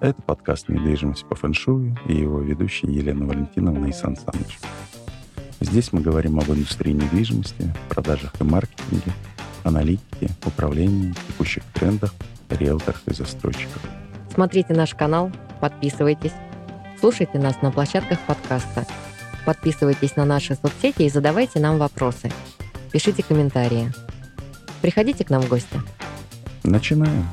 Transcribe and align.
Это 0.00 0.22
подкаст 0.22 0.68
«Недвижимость 0.68 1.26
по 1.26 1.34
фэншую» 1.34 1.96
и 2.06 2.14
его 2.14 2.38
ведущие 2.38 2.94
Елена 2.94 3.26
Валентиновна 3.26 3.86
и 3.86 3.92
Сан 3.92 4.16
Саныч. 4.16 4.60
Здесь 5.58 5.92
мы 5.92 6.00
говорим 6.00 6.38
об 6.38 6.48
индустрии 6.50 6.92
недвижимости, 6.92 7.74
продажах 7.88 8.32
и 8.40 8.44
маркетинге, 8.44 9.12
аналитике, 9.64 10.30
управлении, 10.46 11.12
текущих 11.26 11.64
трендах, 11.74 12.14
риэлторах 12.48 13.02
и 13.06 13.12
застройщиках. 13.12 13.82
Смотрите 14.32 14.72
наш 14.72 14.94
канал, 14.94 15.32
подписывайтесь, 15.60 16.34
слушайте 17.00 17.40
нас 17.40 17.60
на 17.60 17.72
площадках 17.72 18.20
подкаста, 18.20 18.86
подписывайтесь 19.44 20.14
на 20.14 20.24
наши 20.24 20.54
соцсети 20.54 21.02
и 21.02 21.10
задавайте 21.10 21.58
нам 21.58 21.78
вопросы. 21.78 22.30
Пишите 22.92 23.24
комментарии. 23.24 23.92
Приходите 24.80 25.24
к 25.24 25.30
нам 25.30 25.42
в 25.42 25.48
гости. 25.48 25.80
Начинаем. 26.62 27.26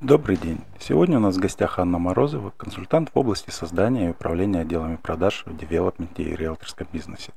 Добрый 0.00 0.36
день. 0.36 0.60
Сегодня 0.78 1.16
у 1.16 1.20
нас 1.20 1.34
в 1.34 1.40
гостях 1.40 1.80
Анна 1.80 1.98
Морозова, 1.98 2.50
консультант 2.56 3.10
в 3.12 3.18
области 3.18 3.50
создания 3.50 4.06
и 4.06 4.10
управления 4.10 4.60
отделами 4.60 4.94
продаж 4.94 5.42
в 5.44 5.56
девелопменте 5.56 6.22
и 6.22 6.36
риэлторском 6.36 6.86
бизнесе. 6.92 7.32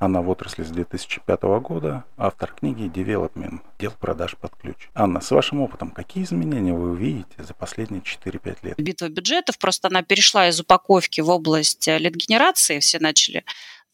Она 0.00 0.20
в 0.20 0.28
отрасли 0.28 0.64
с 0.64 0.70
2005 0.70 1.42
года, 1.62 2.02
автор 2.16 2.52
книги 2.52 2.88
«Девелопмент. 2.88 3.62
Отдел 3.78 3.92
продаж 3.92 4.36
под 4.36 4.56
ключ». 4.56 4.88
Анна, 4.92 5.20
с 5.20 5.30
вашим 5.30 5.60
опытом, 5.60 5.92
какие 5.92 6.24
изменения 6.24 6.72
вы 6.72 6.90
увидите 6.90 7.44
за 7.44 7.54
последние 7.54 8.02
4-5 8.02 8.58
лет? 8.62 8.74
Битва 8.78 9.08
бюджетов, 9.08 9.56
просто 9.58 9.86
она 9.86 10.02
перешла 10.02 10.48
из 10.48 10.58
упаковки 10.58 11.20
в 11.20 11.28
область 11.28 11.86
э, 11.86 11.98
lead-генерации, 11.98 12.80
все 12.80 12.98
начали 12.98 13.44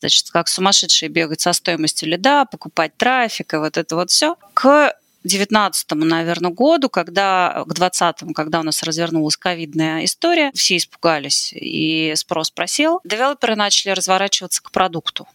значит, 0.01 0.30
как 0.30 0.48
сумасшедшие 0.48 1.10
бегать 1.10 1.43
со 1.43 1.52
стоимостью 1.52 2.09
лида, 2.09 2.46
покупать 2.46 2.96
трафик 2.96 3.52
и 3.52 3.57
вот 3.59 3.77
это 3.77 3.95
вот 3.95 4.10
все, 4.10 4.37
к 4.55 4.95
19 5.27 5.91
наверное, 5.93 6.51
году, 6.51 6.89
когда, 6.89 7.65
к 7.66 7.73
20 7.73 8.35
когда 8.35 8.61
у 8.61 8.62
нас 8.62 8.83
развернулась 8.83 9.37
ковидная 9.37 10.05
история, 10.05 10.51
все 10.55 10.77
испугались, 10.77 11.52
и 11.52 12.13
спрос 12.16 12.51
просел, 12.51 13.01
девелоперы 13.05 13.57
начали 13.57 13.91
разворачиваться 13.91 14.63
к 14.63 14.71
продукту. 14.71 15.27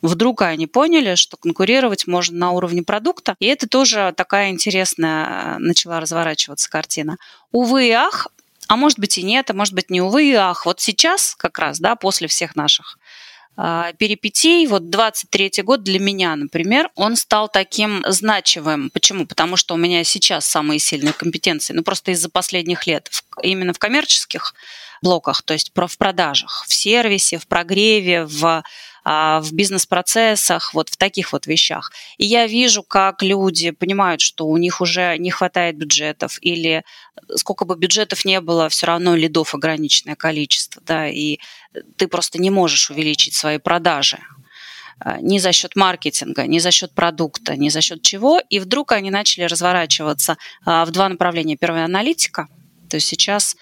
Вдруг 0.00 0.42
они 0.42 0.66
поняли, 0.66 1.16
что 1.16 1.36
конкурировать 1.36 2.06
можно 2.06 2.38
на 2.38 2.50
уровне 2.52 2.82
продукта, 2.82 3.34
и 3.40 3.46
это 3.46 3.68
тоже 3.68 4.14
такая 4.16 4.50
интересная 4.50 5.56
э, 5.56 5.58
начала 5.58 5.98
разворачиваться 5.98 6.70
картина. 6.70 7.16
Увы 7.50 7.88
и 7.88 7.90
ах, 7.90 8.28
а 8.68 8.76
может 8.76 9.00
быть 9.00 9.18
и 9.18 9.22
нет, 9.22 9.50
а 9.50 9.54
может 9.54 9.74
быть 9.74 9.90
не 9.90 10.00
увы 10.00 10.30
и 10.30 10.34
ах. 10.34 10.66
Вот 10.66 10.80
сейчас 10.80 11.34
как 11.36 11.58
раз, 11.58 11.80
да, 11.80 11.96
после 11.96 12.28
всех 12.28 12.54
наших 12.54 12.98
перипетий, 13.98 14.66
вот 14.66 14.88
23 14.88 15.62
год 15.64 15.82
для 15.82 15.98
меня, 15.98 16.36
например, 16.36 16.90
он 16.94 17.16
стал 17.16 17.48
таким 17.48 18.04
значимым. 18.06 18.90
Почему? 18.90 19.26
Потому 19.26 19.56
что 19.56 19.74
у 19.74 19.76
меня 19.76 20.04
сейчас 20.04 20.46
самые 20.46 20.78
сильные 20.78 21.12
компетенции, 21.12 21.74
ну 21.74 21.82
просто 21.82 22.12
из-за 22.12 22.28
последних 22.28 22.86
лет, 22.86 23.10
именно 23.42 23.72
в 23.72 23.78
коммерческих 23.78 24.54
блоках, 25.02 25.42
то 25.42 25.54
есть 25.54 25.72
в 25.74 25.98
продажах, 25.98 26.64
в 26.68 26.72
сервисе, 26.72 27.38
в 27.38 27.46
прогреве, 27.46 28.26
в 28.26 28.44
а, 28.44 28.62
в 29.08 29.52
бизнес-процессах, 29.52 30.74
вот 30.74 30.90
в 30.90 30.96
таких 30.98 31.32
вот 31.32 31.46
вещах. 31.46 31.92
И 32.18 32.26
я 32.26 32.46
вижу, 32.46 32.82
как 32.82 33.22
люди 33.22 33.70
понимают, 33.70 34.20
что 34.20 34.46
у 34.46 34.56
них 34.58 34.82
уже 34.82 35.16
не 35.16 35.30
хватает 35.30 35.76
бюджетов 35.76 36.38
или 36.42 36.84
сколько 37.36 37.64
бы 37.64 37.76
бюджетов 37.76 38.26
не 38.26 38.40
было, 38.40 38.68
все 38.68 38.86
равно 38.86 39.14
лидов 39.16 39.54
ограниченное 39.54 40.14
количество, 40.14 40.82
да, 40.84 41.08
и 41.08 41.38
ты 41.96 42.06
просто 42.06 42.38
не 42.38 42.50
можешь 42.50 42.90
увеличить 42.90 43.34
свои 43.34 43.58
продажи 43.58 44.18
а, 45.00 45.20
ни 45.20 45.38
за 45.38 45.52
счет 45.52 45.76
маркетинга, 45.76 46.46
ни 46.46 46.58
за 46.58 46.70
счет 46.70 46.92
продукта, 46.92 47.56
ни 47.56 47.70
за 47.70 47.80
счет 47.80 48.02
чего. 48.02 48.40
И 48.50 48.58
вдруг 48.58 48.92
они 48.92 49.10
начали 49.10 49.44
разворачиваться 49.44 50.36
а, 50.64 50.84
в 50.84 50.90
два 50.90 51.08
направления. 51.08 51.56
Первое– 51.56 51.84
аналитика. 51.86 52.48
То 52.90 52.96
есть 52.96 53.06
сейчас 53.06 53.56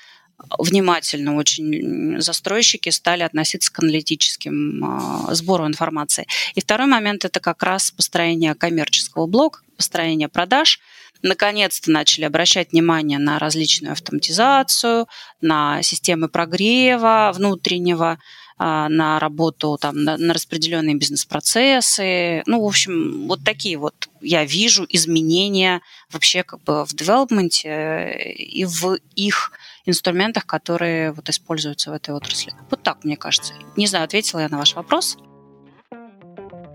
внимательно 0.59 1.37
очень 1.37 2.21
застройщики 2.21 2.91
стали 2.91 3.23
относиться 3.23 3.73
к 3.73 3.79
аналитическим 3.79 5.29
э, 5.29 5.35
сбору 5.35 5.67
информации. 5.67 6.27
И 6.55 6.61
второй 6.61 6.87
момент– 6.87 7.25
это 7.25 7.41
как 7.41 7.63
раз 7.63 7.91
построение 7.91 8.55
коммерческого 8.55 9.27
блока, 9.27 9.61
построение 9.77 10.29
продаж. 10.29 10.81
Наконец-то 11.23 11.91
начали 11.91 12.25
обращать 12.25 12.73
внимание 12.73 13.19
на 13.19 13.39
различную 13.39 13.93
автоматизацию, 13.93 15.09
на 15.41 15.83
системы 15.83 16.29
прогрева 16.29 17.33
внутреннего, 17.35 18.13
а, 18.13 18.19
на 18.59 19.19
работу, 19.19 19.77
там, 19.81 20.03
на, 20.03 20.17
на 20.17 20.33
распределенные 20.33 20.97
бизнес-процессы. 20.97 22.43
Ну, 22.47 22.63
в 22.63 22.67
общем, 22.67 23.27
вот 23.29 23.45
такие 23.45 23.77
вот 23.77 24.09
я 24.21 24.45
вижу 24.45 24.87
изменения 24.89 25.83
вообще 26.11 26.43
как 26.43 26.63
бы 26.63 26.85
в 26.85 26.95
девелопменте 26.95 27.69
э, 27.69 28.33
и 28.33 28.65
в 28.65 28.99
их 29.15 29.53
инструментах, 29.85 30.47
которые 30.47 31.13
вот 31.13 31.29
используются 31.29 31.91
в 31.91 31.95
этой 31.95 32.15
отрасли. 32.15 32.55
Вот 32.71 32.83
так, 32.83 33.05
мне 33.05 33.17
кажется. 33.17 33.55
Не 33.77 33.87
знаю, 33.87 34.05
ответила 34.05 34.41
я 34.41 34.49
на 34.49 34.59
ваш 34.59 34.75
вопрос. 34.75 35.19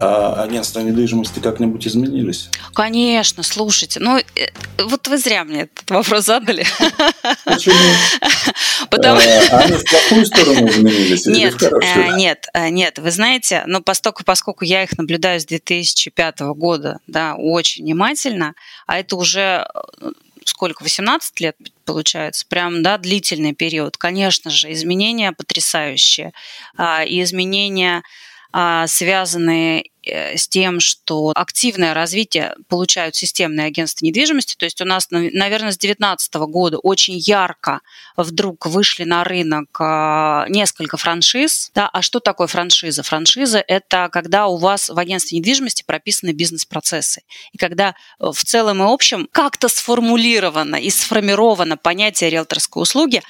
А 0.04 0.42
агентства 0.42 0.80
недвижимости 0.80 1.40
как-нибудь 1.40 1.86
изменились? 1.86 2.50
Конечно, 2.74 3.44
слушайте. 3.44 4.00
Ну, 4.00 4.18
э, 4.18 4.24
вот 4.80 5.08
вы 5.08 5.20
зря 5.20 5.44
мне 5.44 5.62
этот 5.62 5.88
вопрос 5.92 6.26
задали. 6.26 6.66
Почему? 7.46 7.76
Потому... 8.90 9.20
А, 9.20 9.60
они 9.60 9.78
в 9.78 9.84
плохую 9.86 10.26
сторону 10.26 10.68
изменились 10.68 11.28
нет, 11.28 11.62
э, 11.62 12.16
Нет, 12.18 12.48
э, 12.56 12.70
нет. 12.70 12.98
Вы 12.98 13.12
знаете, 13.12 13.64
ну, 13.68 13.82
поскольку, 13.82 14.24
поскольку 14.24 14.66
я 14.66 14.82
их 14.82 14.98
наблюдаю 14.98 15.40
с 15.40 15.46
2005 15.46 16.40
года, 16.56 16.98
да, 17.06 17.36
очень 17.36 17.84
внимательно, 17.84 18.56
а 18.88 18.98
это 18.98 19.16
уже 19.16 19.68
сколько, 20.46 20.82
18 20.82 21.40
лет 21.42 21.56
получается, 21.86 22.48
прям, 22.50 22.82
да, 22.82 22.98
длительный 22.98 23.54
период. 23.54 23.98
Конечно 23.98 24.50
же, 24.50 24.72
изменения 24.72 25.32
потрясающие. 25.32 26.34
А, 26.76 27.04
и 27.04 27.22
изменения 27.22 28.02
а, 28.54 28.86
связанные 28.88 29.91
с 30.04 30.48
тем, 30.48 30.80
что 30.80 31.32
активное 31.36 31.94
развитие 31.94 32.56
получают 32.68 33.16
системные 33.16 33.68
агентства 33.68 34.06
недвижимости. 34.06 34.56
То 34.56 34.66
есть 34.66 34.82
у 34.82 34.86
нас, 34.86 35.08
наверное, 35.12 35.72
с 35.72 35.78
2019 35.78 36.34
года 36.36 36.78
очень 36.80 37.18
ярко 37.18 37.82
вдруг 38.18 38.66
вышли 38.66 39.04
на 39.04 39.24
рынок 39.24 39.70
а, 39.80 40.46
несколько 40.50 40.98
франшиз. 40.98 41.72
Да, 41.76 41.88
а 41.88 42.02
что 42.02 42.20
такое 42.20 42.48
франшиза? 42.48 43.04
Франшиза– 43.04 43.64
это 43.68 44.10
когда 44.12 44.48
у 44.48 44.58
вас 44.58 44.90
в 44.90 44.98
агентстве 44.98 45.38
недвижимости 45.38 45.84
прописаны 45.86 46.32
бизнес-процессы. 46.32 47.22
И 47.52 47.58
когда 47.58 47.96
э, 48.20 48.32
в 48.34 48.44
целом 48.44 48.82
и 48.82 48.86
общем 48.86 49.28
как-то 49.32 49.68
сформулировано 49.68 50.76
и 50.76 50.90
сформировано 50.90 51.78
понятие 51.78 52.30
риэлторской 52.30 52.82
услуги, 52.82 53.22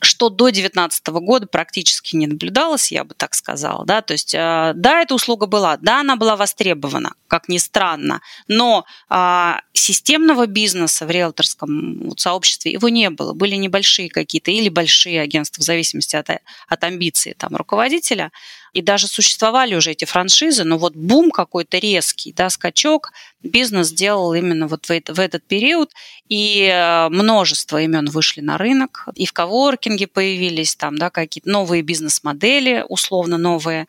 что 0.00 0.28
до 0.28 0.44
2019 0.44 1.06
года 1.08 1.46
практически 1.46 2.16
не 2.16 2.26
наблюдалось, 2.26 2.92
я 2.92 3.04
бы 3.04 3.14
так 3.14 3.34
сказала. 3.34 3.84
Да? 3.84 4.00
То 4.02 4.12
есть, 4.12 4.34
э, 4.34 4.72
да, 4.74 5.02
эта 5.02 5.14
услуга 5.14 5.46
была, 5.46 5.76
да, 5.76 6.00
она 6.00 6.16
была 6.16 6.36
востребована, 6.36 7.14
как 7.26 7.48
ни 7.48 7.58
странно, 7.58 8.20
но 8.46 8.84
а, 9.08 9.60
системного 9.72 10.46
бизнеса 10.46 11.06
в 11.06 11.10
риэлторском 11.10 11.98
вот, 12.00 12.20
сообществе 12.20 12.72
его 12.72 12.88
не 12.88 13.10
было. 13.10 13.32
Были 13.32 13.56
небольшие 13.56 14.08
какие-то 14.08 14.50
или 14.50 14.68
большие 14.68 15.20
агентства, 15.20 15.62
в 15.62 15.64
зависимости 15.64 16.16
от, 16.16 16.30
от 16.68 16.84
амбиций 16.84 17.34
там, 17.34 17.56
руководителя. 17.56 18.30
И 18.72 18.82
даже 18.82 19.06
существовали 19.06 19.74
уже 19.74 19.92
эти 19.92 20.04
франшизы, 20.04 20.64
но 20.64 20.78
вот 20.78 20.94
бум 20.94 21.30
какой-то 21.30 21.78
резкий, 21.78 22.32
да, 22.32 22.50
скачок 22.50 23.12
бизнес 23.42 23.88
сделал 23.88 24.34
именно 24.34 24.66
вот 24.66 24.86
в, 24.86 24.90
это, 24.90 25.14
в 25.14 25.20
этот 25.20 25.46
период, 25.46 25.92
и 26.28 26.68
э, 26.72 27.08
множество 27.08 27.80
имен 27.80 28.06
вышли 28.06 28.40
на 28.40 28.58
рынок, 28.58 29.06
и 29.14 29.26
в 29.26 29.32
коворкинге 29.32 30.06
появились 30.06 30.74
там, 30.76 30.98
да, 30.98 31.10
какие-то 31.10 31.48
новые 31.48 31.82
бизнес-модели, 31.82 32.84
условно 32.88 33.38
новые, 33.38 33.86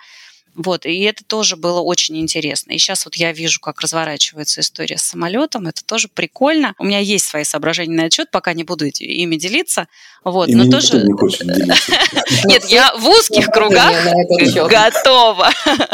вот, 0.62 0.86
и 0.86 1.00
это 1.04 1.24
тоже 1.24 1.56
было 1.56 1.80
очень 1.80 2.18
интересно. 2.18 2.74
И 2.74 2.78
сейчас 2.78 3.06
вот 3.06 3.16
я 3.16 3.32
вижу, 3.32 3.62
как 3.62 3.80
разворачивается 3.80 4.60
история 4.60 4.98
с 4.98 5.04
самолетом. 5.04 5.68
Это 5.68 5.86
тоже 5.86 6.10
прикольно. 6.10 6.76
У 6.78 6.84
меня 6.84 7.00
есть 7.00 7.24
свои 7.24 7.46
соображения 7.46 7.96
на 7.96 8.04
отчет, 8.04 8.30
пока 8.30 8.52
не 8.52 8.66
буду 8.66 8.86
ими 8.86 9.38
делиться. 9.38 9.88
Вот, 10.26 10.50
но 10.50 10.70
тоже... 10.70 11.02
не 11.02 11.14
хочет 11.14 11.48
делиться. 11.48 11.94
Нет, 12.44 12.66
я 12.66 12.94
в 12.98 13.08
узких 13.08 13.46
кругах 13.46 13.94
готова. 14.70 15.50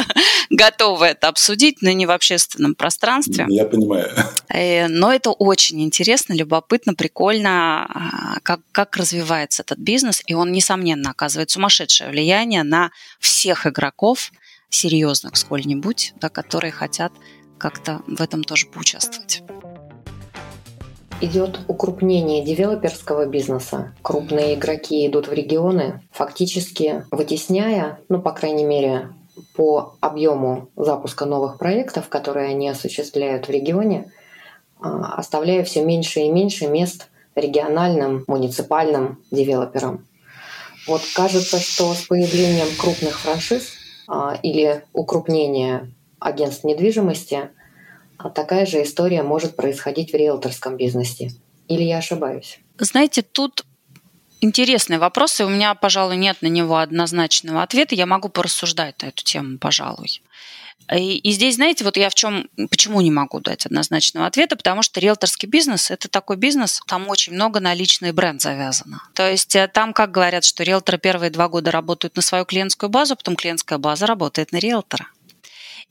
Готова 0.50 1.06
это 1.06 1.28
обсудить, 1.28 1.84
но 1.84 1.92
не 1.92 2.08
в 2.08 2.12
общественном 2.12 2.74
пространстве. 2.74 3.46
Я 3.48 3.66
понимаю. 3.66 4.12
Э, 4.50 4.88
но 4.88 5.14
это 5.14 5.30
очень 5.30 5.84
интересно, 5.84 6.34
любопытно, 6.34 6.96
прикольно, 6.96 7.86
а, 7.86 8.40
как, 8.42 8.62
как 8.72 8.98
развивается 8.98 9.62
этот 9.62 9.78
бизнес. 9.78 10.24
И 10.26 10.34
он, 10.34 10.52
несомненно, 10.52 11.12
оказывает 11.12 11.52
сумасшедшее 11.52 12.10
влияние 12.10 12.64
на 12.64 12.90
всех 13.20 13.68
игроков– 13.68 14.32
серьезных 14.70 15.38
сколь-нибудь, 15.38 16.14
да, 16.20 16.30
которые 16.30 16.72
хотят 16.72 17.12
как-то 17.58 18.02
в 18.08 18.22
этом 18.22 18.44
тоже 18.44 18.68
поучаствовать. 18.68 19.44
Идет 21.22 21.62
укрупнение 21.70 22.44
девелоперского 22.44 23.26
бизнеса. 23.26 23.94
Крупные 24.02 24.56
игроки 24.56 25.08
идут 25.08 25.28
в 25.28 25.34
регионы, 25.34 26.02
фактически 26.12 27.06
вытесняя, 27.10 28.00
ну, 28.10 28.22
по 28.22 28.32
крайней 28.32 28.66
мере, 28.66 29.14
по 29.56 29.96
объему 30.02 30.70
запуска 30.76 31.26
новых 31.26 31.58
проектов, 31.58 32.10
которые 32.10 32.50
они 32.50 32.68
осуществляют 32.68 33.48
в 33.48 33.52
регионе, 33.52 34.12
а, 34.80 35.16
оставляя 35.16 35.64
все 35.64 35.84
меньше 35.84 36.20
и 36.22 36.30
меньше 36.30 36.68
мест 36.68 37.08
региональным, 37.36 38.26
муниципальным 38.28 39.24
девелоперам. 39.32 40.06
Вот 40.88 41.02
кажется, 41.16 41.60
что 41.60 41.94
с 41.94 42.04
появлением 42.04 42.68
крупных 42.78 43.20
франшиз 43.20 43.74
или 44.44 44.84
укрупнения 44.94 45.92
агентств 46.20 46.64
недвижимости 46.64 47.50
а, 48.18 48.30
такая 48.30 48.66
же 48.66 48.84
история 48.84 49.24
может 49.24 49.56
происходить 49.56 50.12
в 50.12 50.16
риэлторском 50.16 50.78
бизнесе. 50.78 51.32
Или 51.68 51.84
я 51.84 51.98
ошибаюсь? 51.98 52.60
Знаете, 52.78 53.22
тут 53.22 53.66
интересный 54.42 54.98
вопрос, 54.98 55.40
и 55.40 55.44
у 55.44 55.50
меня, 55.50 55.76
пожалуй, 55.76 56.18
нет 56.18 56.42
на 56.42 56.48
него 56.48 56.78
однозначного 56.78 57.64
ответа. 57.64 57.96
Я 57.96 58.06
могу 58.06 58.30
порассуждать 58.30 59.02
на 59.02 59.08
эту 59.08 59.24
тему, 59.24 59.58
пожалуй. 59.58 60.22
И, 60.94 61.18
и 61.18 61.32
здесь, 61.32 61.56
знаете, 61.56 61.84
вот 61.84 61.98
я 61.98 62.10
в 62.10 62.16
чем, 62.16 62.48
почему 62.70 63.02
не 63.02 63.12
могу 63.12 63.40
дать 63.40 63.66
однозначного 63.66 64.28
ответа, 64.28 64.56
потому 64.56 64.84
что 64.84 65.00
риэлторский 65.00 65.48
бизнес– 65.48 65.90
это 65.92 66.08
такой 66.08 66.38
бизнес, 66.38 66.82
там 66.88 67.10
очень 67.10 67.34
много 67.34 67.60
на 67.60 67.74
личный 67.74 68.12
бренд 68.12 68.42
завязано. 68.42 69.02
То 69.14 69.30
есть 69.30 69.56
э, 69.56 69.68
там, 69.68 69.94
как 69.94 70.12
говорят, 70.12 70.44
что 70.44 70.64
риэлторы 70.64 71.00
первые 71.00 71.32
два 71.32 71.48
года 71.50 71.72
работают 71.72 72.16
на 72.16 72.22
свою 72.22 72.46
клиентскую 72.46 72.90
базу, 72.90 73.16
потом 73.16 73.36
клиентская 73.36 73.80
база 73.80 74.06
работает 74.06 74.52
на 74.52 74.58
риэлтора. 74.58 75.08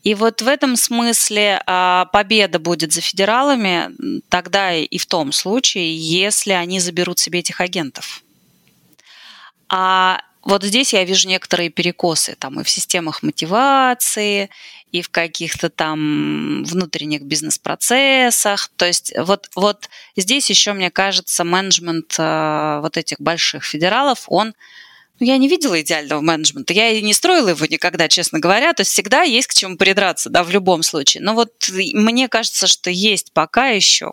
И 0.04 0.14
вот 0.14 0.42
в 0.42 0.48
этом 0.48 0.76
смысле 0.76 1.62
а, 1.66 2.04
победа 2.06 2.58
будет 2.58 2.92
за 2.92 3.00
федералами 3.00 3.90
тогда 4.28 4.74
и 4.74 4.98
в 4.98 5.06
том 5.06 5.32
случае, 5.32 5.96
если 5.96 6.52
они 6.52 6.78
заберут 6.78 7.18
себе 7.18 7.38
этих 7.38 7.62
агентов. 7.62 8.22
А 9.70 10.20
вот 10.42 10.62
здесь 10.62 10.92
я 10.92 11.04
вижу 11.04 11.26
некоторые 11.26 11.70
перекосы 11.70 12.36
там 12.38 12.60
и 12.60 12.64
в 12.64 12.68
системах 12.68 13.22
мотивации, 13.22 14.50
и 14.94 15.02
в 15.02 15.10
каких-то 15.10 15.70
там 15.70 16.62
внутренних 16.62 17.22
бизнес-процессах. 17.22 18.70
То 18.76 18.86
есть 18.86 19.12
вот, 19.18 19.50
вот 19.56 19.88
здесь 20.14 20.48
еще, 20.48 20.72
мне 20.72 20.88
кажется, 20.88 21.42
менеджмент 21.42 22.14
э, 22.16 22.78
вот 22.80 22.96
этих 22.96 23.20
больших 23.20 23.64
федералов, 23.64 24.26
он 24.28 24.54
ну, 25.18 25.26
я 25.26 25.36
не 25.36 25.48
видела 25.48 25.80
идеального 25.80 26.20
менеджмента, 26.20 26.72
я 26.72 26.90
и 26.90 27.02
не 27.02 27.12
строила 27.12 27.48
его 27.48 27.66
никогда, 27.66 28.06
честно 28.06 28.38
говоря, 28.38 28.72
то 28.72 28.82
есть 28.82 28.92
всегда 28.92 29.22
есть 29.22 29.48
к 29.48 29.54
чему 29.54 29.76
придраться, 29.76 30.30
да, 30.30 30.44
в 30.44 30.50
любом 30.50 30.84
случае. 30.84 31.24
Но 31.24 31.34
вот 31.34 31.52
мне 31.70 32.28
кажется, 32.28 32.68
что 32.68 32.88
есть 32.88 33.32
пока 33.32 33.70
еще 33.70 34.12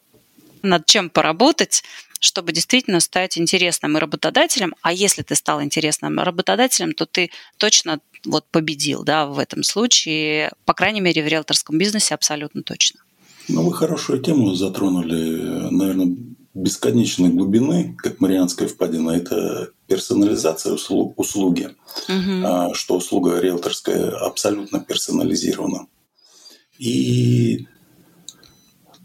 над 0.63 0.87
чем 0.87 1.11
поработать, 1.11 1.83
чтобы 2.21 2.53
действительно 2.53 2.99
стать 2.99 3.37
интересным 3.37 3.97
и 3.97 3.99
работодателем. 3.99 4.73
А 4.81 4.93
если 4.93 5.23
ты 5.23 5.35
стал 5.35 5.61
интересным 5.61 6.19
работодателем, 6.19 6.93
то 6.93 7.05
ты 7.05 7.31
точно 7.57 7.99
вот 8.23 8.45
победил, 8.51 9.03
да, 9.03 9.25
в 9.25 9.39
этом 9.39 9.63
случае, 9.63 10.51
по 10.65 10.73
крайней 10.73 11.01
мере, 11.01 11.23
в 11.23 11.27
риэлторском 11.27 11.77
бизнесе 11.77 12.13
абсолютно 12.13 12.61
точно. 12.61 13.01
Ну, 13.49 13.63
вы 13.63 13.73
хорошую 13.73 14.21
тему 14.21 14.53
затронули, 14.53 15.71
наверное, 15.71 16.15
бесконечной 16.53 17.29
глубины, 17.29 17.95
как 17.97 18.19
Марианская 18.19 18.67
впадина, 18.67 19.11
это 19.11 19.71
персонализация 19.87 20.73
услуг, 20.73 21.19
услуги, 21.19 21.69
угу. 22.07 22.75
что 22.75 22.97
услуга 22.97 23.39
риэлторская 23.39 24.11
абсолютно 24.11 24.79
персонализирована. 24.79 25.87
И 26.77 27.67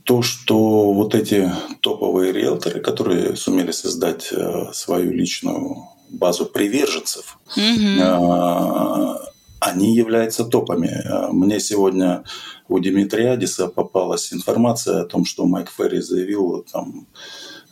то, 0.07 0.23
что 0.23 0.93
вот 0.93 1.15
эти 1.17 1.51
топовые 1.81 2.33
риэлторы, 2.33 2.81
которые 2.81 3.37
сумели 3.37 3.73
создать 3.73 4.29
э, 4.33 4.73
свою 4.73 5.13
личную 5.13 5.89
базу 6.11 6.47
приверженцев, 6.47 7.39
mm 7.57 9.17
они 9.59 9.97
являются 9.97 10.45
топами. 10.45 10.91
А 11.09 11.33
мне 11.33 11.59
сегодня 11.61 12.23
у 12.69 12.79
Дмитрия 12.79 13.33
Адиса 13.33 13.67
попалась 13.67 14.33
информация 14.33 15.01
о 15.01 15.07
том, 15.07 15.25
что 15.25 15.47
Майк 15.47 15.71
Ферри 15.71 16.01
заявил 16.01 16.65
там, 16.71 17.07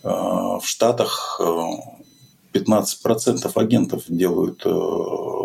в 0.03 0.63
Штатах 0.65 1.41
15% 2.53 3.53
агентов 3.55 4.03
делают 4.09 4.65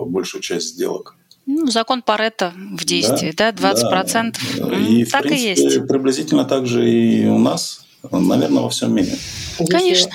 большую 0.09 0.41
часть 0.41 0.69
сделок. 0.69 1.15
Ну, 1.51 1.65
закон 1.65 2.03
Паретта 2.03 2.53
в 2.55 2.85
действии, 2.85 3.33
да, 3.35 3.51
да 3.51 3.71
20%. 3.71 4.35
Да. 4.59 4.75
И, 4.77 5.03
так 5.03 5.21
в 5.21 5.27
принципе, 5.27 5.51
и 5.51 5.63
есть. 5.63 5.87
приблизительно 5.87 6.45
так 6.45 6.67
же 6.67 6.87
и 6.87 7.25
у 7.25 7.39
нас 7.39 7.81
наверное, 8.11 8.61
во 8.61 8.69
всем 8.69 8.93
мире. 8.93 9.11
Если, 9.57 9.65
Конечно. 9.65 10.11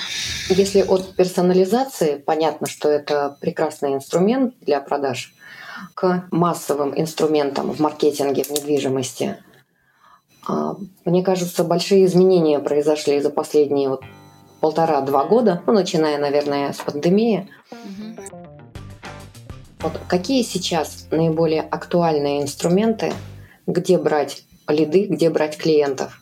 Если 0.49 0.81
от 0.81 1.15
персонализации, 1.15 2.15
понятно, 2.15 2.67
что 2.67 2.89
это 2.89 3.37
прекрасный 3.41 3.93
инструмент 3.93 4.55
для 4.61 4.79
продаж, 4.79 5.33
к 5.93 6.25
массовым 6.31 6.97
инструментам 6.97 7.71
в 7.71 7.79
маркетинге, 7.79 8.43
в 8.43 8.49
недвижимости, 8.51 9.37
а, 10.47 10.77
мне 11.03 11.21
кажется, 11.21 11.65
большие 11.65 12.05
изменения 12.05 12.59
произошли 12.59 13.19
за 13.19 13.29
последние 13.29 13.89
вот 13.89 14.03
полтора-два 14.61 15.25
года, 15.25 15.61
ну, 15.67 15.73
начиная, 15.73 16.17
наверное, 16.17 16.71
с 16.71 16.77
пандемии. 16.77 17.49
Угу. 17.71 18.34
Вот 19.85 20.01
какие 20.07 20.41
сейчас 20.41 21.05
наиболее 21.11 21.61
актуальные 21.61 22.41
инструменты, 22.41 23.13
где 23.67 23.99
брать 23.99 24.41
лиды, 24.67 25.05
где 25.05 25.29
брать 25.29 25.57
клиентов? 25.57 26.19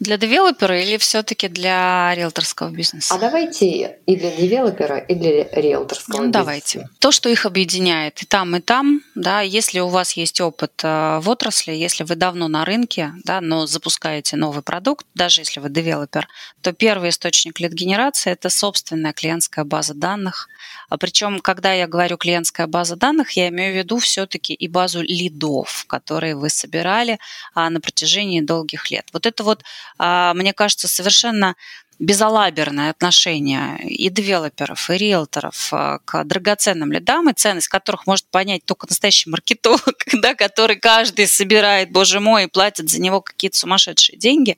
Для 0.00 0.18
девелопера 0.18 0.78
или 0.78 0.98
все-таки 0.98 1.48
для 1.48 2.14
риэлторского 2.14 2.68
бизнеса? 2.68 3.14
А 3.14 3.18
давайте 3.18 3.96
и 4.04 4.16
для 4.16 4.30
девелопера, 4.30 4.98
и 4.98 5.14
для 5.14 5.44
риэлторского 5.44 6.18
ну, 6.18 6.22
бизнеса. 6.24 6.38
давайте. 6.38 6.88
То, 6.98 7.10
что 7.10 7.30
их 7.30 7.46
объединяет 7.46 8.22
и 8.22 8.26
там, 8.26 8.54
и 8.56 8.60
там, 8.60 9.00
да, 9.14 9.40
если 9.40 9.80
у 9.80 9.88
вас 9.88 10.12
есть 10.12 10.40
опыт 10.40 10.72
э, 10.84 11.18
в 11.20 11.28
отрасли, 11.28 11.72
если 11.72 12.04
вы 12.04 12.14
давно 12.14 12.46
на 12.46 12.64
рынке, 12.64 13.12
да, 13.24 13.40
но 13.40 13.66
запускаете 13.66 14.36
новый 14.36 14.62
продукт, 14.62 15.04
даже 15.14 15.40
если 15.40 15.58
вы 15.58 15.68
девелопер, 15.68 16.28
то 16.60 16.72
первый 16.72 17.10
источник 17.10 17.58
лид-генерации– 17.58 18.30
это 18.32 18.50
собственная 18.50 19.12
клиентская 19.12 19.64
база 19.64 19.94
данных. 19.94 20.48
А 20.88 20.96
причем, 20.96 21.40
когда 21.40 21.72
я 21.72 21.88
говорю 21.88 22.18
клиентская 22.18 22.68
база 22.68 22.94
данных, 22.94 23.32
я 23.32 23.48
имею 23.48 23.74
в 23.74 23.76
виду 23.78 23.98
все-таки 23.98 24.54
и 24.54 24.68
базу 24.68 25.02
лидов, 25.02 25.84
которые 25.88 26.36
вы 26.36 26.48
собирали 26.48 27.18
а, 27.54 27.68
на 27.68 27.80
протяжении 27.80 28.40
долгих 28.40 28.90
лет. 28.90 29.08
Вот 29.12 29.26
это 29.26 29.42
вот 29.42 29.64
а, 29.98 30.34
мне 30.34 30.52
кажется, 30.52 30.86
совершенно 30.86 31.56
безалаберное 32.00 32.90
отношение 32.90 33.78
и 33.84 34.08
девелоперов, 34.08 34.88
и 34.88 34.96
риэлторов 34.96 35.68
а, 35.72 35.98
к 36.06 36.24
драгоценным 36.24 36.90
лидам, 36.90 37.28
и 37.28 37.34
ценность 37.34 37.68
которых 37.68 38.06
может 38.06 38.26
понять 38.30 38.64
только 38.64 38.86
настоящий 38.88 39.28
маркетолог, 39.28 39.94
да, 40.14 40.34
который 40.34 40.76
каждый 40.76 41.28
собирает, 41.28 41.92
боже 41.92 42.18
мой, 42.18 42.44
и 42.44 42.48
платит 42.48 42.88
за 42.88 43.00
него 43.00 43.20
какие-то 43.20 43.58
сумасшедшие 43.58 44.18
деньги. 44.18 44.56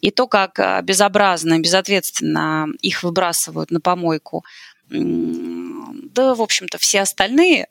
И 0.00 0.10
то, 0.10 0.26
как 0.26 0.58
а, 0.58 0.82
безобразно, 0.82 1.60
безответственно 1.60 2.66
их 2.80 3.04
выбрасывают 3.04 3.70
на 3.70 3.80
помойку, 3.80 4.44
да, 4.90 6.34
в 6.34 6.42
общем-то, 6.42 6.76
все 6.76 7.00
остальные, 7.00 7.66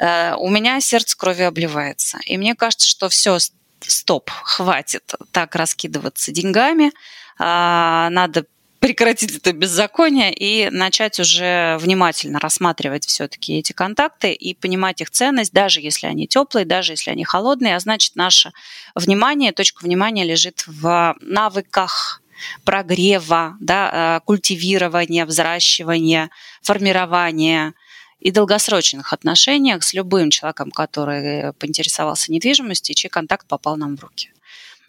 у 0.00 0.48
меня 0.48 0.80
сердце 0.80 1.18
крови 1.18 1.42
обливается. 1.42 2.18
И 2.24 2.38
мне 2.38 2.54
кажется, 2.54 2.86
что 2.86 3.10
все 3.10 3.36
стоп, 3.80 4.30
хватит 4.30 5.12
так 5.32 5.54
раскидываться 5.54 6.32
деньгами, 6.32 6.92
а, 7.38 8.08
надо 8.10 8.46
прекратить 8.82 9.36
это 9.36 9.52
беззаконие 9.52 10.34
и 10.34 10.68
начать 10.68 11.20
уже 11.20 11.76
внимательно 11.78 12.40
рассматривать 12.40 13.06
все-таки 13.06 13.58
эти 13.58 13.72
контакты 13.72 14.32
и 14.32 14.54
понимать 14.54 15.00
их 15.00 15.10
ценность, 15.10 15.52
даже 15.52 15.80
если 15.80 16.08
они 16.08 16.26
теплые, 16.26 16.66
даже 16.66 16.94
если 16.94 17.12
они 17.12 17.24
холодные, 17.24 17.76
а 17.76 17.78
значит 17.78 18.16
наше 18.16 18.52
внимание, 18.96 19.52
точка 19.52 19.84
внимания 19.84 20.24
лежит 20.24 20.64
в 20.66 21.14
навыках 21.20 22.22
прогрева, 22.64 23.56
да, 23.60 23.90
а, 23.92 24.20
культивирования, 24.20 25.26
взращивания, 25.26 26.30
формирования 26.60 27.74
и 28.18 28.32
долгосрочных 28.32 29.12
отношениях 29.12 29.84
с 29.84 29.94
любым 29.94 30.30
человеком, 30.30 30.72
который 30.72 31.52
поинтересовался 31.52 32.32
недвижимостью, 32.32 32.96
чей 32.96 33.08
контакт 33.08 33.46
попал 33.46 33.76
нам 33.76 33.96
в 33.96 34.00
руки. 34.00 34.32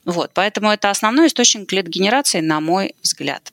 Вот, 0.04 0.32
поэтому 0.34 0.72
это 0.72 0.90
основной 0.90 1.28
источник 1.28 1.72
лид-генерации, 1.72 2.40
на 2.40 2.60
мой 2.60 2.96
взгляд. 3.04 3.53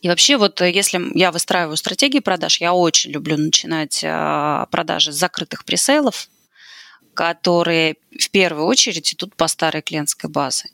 И 0.00 0.08
вообще, 0.08 0.36
вот 0.36 0.60
если 0.60 1.00
я 1.18 1.32
выстраиваю 1.32 1.76
стратегии 1.76 2.20
продаж, 2.20 2.60
я 2.60 2.72
очень 2.72 3.10
люблю 3.10 3.36
начинать 3.36 4.02
а, 4.04 4.66
продажи 4.66 5.12
с 5.12 5.16
закрытых 5.16 5.64
пресейлов, 5.64 6.28
которые 7.14 7.96
в 8.18 8.30
первую 8.30 8.66
очередь 8.66 9.12
идут 9.14 9.34
по 9.34 9.48
старой 9.48 9.82
клиентской 9.82 10.30
базе. 10.30 10.68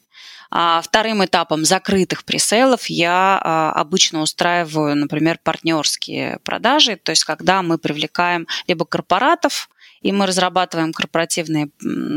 А 0.50 0.80
вторым 0.82 1.24
этапом 1.24 1.64
закрытых 1.64 2.24
пресейлов 2.24 2.86
я 2.86 3.40
а, 3.42 3.72
обычно 3.72 4.20
устраиваю, 4.20 4.96
например, 4.96 5.38
партнерские 5.42 6.38
продажи, 6.44 6.96
то 6.96 7.10
есть 7.10 7.24
когда 7.24 7.62
мы 7.62 7.78
привлекаем 7.78 8.46
либо 8.66 8.84
корпоратов, 8.84 9.68
и 10.04 10.12
мы 10.12 10.26
разрабатываем 10.26 10.92
корпоративные 10.92 11.70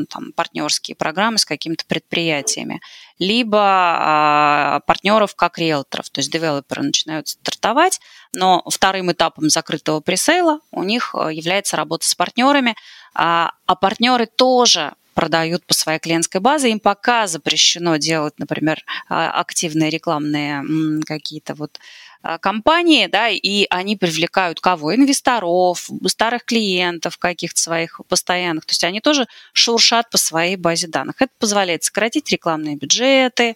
там, 0.09 0.33
партнерские 0.35 0.95
программы 0.95 1.37
с 1.37 1.45
какими-то 1.45 1.85
предприятиями, 1.85 2.81
либо 3.17 3.59
а, 3.61 4.81
партнеров 4.85 5.35
как 5.35 5.57
риэлторов, 5.57 6.09
то 6.09 6.19
есть 6.19 6.29
девелоперы 6.29 6.83
начинают 6.83 7.29
стартовать, 7.29 8.01
но 8.33 8.61
вторым 8.69 9.13
этапом 9.13 9.49
закрытого 9.49 10.01
пресейла 10.01 10.59
у 10.71 10.83
них 10.83 11.15
а, 11.15 11.29
является 11.29 11.77
работа 11.77 12.05
с 12.05 12.13
партнерами, 12.13 12.75
а, 13.13 13.53
а 13.65 13.75
партнеры 13.75 14.25
тоже 14.25 14.93
продают 15.17 15.65
по 15.65 15.73
своей 15.73 15.97
клиентской 15.97 16.39
базе, 16.39 16.69
им 16.69 16.79
пока 16.79 17.25
запрещено 17.25 17.97
делать, 17.97 18.35
например, 18.37 18.83
а, 19.09 19.31
активные 19.31 19.89
рекламные 19.89 20.63
какие-то 21.07 21.55
вот 21.55 21.79
а, 22.21 22.37
компании, 22.37 23.07
да, 23.07 23.27
и 23.29 23.65
они 23.71 23.95
привлекают 23.95 24.59
кого? 24.59 24.93
Инвесторов, 24.93 25.89
старых 26.05 26.45
клиентов 26.45 27.17
каких-то 27.17 27.59
своих 27.59 27.99
постоянных. 28.07 28.67
То 28.67 28.73
есть 28.73 28.83
они 28.83 29.01
тоже 29.01 29.25
шуршат 29.53 30.07
по 30.11 30.19
своей 30.19 30.55
базе 30.55 30.85
данных. 30.85 31.15
Это 31.19 31.31
позволяет 31.39 31.83
сократить 31.83 32.31
рекламные 32.31 32.75
бюджеты, 32.75 33.55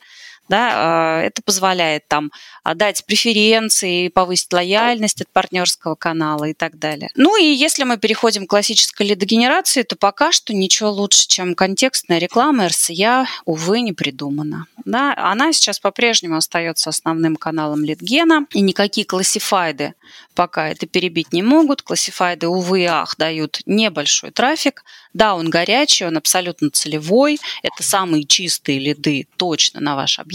да, 0.50 0.72
а, 0.74 1.22
это 1.22 1.42
позволяет 1.42 2.08
там 2.08 2.32
дать 2.76 3.06
преференции, 3.06 4.10
повысить 4.10 4.52
лояльность 4.52 5.22
от 5.22 5.30
партнерского 5.30 5.96
канала 5.96 6.46
и 6.46 6.54
так 6.54 6.78
далее. 6.78 7.10
Ну 7.16 7.42
и 7.42 7.46
если 7.46 7.84
мы 7.84 7.98
переходим 7.98 8.46
к 8.46 8.50
классической 8.50 9.08
лидогенерации, 9.08 9.84
то 9.84 9.96
пока 9.96 10.32
что 10.32 10.54
ничего 10.54 10.90
лучше, 10.90 11.28
чем 11.28 11.56
контекстная 11.56 12.20
реклама 12.20 12.68
RCA, 12.68 13.26
увы, 13.46 13.82
не 13.82 13.94
придумана. 13.94 14.66
Да, 14.86 15.14
она 15.16 15.54
сейчас 15.54 15.80
по-прежнему 15.80 16.38
остается 16.38 16.90
основным 16.90 17.36
каналом 17.36 17.84
лидгена, 17.84 18.46
и 18.52 18.62
никакие 18.62 19.06
классифайды 19.06 19.94
пока 20.36 20.70
это 20.70 20.88
перебить 20.88 21.34
не 21.34 21.44
могут. 21.44 21.82
Классифайды, 21.82 22.48
увы 22.48 22.82
и 22.82 22.86
ах, 22.86 23.16
дают 23.18 23.62
небольшой 23.66 24.32
трафик. 24.32 24.84
Да, 25.14 25.36
он 25.36 25.50
горячий, 25.50 26.06
он 26.06 26.18
абсолютно 26.18 26.70
целевой. 26.72 27.40
Это 27.64 27.84
самые 27.84 28.24
чистые 28.26 28.80
лиды 28.80 29.28
точно 29.38 29.82
на 29.82 29.96
ваш 29.96 30.20
объект. 30.20 30.31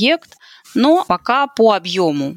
Но 0.75 1.05
пока 1.05 1.47
по 1.47 1.73
объему 1.73 2.37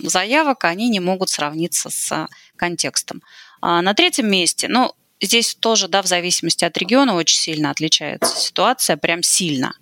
заявок 0.00 0.64
они 0.64 0.88
не 0.88 1.00
могут 1.00 1.30
сравниться 1.30 1.90
с 1.90 2.28
контекстом. 2.56 3.22
А 3.60 3.82
на 3.82 3.94
третьем 3.94 4.30
месте, 4.30 4.68
ну, 4.68 4.92
здесь 5.20 5.54
тоже, 5.54 5.88
да, 5.88 6.02
в 6.02 6.06
зависимости 6.06 6.64
от 6.64 6.76
региона 6.78 7.14
очень 7.14 7.38
сильно 7.38 7.70
отличается 7.70 8.34
ситуация, 8.36 8.96
прям 8.96 9.22
сильно. 9.22 9.74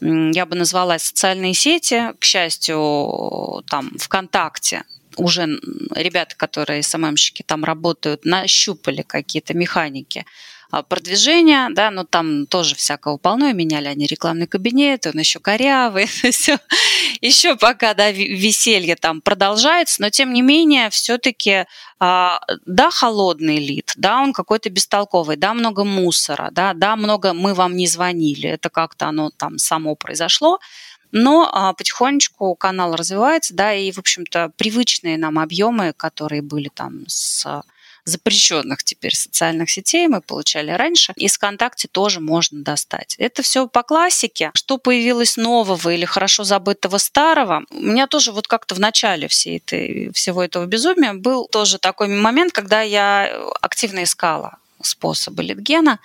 Я 0.00 0.46
бы 0.46 0.56
назвала 0.56 0.98
социальные 0.98 1.54
сети, 1.54 2.12
к 2.18 2.24
счастью, 2.24 3.62
там 3.68 3.90
ВКонтакте 3.98 4.84
уже 5.16 5.58
ребята, 5.94 6.36
которые 6.36 6.82
СММщики 6.82 7.42
там 7.42 7.64
работают, 7.64 8.24
нащупали 8.24 9.02
какие-то 9.02 9.54
механики 9.54 10.24
а, 10.24 10.28
продвижения, 10.88 11.68
да, 11.70 11.90
но 11.90 12.04
там 12.04 12.46
тоже 12.46 12.74
всякого 12.74 13.16
полно, 13.16 13.50
и 13.50 13.52
меняли 13.52 13.88
они 13.88 14.06
рекламный 14.06 14.46
кабинет, 14.46 15.06
он 15.06 15.18
еще 15.18 15.40
корявый, 15.40 16.06
все, 16.30 16.58
еще 17.20 17.56
пока, 17.56 17.94
да, 17.94 18.10
веселье 18.10 18.96
там 18.96 19.20
продолжается, 19.20 20.00
но 20.02 20.10
тем 20.10 20.32
не 20.32 20.42
менее 20.42 20.90
все-таки, 20.90 21.64
а, 21.98 22.40
да, 22.66 22.90
холодный 22.90 23.58
лид, 23.58 23.92
да, 23.96 24.20
он 24.20 24.32
какой-то 24.32 24.70
бестолковый, 24.70 25.36
да, 25.36 25.54
много 25.54 25.84
мусора, 25.84 26.50
да, 26.52 26.72
да, 26.74 26.96
много 26.96 27.32
мы 27.32 27.54
вам 27.54 27.76
не 27.76 27.86
звонили, 27.86 28.48
это 28.48 28.70
как-то 28.70 29.06
оно 29.06 29.30
там 29.30 29.58
само 29.58 29.96
произошло, 29.96 30.60
но 31.12 31.50
а, 31.52 31.72
потихонечку 31.72 32.54
канал 32.54 32.94
развивается, 32.94 33.54
да, 33.54 33.74
и, 33.74 33.90
в 33.90 33.98
общем-то, 33.98 34.52
привычные 34.56 35.18
нам 35.18 35.38
объемы, 35.38 35.92
которые 35.96 36.42
были 36.42 36.70
там 36.72 37.04
с 37.08 37.62
запрещенных 38.04 38.82
теперь 38.82 39.14
социальных 39.14 39.70
сетей 39.70 40.08
мы 40.08 40.20
получали 40.20 40.70
раньше. 40.70 41.12
Из 41.16 41.34
ВКонтакте 41.34 41.88
тоже 41.88 42.20
можно 42.20 42.62
достать. 42.62 43.14
Это 43.18 43.42
все 43.42 43.66
по 43.66 43.82
классике. 43.82 44.50
Что 44.54 44.78
появилось 44.78 45.36
нового 45.36 45.90
или 45.90 46.04
хорошо 46.04 46.44
забытого 46.44 46.98
старого? 46.98 47.64
У 47.70 47.80
меня 47.80 48.06
тоже 48.06 48.32
вот 48.32 48.48
как-то 48.48 48.74
в 48.74 48.80
начале 48.80 49.28
всей 49.28 49.58
этой, 49.58 50.12
всего 50.12 50.42
этого 50.42 50.66
безумия 50.66 51.14
был 51.14 51.46
тоже 51.46 51.78
такой 51.78 52.08
момент, 52.08 52.52
когда 52.52 52.82
я 52.82 53.30
активно 53.60 54.04
искала 54.04 54.58
способы 54.82 55.42
литгена. 55.42 55.98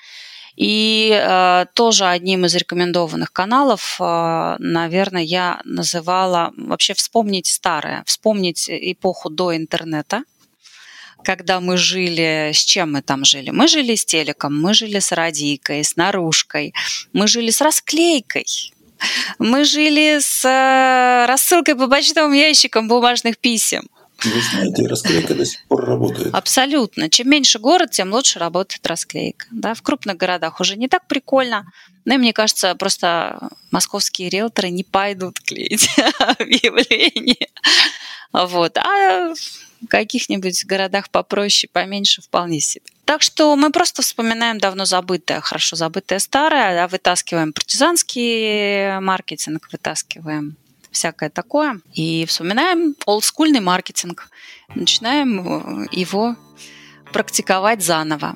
И 0.56 1.12
э, 1.12 1.66
тоже 1.74 2.06
одним 2.06 2.46
из 2.46 2.56
рекомендованных 2.56 3.34
каналов, 3.34 3.98
э, 4.00 4.56
наверное, 4.60 5.22
я 5.22 5.60
называла 5.66 6.54
вообще 6.56 6.94
вспомнить 6.94 7.48
старое, 7.48 8.04
вспомнить 8.06 8.70
эпоху 8.70 9.30
до 9.30 9.56
интернета, 9.56 10.24
когда 11.26 11.60
мы 11.60 11.78
жили, 11.78 12.52
с 12.54 12.64
чем 12.64 12.94
мы 12.94 13.02
там 13.02 13.26
жили? 13.26 13.50
Мы 13.50 13.68
жили 13.68 13.96
с 13.96 14.06
телеком, 14.06 14.62
мы 14.62 14.74
жили 14.74 15.00
с 15.00 15.12
радийкой, 15.12 15.84
с 15.84 15.96
наружкой, 15.96 16.74
мы 17.14 17.28
жили 17.28 17.50
с 17.50 17.62
расклейкой, 17.62 18.46
мы 19.40 19.66
жили 19.66 20.20
с 20.22 20.46
э, 20.46 21.26
рассылкой 21.28 21.76
по 21.76 21.88
почтовым 21.88 22.34
ящикам 22.34 22.88
бумажных 22.88 23.38
писем. 23.38 23.90
Вы 24.24 24.42
знаете, 24.42 24.88
расклейка 24.88 25.36
до 25.36 25.46
сих 25.46 25.66
пор 25.66 25.86
работает. 25.86 26.34
Абсолютно. 26.34 27.10
Чем 27.10 27.30
меньше 27.30 27.60
город, 27.60 27.92
тем 27.92 28.14
лучше 28.14 28.40
работает 28.40 28.88
расклейка. 28.88 29.48
Да, 29.52 29.74
в 29.74 29.82
крупных 29.82 30.16
городах 30.16 30.62
уже 30.62 30.78
не 30.78 30.88
так 30.88 31.08
прикольно. 31.08 31.66
Но 32.06 32.14
ну, 32.14 32.20
мне 32.20 32.34
кажется, 32.34 32.76
просто 32.76 33.50
московские 33.72 34.30
риэлторы 34.30 34.70
не 34.70 34.84
пойдут 34.84 35.40
клеить 35.42 35.90
объявления. 36.20 37.50
Вот. 38.32 38.78
А 38.78 39.34
в 39.82 39.88
каких-нибудь 39.88 40.66
городах 40.66 41.10
попроще, 41.10 41.70
поменьше 41.72 42.22
вполне 42.22 42.60
себе. 42.60 42.86
Так 43.06 43.22
что 43.22 43.56
мы 43.56 43.72
просто 43.72 44.02
вспоминаем 44.02 44.58
давно 44.60 44.86
забытое, 44.86 45.42
хорошо 45.42 45.76
забытое 45.76 46.20
старое, 46.20 46.84
а 46.84 46.88
вытаскиваем 46.88 47.54
партизанский 47.54 49.00
маркетинг, 49.00 49.70
вытаскиваем 49.72 50.58
всякое 50.96 51.30
такое. 51.30 51.80
И 51.94 52.26
вспоминаем 52.26 52.96
олдскульный 53.06 53.60
маркетинг. 53.60 54.30
Начинаем 54.74 55.84
э, 55.84 55.88
его 55.92 56.36
практиковать 57.14 57.84
заново. 57.84 58.36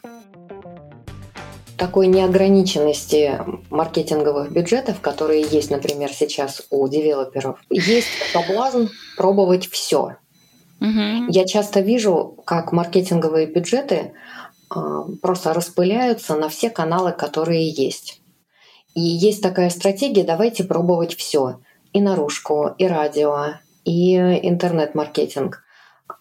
Такой 1.77 2.08
неограниченности 2.08 3.39
маркетинговых 3.69 4.51
бюджетов, 4.51 5.00
которые 5.00 5.41
есть, 5.41 5.72
например, 5.72 6.12
сейчас 6.12 6.62
у 6.69 6.88
девелоперов, 6.89 7.60
есть 7.69 8.10
соблазн 8.34 8.88
пробовать 9.15 9.69
все. 9.72 10.17
Угу. 10.82 11.30
Я 11.30 11.46
часто 11.46 11.82
вижу, 11.82 12.38
как 12.46 12.72
маркетинговые 12.72 13.48
бюджеты 13.48 14.14
а, 14.70 15.04
просто 15.22 15.54
распыляются 15.54 16.36
на 16.36 16.50
все 16.50 16.70
каналы, 16.70 17.12
которые 17.12 17.70
есть. 17.70 18.22
И 18.96 19.02
есть 19.02 19.42
такая 19.42 19.70
стратегия, 19.70 20.24
давайте 20.24 20.64
пробовать 20.64 21.16
все 21.16 21.60
и 21.94 22.02
наружку, 22.02 22.76
и 22.78 22.86
радио, 22.86 23.56
и 23.84 24.16
интернет-маркетинг. 24.16 25.64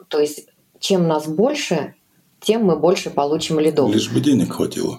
То 0.08 0.20
есть 0.20 0.48
чем 0.80 1.06
нас 1.06 1.26
больше, 1.26 1.94
тем 2.40 2.64
мы 2.64 2.76
больше 2.76 3.10
получим 3.10 3.58
лидов. 3.58 3.92
Лишь 3.92 4.10
бы 4.10 4.20
денег 4.20 4.54
хватило. 4.54 4.98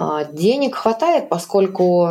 А, 0.00 0.24
денег 0.26 0.76
хватает, 0.76 1.28
поскольку 1.28 2.06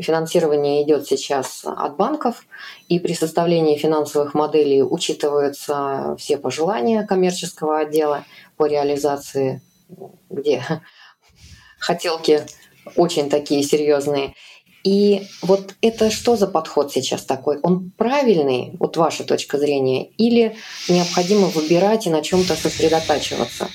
финансирование 0.00 0.82
идет 0.82 1.06
сейчас 1.06 1.62
от 1.66 1.98
банков, 1.98 2.46
и 2.88 2.98
при 2.98 3.12
составлении 3.12 3.76
финансовых 3.76 4.32
моделей 4.32 4.82
учитываются 4.82 6.16
все 6.18 6.38
пожелания 6.38 7.06
коммерческого 7.06 7.80
отдела 7.80 8.24
по 8.56 8.64
реализации, 8.64 9.60
где 10.30 10.62
хотелки 11.78 12.46
очень 12.96 13.28
такие 13.28 13.62
серьезные. 13.62 14.34
И 14.82 15.26
вот 15.42 15.74
это 15.82 16.10
что 16.10 16.36
за 16.36 16.46
подход 16.46 16.90
сейчас 16.90 17.22
такой? 17.22 17.58
Он 17.60 17.90
правильный, 17.90 18.76
вот 18.80 18.96
ваша 18.96 19.24
точка 19.24 19.58
зрения, 19.58 20.06
или 20.16 20.56
необходимо 20.88 21.48
выбирать 21.48 22.06
и 22.06 22.10
на 22.10 22.22
чем-то 22.22 22.54
сосредотачиваться? 22.54 23.68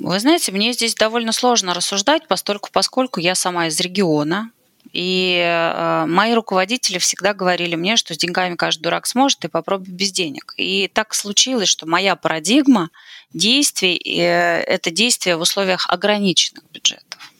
Вы 0.00 0.18
знаете, 0.20 0.52
мне 0.52 0.72
здесь 0.72 0.94
довольно 0.94 1.32
сложно 1.32 1.74
рассуждать, 1.74 2.26
постольку, 2.26 2.70
поскольку 2.72 3.20
я 3.20 3.34
сама 3.34 3.66
из 3.66 3.78
региона, 3.78 4.50
и 4.92 5.38
э, 5.38 6.06
мои 6.06 6.32
руководители 6.34 6.98
всегда 6.98 7.34
говорили 7.34 7.76
мне, 7.76 7.96
что 7.96 8.14
с 8.14 8.18
деньгами 8.18 8.56
каждый 8.56 8.82
дурак 8.82 9.06
сможет, 9.06 9.44
и 9.44 9.48
попробуй 9.48 9.88
без 9.88 10.10
денег. 10.10 10.54
И 10.56 10.88
так 10.92 11.14
случилось, 11.14 11.68
что 11.68 11.86
моя 11.86 12.16
парадигма 12.16 12.90
действий 13.32 13.96
э,– 13.96 14.60
это 14.66 14.90
действие 14.90 15.36
в 15.36 15.40
условиях 15.40 15.86
ограниченных 15.88 16.64
бюджетов. 16.72 17.31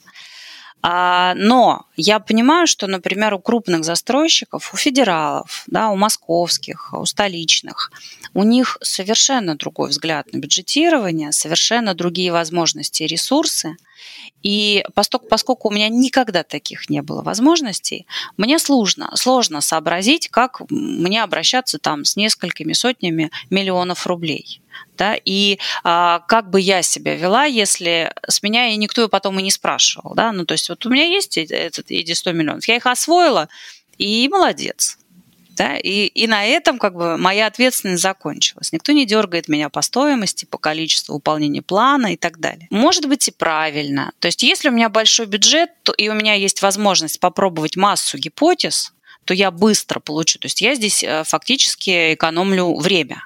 А, 0.85 1.33
но 1.35 1.85
я 1.95 2.19
понимаю, 2.19 2.67
что, 2.67 2.87
например, 2.87 3.33
у 3.33 3.39
крупных 3.39 3.85
застройщиков, 3.85 4.73
у 4.73 4.77
федералов, 4.77 5.63
да, 5.67 5.89
у 5.89 5.95
московских, 5.95 6.93
у 6.93 7.05
столичных, 7.05 7.89
у 8.33 8.43
них 8.43 8.77
совершенно 8.81 9.55
другой 9.55 9.91
взгляд 9.91 10.33
на 10.33 10.39
бюджетирование, 10.39 11.31
совершенно 11.31 11.93
другие 11.93 12.33
возможности 12.33 13.03
и 13.03 13.07
ресурсы. 13.07 13.77
И 14.41 14.83
поскольку, 14.93 15.69
у 15.69 15.71
меня 15.71 15.89
никогда 15.89 16.43
таких 16.43 16.89
не 16.89 17.01
было 17.01 17.21
возможностей, 17.21 18.05
мне 18.37 18.59
сложно, 18.59 19.11
сложно 19.15 19.61
сообразить, 19.61 20.29
как 20.29 20.61
мне 20.69 21.23
обращаться 21.23 21.79
там 21.79 22.05
с 22.05 22.15
несколькими 22.15 22.73
сотнями 22.73 23.31
миллионов 23.49 24.05
рублей. 24.05 24.59
Да, 24.97 25.15
и 25.15 25.59
а, 25.83 26.19
как 26.27 26.49
бы 26.49 26.59
я 26.59 26.81
себя 26.81 27.15
вела, 27.15 27.45
если 27.45 28.13
с 28.27 28.43
меня 28.43 28.69
и 28.69 28.75
никто 28.75 29.07
потом 29.09 29.39
и 29.39 29.43
не 29.43 29.51
спрашивал. 29.51 30.13
Да? 30.15 30.31
Ну, 30.31 30.45
то 30.45 30.53
есть 30.53 30.69
вот 30.69 30.85
у 30.85 30.89
меня 30.89 31.05
есть 31.05 31.37
этот, 31.37 31.89
эти 31.89 32.13
100 32.13 32.31
миллионов, 32.31 32.67
я 32.67 32.75
их 32.75 32.85
освоила, 32.85 33.49
и 33.97 34.27
молодец. 34.29 34.97
Да? 35.55 35.77
И, 35.77 36.07
и 36.07 36.27
на 36.27 36.45
этом 36.45 36.79
как 36.79 36.95
бы 36.95 37.17
моя 37.17 37.47
ответственность 37.47 38.01
закончилась. 38.01 38.71
Никто 38.71 38.91
не 38.91 39.05
дергает 39.05 39.47
меня 39.47 39.69
по 39.69 39.81
стоимости, 39.81 40.45
по 40.45 40.57
количеству 40.57 41.15
выполнения 41.15 41.61
плана 41.61 42.13
и 42.13 42.17
так 42.17 42.39
далее. 42.39 42.67
Может 42.71 43.07
быть 43.07 43.27
и 43.27 43.31
правильно. 43.31 44.13
То 44.19 44.27
есть 44.27 44.43
если 44.43 44.69
у 44.69 44.71
меня 44.71 44.89
большой 44.89 45.25
бюджет, 45.27 45.69
то, 45.83 45.93
и 45.93 46.09
у 46.09 46.13
меня 46.13 46.33
есть 46.33 46.61
возможность 46.61 47.19
попробовать 47.19 47.75
массу 47.75 48.17
гипотез, 48.17 48.93
то 49.25 49.33
я 49.33 49.51
быстро 49.51 49.99
получу. 49.99 50.39
То 50.39 50.47
есть 50.47 50.61
я 50.61 50.75
здесь 50.75 51.03
э, 51.03 51.23
фактически 51.23 52.13
экономлю 52.13 52.75
время 52.75 53.23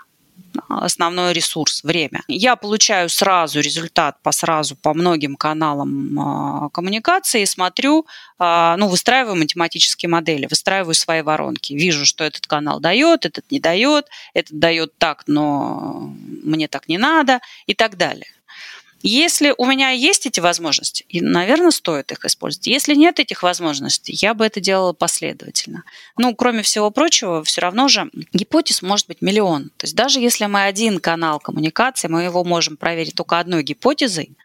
основной 0.67 1.33
ресурс– 1.33 1.81
время. 1.83 2.23
Я 2.27 2.55
получаю 2.55 3.09
сразу 3.09 3.59
результат 3.59 4.21
по 4.21 4.31
сразу 4.31 4.75
по 4.75 4.93
многим 4.93 5.35
каналам 5.35 6.19
а, 6.19 6.69
коммуникации, 6.69 7.45
смотрю, 7.45 8.05
а, 8.39 8.75
ну, 8.77 8.87
выстраиваю 8.87 9.35
математические 9.35 10.09
модели, 10.09 10.47
выстраиваю 10.49 10.93
свои 10.93 11.21
воронки. 11.21 11.73
Вижу, 11.73 12.05
что 12.05 12.23
этот 12.23 12.47
канал 12.47 12.79
дает, 12.79 13.25
этот 13.25 13.49
не 13.51 13.59
дает, 13.59 14.05
этот 14.33 14.59
дает 14.59 14.97
так, 14.97 15.23
но 15.27 16.11
мне 16.43 16.67
так 16.67 16.87
не 16.87 16.97
надо 16.97 17.39
и 17.65 17.73
так 17.73 17.97
далее. 17.97 18.27
Если 19.04 19.54
у 19.58 19.66
меня 19.66 19.92
есть 19.92 20.25
эти 20.25 20.39
возможности, 20.39 21.06
и, 21.08 21.22
наверное, 21.22 21.72
стоит 21.72 22.12
их 22.12 22.25
использовать. 22.25 22.68
Если 22.68 22.96
нет 22.96 23.20
этих 23.20 23.44
возможностей, 23.44 24.18
я 24.20 24.34
бы 24.34 24.46
это 24.46 24.60
делала 24.60 24.94
последовательно. 24.94 25.84
Ну, 26.18 26.36
кроме 26.36 26.63
всего 26.63 26.89
прочего, 26.89 27.44
все 27.44 27.62
равно 27.62 27.88
же 27.88 28.10
гипотез 28.34 28.82
может 28.82 29.08
быть 29.08 29.22
миллион. 29.22 29.70
То 29.77 29.86
есть 29.86 29.96
даже 29.96 30.20
если 30.20 30.46
мы 30.46 30.63
один 30.63 31.00
канал 31.00 31.39
коммуникации, 31.39 32.08
мы 32.08 32.24
его 32.24 32.44
можем 32.44 32.75
проверить 32.75 33.16
только 33.16 33.39
одной 33.39 33.63
гипотезой, 33.63 34.36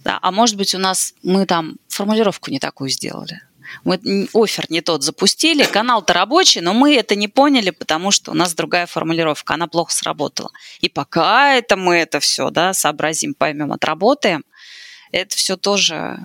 да, 0.00 0.18
а 0.20 0.32
может 0.32 0.56
быть 0.56 0.74
у 0.74 0.78
нас 0.78 1.14
мы 1.22 1.46
там 1.46 1.76
формулировку 1.88 2.50
не 2.50 2.58
такую 2.58 2.90
сделали. 2.90 3.40
Мы 3.84 4.28
офер 4.34 4.66
не 4.68 4.80
тот 4.80 5.02
запустили, 5.02 5.64
канал-то 5.64 6.12
рабочий, 6.12 6.60
но 6.60 6.72
мы 6.74 6.94
это 6.94 7.14
не 7.14 7.28
поняли, 7.28 7.70
потому 7.70 8.10
что 8.10 8.32
у 8.32 8.34
нас 8.34 8.54
другая 8.54 8.86
формулировка, 8.86 9.54
она 9.54 9.66
плохо 9.66 9.92
сработала. 9.92 10.50
И 10.80 10.88
пока 10.88 11.54
это 11.54 11.76
мы 11.76 11.96
это 11.96 12.20
все 12.20 12.50
да, 12.50 12.72
сообразим, 12.74 13.34
поймем, 13.34 13.72
отработаем, 13.72 14.44
это 15.10 15.36
все 15.36 15.56
тоже 15.56 16.18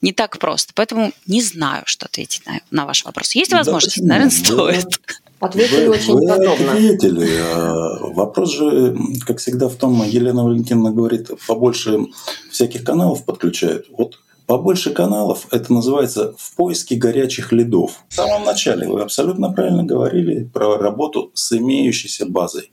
не 0.00 0.12
так 0.12 0.38
просто. 0.38 0.72
Поэтому 0.74 1.12
не 1.26 1.42
знаю, 1.42 1.82
что 1.86 2.06
ответить 2.06 2.46
на, 2.46 2.60
на 2.70 2.86
ваш 2.86 3.04
вопрос. 3.04 3.32
Есть 3.32 3.52
возможность? 3.52 4.00
Да, 4.00 4.06
Наверное, 4.06 4.30
стоит. 4.30 5.00
Ответили 5.40 5.86
вы, 5.86 5.94
очень 5.94 6.14
вы 6.14 6.28
подробно. 6.28 6.72
Ответили. 6.72 7.28
А 7.38 7.98
вопрос 8.14 8.52
же, 8.52 8.96
как 9.26 9.38
всегда, 9.38 9.68
в 9.68 9.74
том, 9.76 10.02
Елена 10.06 10.44
Валентиновна 10.44 10.90
говорит, 10.90 11.30
побольше 11.46 12.06
всяких 12.50 12.84
каналов 12.84 13.24
подключают. 13.24 13.86
Вот 13.96 14.18
Побольше 14.50 14.90
каналов– 14.90 15.46
это 15.52 15.72
называется 15.72 16.34
«в 16.36 16.56
поиске 16.56 16.96
горячих 16.96 17.52
лидов». 17.52 18.02
В 18.08 18.14
самом 18.14 18.44
начале 18.44 18.88
вы 18.88 19.00
абсолютно 19.00 19.52
правильно 19.52 19.84
говорили 19.84 20.42
про 20.42 20.76
работу 20.76 21.30
с 21.34 21.56
имеющейся 21.56 22.26
базой. 22.26 22.72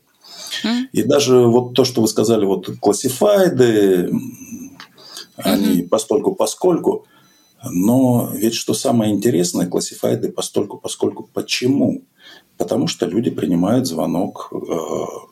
И 0.92 1.04
даже 1.04 1.38
вот 1.46 1.76
то, 1.76 1.86
что 1.86 2.02
вы 2.02 2.08
сказали, 2.08 2.46
вот 2.46 2.68
классифайды, 2.80 4.12
они 5.36 5.84
постольку 5.84 6.34
поскольку, 6.34 7.06
но 7.64 8.32
ведь 8.34 8.56
что 8.56 8.74
самое 8.74 9.14
интересное, 9.14 9.68
классифайды 9.68 10.30
постольку 10.30 10.80
поскольку 10.80 11.30
почему? 11.32 12.02
Потому 12.58 12.88
что 12.88 13.06
люди 13.06 13.30
принимают 13.30 13.86
звонок 13.86 14.52
э, 14.52 14.56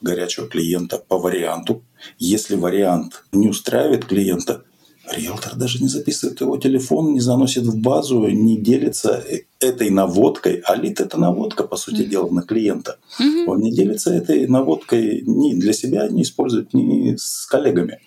горячего 0.01 0.47
клиента 0.47 0.99
по 0.99 1.17
варианту. 1.17 1.81
Если 2.19 2.55
вариант 2.55 3.25
не 3.31 3.47
устраивает 3.47 4.05
клиента, 4.05 4.63
Риэлтор 5.11 5.55
даже 5.55 5.81
не 5.81 5.87
записывает 5.87 6.41
его 6.41 6.57
телефон, 6.57 7.13
не 7.13 7.19
заносит 7.19 7.63
в 7.63 7.77
базу, 7.77 8.27
не 8.27 8.57
делится 8.57 9.23
этой 9.59 9.89
наводкой. 9.89 10.61
А 10.65 10.75
лид– 10.75 10.99
это 11.01 11.19
наводка, 11.19 11.63
по 11.63 11.77
сути 11.77 12.01
mm-hmm. 12.01 12.09
дела, 12.09 12.29
на 12.29 12.41
клиента. 12.41 12.97
Mm-hmm. 13.19 13.45
Он 13.47 13.59
не 13.59 13.71
делится 13.71 14.13
этой 14.13 14.47
наводкой 14.47 15.21
ни 15.25 15.53
для 15.53 15.73
себя, 15.73 16.07
не 16.07 16.23
использует 16.23 16.73
ни 16.73 17.15
с 17.15 17.45
коллегами. 17.45 17.99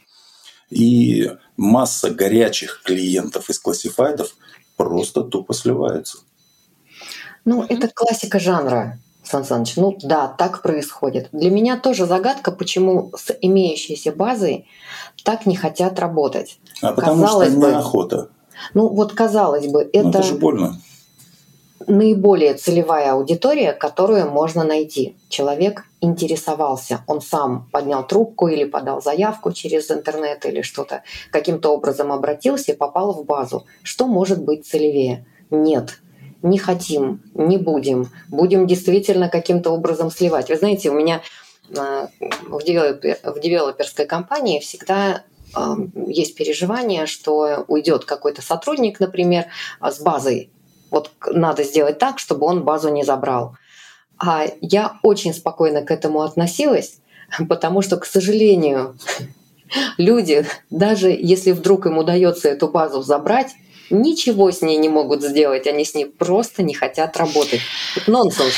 И 0.70 1.30
масса 1.56 2.10
горячих 2.10 2.82
клиентов 2.84 3.48
из 3.48 3.58
классифайдов 3.58 4.36
просто 4.76 5.22
тупо 5.22 5.54
сливаются. 5.54 6.18
Ну, 7.44 7.64
это 7.68 7.88
классика 7.88 8.38
жанра. 8.38 8.98
Сан 9.28 9.44
Саныч, 9.44 9.76
ну 9.76 9.96
да, 10.02 10.28
так 10.28 10.62
происходит. 10.62 11.28
Для 11.32 11.50
меня 11.50 11.78
тоже 11.78 12.06
загадка, 12.06 12.50
почему 12.50 13.12
с 13.16 13.36
имеющейся 13.40 14.12
базой 14.12 14.66
так 15.24 15.46
не 15.46 15.56
хотят 15.56 15.98
работать. 15.98 16.58
А 16.82 16.92
потому 16.92 17.22
казалось 17.22 17.50
что 17.50 17.58
неохота. 17.58 18.28
Ну 18.74 18.88
вот 18.88 19.12
казалось 19.12 19.66
бы, 19.66 19.88
это, 19.92 20.04
Но 20.04 20.10
это 20.10 20.22
же 20.22 20.34
больно. 20.34 20.80
наиболее 21.86 22.54
целевая 22.54 23.12
аудитория, 23.12 23.72
которую 23.72 24.30
можно 24.30 24.64
найти. 24.64 25.16
Человек 25.28 25.84
интересовался, 26.00 27.02
он 27.06 27.20
сам 27.20 27.68
поднял 27.72 28.06
трубку 28.06 28.48
или 28.48 28.64
подал 28.64 29.02
заявку 29.02 29.52
через 29.52 29.90
интернет 29.90 30.44
или 30.46 30.62
что-то, 30.62 31.02
каким-то 31.30 31.70
образом 31.70 32.12
обратился 32.12 32.72
и 32.72 32.76
попал 32.76 33.12
в 33.12 33.24
базу. 33.24 33.66
Что 33.82 34.06
может 34.06 34.42
быть 34.42 34.66
целевее? 34.66 35.26
Нет, 35.50 36.00
не 36.42 36.58
хотим, 36.58 37.22
не 37.34 37.58
будем, 37.58 38.10
будем 38.28 38.66
действительно 38.66 39.28
каким-то 39.28 39.70
образом 39.70 40.10
сливать. 40.10 40.48
Вы 40.48 40.56
знаете, 40.56 40.90
у 40.90 40.94
меня 40.94 41.22
а, 41.76 42.08
в, 42.48 42.62
девелоперской 42.62 44.06
компании 44.06 44.60
всегда 44.60 45.24
а, 45.54 45.76
есть 46.06 46.34
переживание, 46.36 47.06
что 47.06 47.64
уйдет 47.68 48.04
какой-то 48.04 48.42
сотрудник, 48.42 49.00
например, 49.00 49.46
с 49.80 50.00
базой. 50.00 50.50
Вот 50.90 51.10
надо 51.26 51.64
сделать 51.64 51.98
так, 51.98 52.18
чтобы 52.18 52.46
он 52.46 52.64
базу 52.64 52.88
не 52.90 53.04
забрал. 53.04 53.56
А 54.18 54.46
я 54.60 54.98
очень 55.02 55.34
спокойно 55.34 55.82
к 55.82 55.90
этому 55.90 56.22
относилась, 56.22 57.00
потому 57.48 57.82
что, 57.82 57.96
к 57.98 58.06
сожалению, 58.06 58.96
люди, 59.98 60.46
даже 60.70 61.10
если 61.10 61.52
вдруг 61.52 61.86
им 61.86 61.98
удается 61.98 62.48
эту 62.48 62.68
базу 62.68 63.02
забрать, 63.02 63.54
ничего 63.90 64.50
с 64.50 64.62
ней 64.62 64.76
не 64.76 64.88
могут 64.88 65.22
сделать, 65.22 65.66
они 65.66 65.84
с 65.84 65.94
ней 65.94 66.06
просто 66.06 66.62
не 66.62 66.74
хотят 66.74 67.16
работать. 67.16 67.60
Нонсенс. 68.06 68.54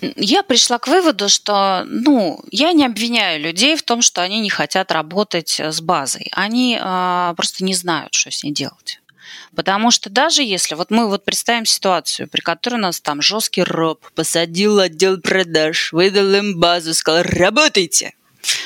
Я 0.00 0.44
пришла 0.44 0.78
к 0.78 0.86
выводу, 0.86 1.28
что 1.28 1.84
ну, 1.86 2.40
я 2.52 2.72
не 2.72 2.86
обвиняю 2.86 3.40
людей 3.40 3.76
в 3.76 3.82
том, 3.82 4.00
что 4.00 4.22
они 4.22 4.38
не 4.40 4.50
хотят 4.50 4.92
работать 4.92 5.58
с 5.58 5.80
базой. 5.80 6.28
Они 6.32 6.78
э, 6.80 7.34
просто 7.36 7.64
не 7.64 7.74
знают, 7.74 8.14
что 8.14 8.30
с 8.30 8.44
ней 8.44 8.52
делать. 8.52 9.00
Потому 9.56 9.90
что 9.90 10.08
даже 10.08 10.42
если, 10.42 10.76
вот 10.76 10.90
мы 10.90 11.08
вот 11.08 11.24
представим 11.24 11.66
ситуацию, 11.66 12.28
при 12.28 12.40
которой 12.40 12.76
у 12.76 12.82
нас 12.82 13.00
там 13.00 13.20
жесткий 13.20 13.64
роб 13.64 14.04
посадил 14.14 14.78
отдел 14.78 15.20
продаж, 15.20 15.92
выдал 15.92 16.32
им 16.32 16.60
базу, 16.60 16.94
сказал, 16.94 17.24
работайте. 17.24 18.14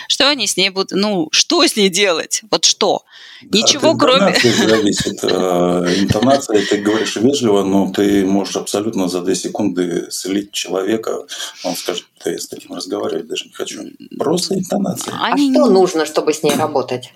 Что 0.08 0.28
они 0.28 0.46
с 0.46 0.56
ней 0.56 0.70
будут, 0.70 0.92
ну, 0.92 1.28
что 1.32 1.66
с 1.66 1.76
ней 1.76 1.88
делать? 1.88 2.42
Вот 2.50 2.64
что? 2.64 3.02
Ничего, 3.42 3.96
кроме... 3.96 4.34
зависит. 4.42 5.22
Э, 5.24 5.94
интонация, 5.98 6.64
ты 6.66 6.78
говоришь 6.78 7.16
вежливо, 7.16 7.64
но 7.64 7.92
ты 7.92 8.24
можешь 8.24 8.56
абсолютно 8.56 9.08
за 9.08 9.20
две 9.20 9.34
секунды 9.34 10.06
слить 10.10 10.52
человека. 10.52 11.26
Он 11.64 11.74
скажет, 11.74 12.04
да 12.24 12.30
я 12.30 12.38
с 12.38 12.46
таким 12.46 12.74
разговаривать 12.74 13.26
даже 13.26 13.46
не 13.46 13.52
хочу. 13.52 13.82
Просто 14.18 14.54
интонация. 14.54 15.14
А 15.14 15.36
что 15.36 15.66
нужно, 15.66 16.06
чтобы 16.06 16.32
с 16.32 16.42
ней 16.42 16.54
работать? 16.54 17.12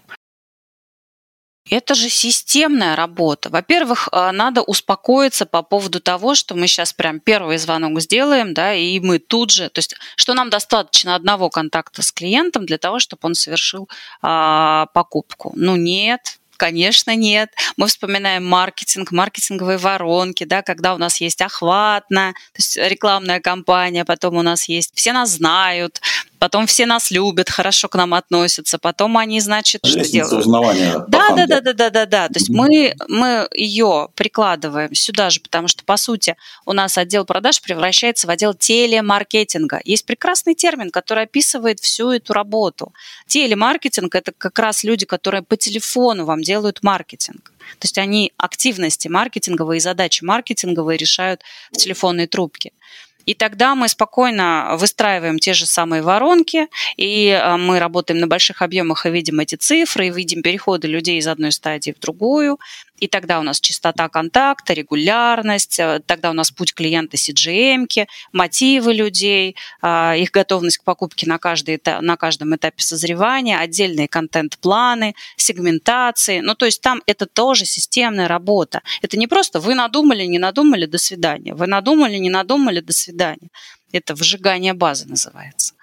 Это 1.68 1.94
же 1.94 2.08
системная 2.08 2.94
работа. 2.94 3.50
Во-первых, 3.50 4.08
а, 4.12 4.30
надо 4.32 4.62
успокоиться 4.62 5.46
по 5.46 5.62
поводу 5.62 6.00
того, 6.00 6.34
что 6.34 6.54
мы 6.54 6.68
сейчас 6.68 6.92
прям 6.92 7.18
первый 7.18 7.58
звонок 7.58 8.00
сделаем, 8.00 8.54
да, 8.54 8.74
и 8.74 9.00
мы 9.00 9.18
тут 9.18 9.50
же, 9.50 9.68
то 9.68 9.80
есть, 9.80 9.96
что 10.16 10.34
нам 10.34 10.48
достаточно 10.48 11.16
одного 11.16 11.50
контакта 11.50 12.02
с 12.02 12.12
клиентом 12.12 12.66
для 12.66 12.78
того, 12.78 13.00
чтобы 13.00 13.20
он 13.22 13.34
совершил 13.34 13.88
а, 14.22 14.86
покупку. 14.94 15.52
Ну 15.56 15.76
нет, 15.76 16.38
Конечно, 16.56 17.14
нет. 17.14 17.50
Мы 17.76 17.86
вспоминаем 17.86 18.46
маркетинг, 18.46 19.12
маркетинговые 19.12 19.78
воронки, 19.78 20.44
да, 20.44 20.62
когда 20.62 20.94
у 20.94 20.98
нас 20.98 21.20
есть 21.20 21.42
охватно, 21.42 22.32
то 22.52 22.58
есть 22.58 22.76
рекламная 22.76 23.40
кампания, 23.40 24.04
потом 24.04 24.36
у 24.36 24.42
нас 24.42 24.66
есть 24.68 24.92
все 24.94 25.12
нас 25.12 25.30
знают, 25.32 26.00
потом 26.38 26.66
все 26.66 26.86
нас 26.86 27.10
любят, 27.10 27.50
хорошо 27.50 27.88
к 27.88 27.94
нам 27.94 28.14
относятся, 28.14 28.78
потом 28.78 29.16
они, 29.18 29.40
значит, 29.40 29.84
Лестница 29.84 30.04
что 30.04 30.12
делают? 30.12 30.46
узнавания. 30.46 31.04
Да, 31.08 31.30
да, 31.30 31.46
да, 31.46 31.60
да, 31.60 31.72
да, 31.72 31.90
да, 31.90 32.06
да. 32.06 32.28
То 32.28 32.34
есть 32.34 32.48
мы, 32.48 32.94
мы 33.08 33.48
ее 33.54 34.08
прикладываем 34.14 34.94
сюда 34.94 35.30
же, 35.30 35.40
потому 35.40 35.68
что, 35.68 35.84
по 35.84 35.96
сути, 35.96 36.36
у 36.64 36.72
нас 36.72 36.98
отдел 36.98 37.24
продаж 37.24 37.60
превращается 37.60 38.26
в 38.26 38.30
отдел 38.30 38.54
телемаркетинга. 38.54 39.80
Есть 39.84 40.06
прекрасный 40.06 40.54
термин, 40.54 40.90
который 40.90 41.24
описывает 41.24 41.80
всю 41.80 42.10
эту 42.10 42.32
работу. 42.32 42.92
Телемаркетинг– 43.26 44.14
это 44.16 44.32
как 44.36 44.58
раз 44.58 44.84
люди, 44.84 45.06
которые 45.06 45.42
по 45.42 45.56
телефону 45.56 46.24
вам 46.24 46.42
делают 46.42 46.82
маркетинг. 46.82 47.52
То 47.78 47.84
есть 47.84 47.98
они 47.98 48.32
активности 48.36 49.08
маркетинговые, 49.08 49.80
задачи 49.80 50.24
маркетинговые 50.24 50.96
решают 50.96 51.42
в 51.72 51.76
телефонной 51.76 52.26
трубке. 52.26 52.72
И 53.26 53.34
тогда 53.34 53.74
мы 53.74 53.88
спокойно 53.88 54.76
выстраиваем 54.78 55.38
те 55.38 55.52
же 55.52 55.66
самые 55.66 56.02
воронки, 56.02 56.68
и 56.96 57.28
э, 57.28 57.56
мы 57.56 57.80
работаем 57.80 58.20
на 58.20 58.28
больших 58.28 58.62
объемах 58.62 59.04
и 59.04 59.10
видим 59.10 59.40
эти 59.40 59.56
цифры, 59.56 60.06
и 60.06 60.10
видим 60.10 60.42
переходы 60.42 60.86
людей 60.86 61.18
из 61.18 61.26
одной 61.26 61.50
стадии 61.50 61.90
в 61.90 62.00
другую. 62.00 62.58
И 62.98 63.08
тогда 63.08 63.40
у 63.40 63.42
нас 63.42 63.60
частота 63.60 64.08
контакта, 64.08 64.72
регулярность, 64.72 65.78
э, 65.78 66.00
тогда 66.06 66.30
у 66.30 66.32
нас 66.32 66.50
путь 66.50 66.74
клиента 66.74 67.16
CGM, 67.16 67.86
мотивы 68.32 68.94
людей, 68.94 69.56
э, 69.82 70.18
их 70.18 70.30
готовность 70.30 70.78
к 70.78 70.84
покупке 70.84 71.26
на, 71.26 71.38
каждый, 71.38 71.80
на 72.00 72.16
каждом 72.16 72.54
этапе 72.56 72.82
созревания, 72.82 73.58
отдельные 73.58 74.08
контент-планы, 74.08 75.14
сегментации. 75.36 76.40
Ну, 76.40 76.54
то 76.54 76.66
есть 76.66 76.80
там 76.80 77.02
это 77.06 77.26
тоже 77.26 77.64
системная 77.66 78.28
работа. 78.28 78.82
Это 79.02 79.16
не 79.16 79.26
просто 79.26 79.60
вы 79.60 79.74
надумали, 79.74 80.24
не 80.24 80.38
надумали, 80.38 80.86
до 80.86 80.98
свидания. 80.98 81.54
Вы 81.54 81.66
надумали, 81.66 82.16
не 82.16 82.30
надумали, 82.30 82.80
до 82.80 82.92
свидания. 82.92 83.48
Это 83.92 84.14
выжигание 84.14 84.74
базы 84.74 85.06
называется. 85.06 85.74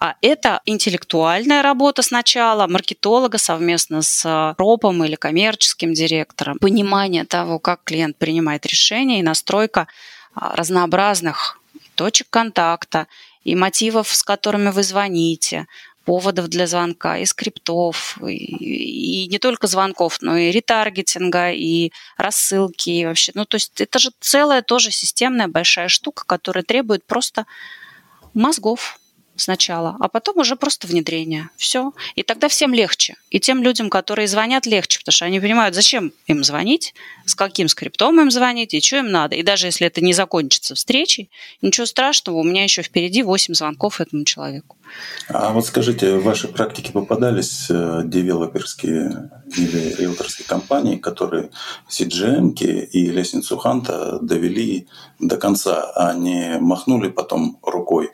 А 0.00 0.14
это 0.22 0.60
интеллектуальная 0.64 1.60
работа 1.60 2.02
сначала, 2.02 2.68
маркетолога 2.68 3.38
совместно 3.38 4.02
с 4.02 4.54
ропом 4.56 5.02
или 5.02 5.16
коммерческим 5.16 5.92
директором, 5.92 6.58
понимание 6.58 7.24
того, 7.24 7.58
как 7.58 7.82
клиент 7.82 8.16
принимает 8.16 8.64
решения 8.64 9.18
и 9.18 9.24
настройка 9.24 9.88
а, 10.34 10.54
разнообразных 10.54 11.60
точек 11.96 12.28
контакта 12.30 13.08
и 13.42 13.56
мотивов, 13.56 14.14
с 14.14 14.22
которыми 14.22 14.70
вы 14.70 14.84
звоните, 14.84 15.66
поводов 16.04 16.46
для 16.46 16.68
звонка, 16.68 17.18
и 17.18 17.24
скриптов, 17.24 18.18
и, 18.22 19.24
и 19.24 19.26
не 19.26 19.38
только 19.38 19.66
звонков, 19.66 20.18
но 20.20 20.36
и 20.36 20.52
ретаргетинга, 20.52 21.50
и 21.50 21.90
рассылки, 22.16 22.88
и 22.88 23.04
вообще. 23.04 23.32
Ну, 23.34 23.44
то 23.44 23.56
есть 23.56 23.80
это 23.80 23.98
же 23.98 24.10
целая 24.20 24.62
тоже 24.62 24.92
системная 24.92 25.48
большая 25.48 25.88
штука, 25.88 26.22
которая 26.24 26.62
требует 26.62 27.04
просто 27.04 27.46
мозгов 28.32 28.98
сначала, 29.38 29.96
а 30.00 30.08
потом 30.08 30.38
уже 30.38 30.56
просто 30.56 30.86
внедрение. 30.86 31.48
Все. 31.56 31.92
И 32.14 32.22
тогда 32.22 32.48
всем 32.48 32.74
легче. 32.74 33.16
И 33.30 33.40
тем 33.40 33.62
людям, 33.62 33.90
которые 33.90 34.28
звонят, 34.28 34.66
легче, 34.66 34.98
потому 34.98 35.12
что 35.12 35.24
они 35.24 35.40
понимают, 35.40 35.74
зачем 35.74 36.12
им 36.26 36.44
звонить, 36.44 36.94
с 37.24 37.34
каким 37.34 37.68
скриптом 37.68 38.20
им 38.20 38.30
звонить 38.30 38.74
и 38.74 38.80
что 38.80 38.98
им 38.98 39.10
надо. 39.10 39.36
И 39.36 39.42
даже 39.42 39.66
если 39.66 39.86
это 39.86 40.00
не 40.00 40.12
закончится 40.12 40.74
встречей, 40.74 41.30
ничего 41.62 41.86
страшного, 41.86 42.36
у 42.36 42.44
меня 42.44 42.64
еще 42.64 42.82
впереди 42.82 43.22
8 43.22 43.54
звонков 43.54 44.00
этому 44.00 44.24
человеку. 44.24 44.76
А 45.28 45.52
вот 45.52 45.66
скажите, 45.66 46.16
в 46.16 46.24
вашей 46.24 46.48
практике 46.48 46.92
попадались 46.92 47.66
э, 47.68 48.02
девелоперские 48.04 49.30
или 49.56 49.94
риэлторские 49.94 50.46
компании, 50.46 50.96
которые 50.96 51.50
CGM 51.90 52.54
и 52.54 53.10
лестницу 53.10 53.58
Ханта 53.58 54.18
довели 54.20 54.86
до 55.18 55.36
конца, 55.36 55.92
а 55.94 56.14
не 56.14 56.58
махнули 56.58 57.08
потом 57.08 57.58
рукой 57.62 58.10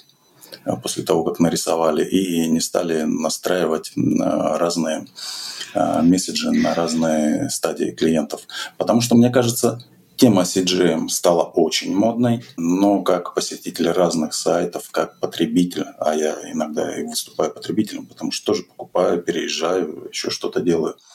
после 0.82 1.02
того, 1.02 1.24
как 1.24 1.40
нарисовали, 1.40 2.04
и 2.04 2.48
не 2.48 2.60
стали 2.60 3.02
настраивать 3.02 3.92
разные 3.96 5.06
э, 5.74 6.02
месседжи 6.02 6.50
на 6.50 6.74
разные 6.74 7.50
стадии 7.50 7.90
клиентов. 7.90 8.42
Потому 8.78 9.00
что, 9.00 9.14
мне 9.14 9.30
кажется, 9.30 9.82
Тема 10.16 10.42
CGM 10.42 11.08
стала 11.08 11.42
очень 11.42 11.94
модной, 11.94 12.44
но 12.56 13.02
как 13.02 13.34
посетитель 13.34 13.90
разных 13.90 14.32
сайтов, 14.32 14.90
как 14.92 15.18
потребитель, 15.18 15.86
а 15.98 16.14
я 16.14 16.36
иногда 16.52 16.96
и 16.96 17.04
выступаю 17.04 17.52
потребителем, 17.52 18.06
потому 18.06 18.30
что 18.30 18.52
тоже 18.52 18.62
покупаю, 18.62 19.20
переезжаю, 19.20 20.08
еще 20.12 20.30
что-то 20.30 20.60
делаю– 20.60 20.96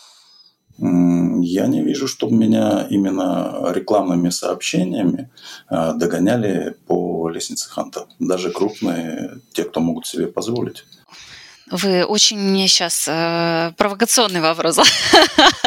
я 0.82 1.68
не 1.68 1.84
вижу, 1.84 2.08
чтобы 2.08 2.36
меня 2.36 2.88
именно 2.90 3.72
рекламными 3.74 4.30
сообщениями 4.30 5.30
а, 5.68 5.94
догоняли 5.94 6.76
по 6.88 7.30
лестнице 7.30 7.70
Ханта. 7.70 8.08
Даже 8.20 8.52
крупные, 8.52 9.40
те, 9.52 9.64
кто 9.64 9.82
могут 9.82 10.08
себе 10.08 10.28
позволить. 10.28 10.86
Вы 11.72 12.04
очень 12.04 12.40
мне 12.40 12.68
сейчас 12.68 13.08
э, 13.08 13.74
провокационный 13.78 14.42
вопрос 14.42 14.80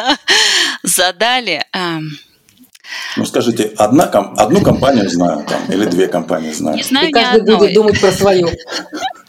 задали. 0.83 1.63
Эм, 1.71 2.09
ну, 3.15 3.25
скажите, 3.25 3.71
одна, 3.77 4.03
одну 4.03 4.61
компанию 4.61 5.09
знаю 5.09 5.45
там, 5.47 5.61
или 5.71 5.85
две 5.85 6.07
компании 6.07 6.51
знаю. 6.51 6.77
Не 6.77 6.83
знаю 6.83 7.09
И 7.09 7.11
каждый 7.11 7.55
будет 7.55 7.73
думать 7.73 8.01
про 8.01 8.11
свою. 8.11 8.49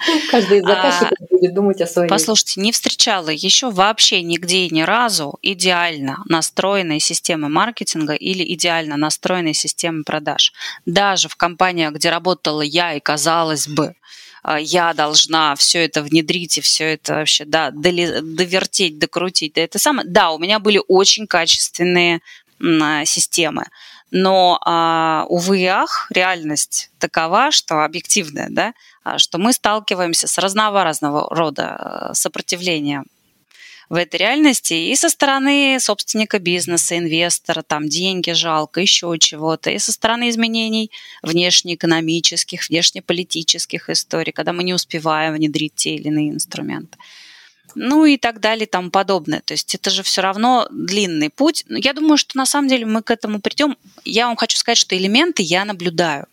Каждый 0.30 0.58
из 0.58 0.64
заказчиков 0.64 1.18
а, 1.20 1.24
будет 1.30 1.54
думать 1.54 1.80
о 1.80 1.86
своей. 1.86 2.08
Послушайте, 2.08 2.60
не 2.60 2.72
встречала 2.72 3.28
еще 3.30 3.70
вообще 3.70 4.22
нигде 4.22 4.66
и 4.66 4.74
ни 4.74 4.82
разу 4.82 5.38
идеально 5.42 6.18
настроенной 6.28 7.00
системы 7.00 7.48
маркетинга 7.48 8.14
или 8.14 8.44
идеально 8.54 8.96
настроенной 8.96 9.54
системы 9.54 10.04
продаж. 10.04 10.52
Даже 10.86 11.28
в 11.28 11.36
компаниях, 11.36 11.94
где 11.94 12.10
работала 12.10 12.62
я 12.62 12.94
и 12.94 13.00
казалось 13.00 13.68
бы, 13.68 13.94
а, 14.42 14.60
я 14.60 14.92
должна 14.92 15.54
все 15.56 15.84
это 15.84 16.02
внедрить 16.02 16.58
и 16.58 16.60
все 16.60 16.94
это 16.94 17.14
вообще, 17.14 17.44
да, 17.44 17.70
довертеть, 17.70 18.98
докрутить. 18.98 19.54
Да, 19.54 19.62
это 19.62 19.78
самое. 19.78 20.06
Да, 20.08 20.30
у 20.32 20.38
меня 20.38 20.58
были 20.58 20.80
очень 20.86 21.26
качественные 21.26 22.20
системы. 23.04 23.66
Но, 24.10 24.60
а, 24.64 25.26
увы 25.28 25.60
и 25.60 25.66
ах, 25.66 26.08
реальность 26.10 26.90
такова, 26.98 27.50
что 27.50 27.84
объективная, 27.84 28.48
да, 28.50 28.74
а, 29.02 29.18
что 29.18 29.38
мы 29.38 29.52
сталкиваемся 29.52 30.28
с 30.28 30.38
разнообразного 30.38 31.28
рода 31.34 32.10
э, 32.10 32.14
сопротивлением 32.14 33.06
в 33.88 33.96
этой 33.96 34.16
реальности 34.16 34.74
и 34.74 34.96
со 34.96 35.08
стороны 35.08 35.78
собственника 35.80 36.38
бизнеса, 36.38 36.96
инвестора, 36.96 37.62
там 37.62 37.88
деньги 37.88 38.30
жалко, 38.30 38.80
еще 38.80 39.14
чего-то, 39.18 39.70
и 39.70 39.78
со 39.78 39.92
стороны 39.92 40.30
изменений 40.30 40.90
внешнеэкономических, 41.22 42.68
внешнеполитических 42.68 43.90
историй, 43.90 44.32
когда 44.32 44.52
мы 44.52 44.64
не 44.64 44.74
успеваем 44.74 45.34
внедрить 45.34 45.74
те 45.74 45.96
или 45.96 46.08
иные 46.08 46.30
инструменты 46.30 46.96
ну 47.74 48.04
и 48.04 48.16
так 48.16 48.40
далее 48.40 48.66
и 48.66 48.70
тому 48.70 48.90
подобное. 48.90 49.40
То 49.40 49.54
есть 49.54 49.74
это 49.74 49.90
же 49.90 50.02
все 50.02 50.22
равно 50.22 50.66
длинный 50.70 51.30
путь. 51.30 51.64
Я 51.68 51.92
думаю, 51.92 52.16
что 52.16 52.36
на 52.36 52.46
самом 52.46 52.68
деле 52.68 52.86
мы 52.86 53.02
к 53.02 53.10
этому 53.10 53.40
придем. 53.40 53.76
Я 54.04 54.26
вам 54.26 54.36
хочу 54.36 54.56
сказать, 54.56 54.78
что 54.78 54.96
элементы 54.96 55.42
я 55.42 55.64
наблюдаю. 55.64 56.26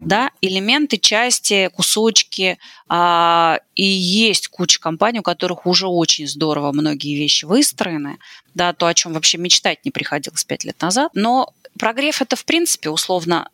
Да, 0.00 0.30
элементы, 0.40 0.98
части, 0.98 1.70
кусочки. 1.74 2.58
А, 2.88 3.58
и 3.74 3.84
есть 3.84 4.48
куча 4.48 4.78
компаний, 4.78 5.20
у 5.20 5.22
которых 5.22 5.66
уже 5.66 5.86
очень 5.86 6.28
здорово 6.28 6.72
многие 6.72 7.16
вещи 7.16 7.44
выстроены. 7.44 8.18
Да, 8.54 8.72
то, 8.72 8.86
о 8.86 8.94
чем 8.94 9.14
вообще 9.14 9.38
мечтать 9.38 9.84
не 9.84 9.90
приходилось 9.90 10.44
пять 10.44 10.64
лет 10.64 10.80
назад. 10.80 11.10
Но 11.14 11.52
прогрев 11.78 12.22
это, 12.22 12.36
в 12.36 12.44
принципе, 12.44 12.90
условно 12.90 13.48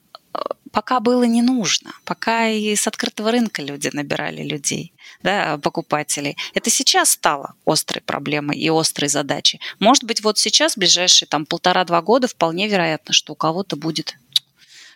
пока 0.73 1.01
было 1.01 1.23
не 1.25 1.43
нужно, 1.43 1.93
пока 2.05 2.49
и 2.49 2.75
с 2.75 2.87
открытого 2.87 3.31
рынка 3.31 3.63
люди 3.63 3.91
набирали 3.93 4.43
людей, 4.43 4.93
да, 5.23 5.59
покупателей. 5.59 6.37
Это 6.55 6.71
сейчас 6.71 7.11
стало 7.11 7.55
острой 7.67 8.03
проблемой 8.03 8.59
и 8.59 8.69
острой 8.71 9.09
задачей. 9.09 9.61
Может 9.79 10.05
быть, 10.05 10.23
вот 10.23 10.39
сейчас, 10.39 10.75
в 10.75 10.79
ближайшие 10.79 11.29
там 11.29 11.47
полтора-два 11.47 12.03
года, 12.03 12.27
вполне 12.27 12.69
вероятно, 12.69 13.13
что 13.13 13.35
у 13.35 13.37
кого-то 13.37 13.77
будет 13.77 14.17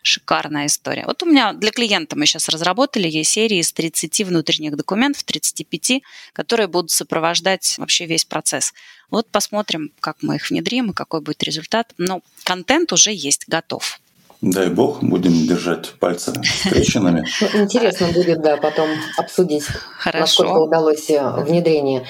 шикарная 0.03 0.67
история. 0.67 1.05
Вот 1.05 1.23
у 1.23 1.27
меня 1.27 1.53
для 1.53 1.73
клиента 1.73 2.17
мы 2.17 2.27
сейчас 2.27 2.49
разработали 2.49 3.09
ей 3.09 3.25
серии 3.25 3.59
из 3.59 3.73
30 3.73 4.21
внутренних 4.27 4.77
документов, 4.77 5.25
35, 5.25 6.03
которые 6.33 6.69
будут 6.69 6.93
сопровождать 6.93 7.75
вообще 7.79 8.07
весь 8.07 8.25
процесс. 8.25 8.73
Вот 9.11 9.29
посмотрим, 9.29 9.93
как 10.01 10.19
мы 10.23 10.37
их 10.37 10.49
внедрим 10.51 10.91
и 10.91 10.95
какой 10.95 11.21
будет 11.21 11.43
результат. 11.43 11.93
Но 11.99 12.23
контент 12.45 12.93
уже 12.93 13.13
есть, 13.13 13.49
готов. 13.49 14.01
Дай 14.43 14.69
бог, 14.69 15.03
будем 15.03 15.47
держать 15.47 15.93
пальцы 15.99 16.33
скрещенными. 16.67 17.25
Ну, 17.55 17.63
интересно 17.63 18.09
будет, 18.09 18.43
да, 18.43 18.57
потом 18.57 18.89
обсудить, 19.17 19.65
Хорошо. 19.99 20.21
насколько 20.21 20.59
удалось 20.59 21.09
э, 21.11 21.43
внедрение. 21.43 22.07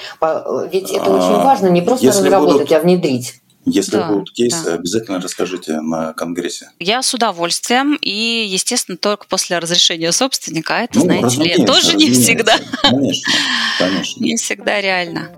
Ведь 0.71 0.91
это 0.91 1.09
очень 1.09 1.35
а, 1.35 1.43
важно 1.43 1.67
не 1.67 1.81
просто 1.81 2.05
Если 2.05 2.25
разработать, 2.25 2.53
будут... 2.53 2.71
а 2.71 2.79
внедрить. 2.79 3.41
Если 3.65 3.97
да, 3.97 4.07
будут 4.07 4.31
кейсы, 4.31 4.63
да. 4.63 4.73
обязательно 4.75 5.19
расскажите 5.19 5.81
на 5.81 6.13
конгрессе. 6.13 6.69
Я 6.79 7.01
с 7.01 7.13
удовольствием 7.13 7.97
и, 8.01 8.45
естественно, 8.49 8.97
только 8.97 9.27
после 9.27 9.59
разрешения 9.59 10.11
собственника. 10.11 10.77
А 10.77 10.79
это, 10.83 10.99
ну, 10.99 11.05
знаете 11.05 11.43
ли, 11.43 11.65
тоже 11.65 11.95
не 11.97 12.11
всегда. 12.11 12.57
Конечно, 12.81 13.33
конечно. 13.77 14.23
Не 14.23 14.37
всегда 14.37 14.79
реально. 14.79 15.29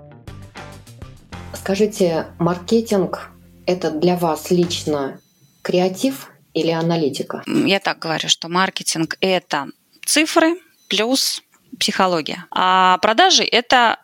Скажите, 1.54 2.26
маркетинг– 2.38 3.30
это 3.66 3.90
для 3.90 4.16
вас 4.16 4.50
лично 4.50 5.20
креатив 5.62 6.29
или 6.54 6.70
аналитика? 6.70 7.42
Я 7.46 7.80
так 7.80 7.98
говорю, 7.98 8.28
что 8.28 8.48
маркетинг– 8.48 9.16
это 9.20 9.68
цифры 10.04 10.56
плюс 10.88 11.42
психология. 11.78 12.46
А 12.50 12.98
продажи– 12.98 13.44
это 13.50 13.98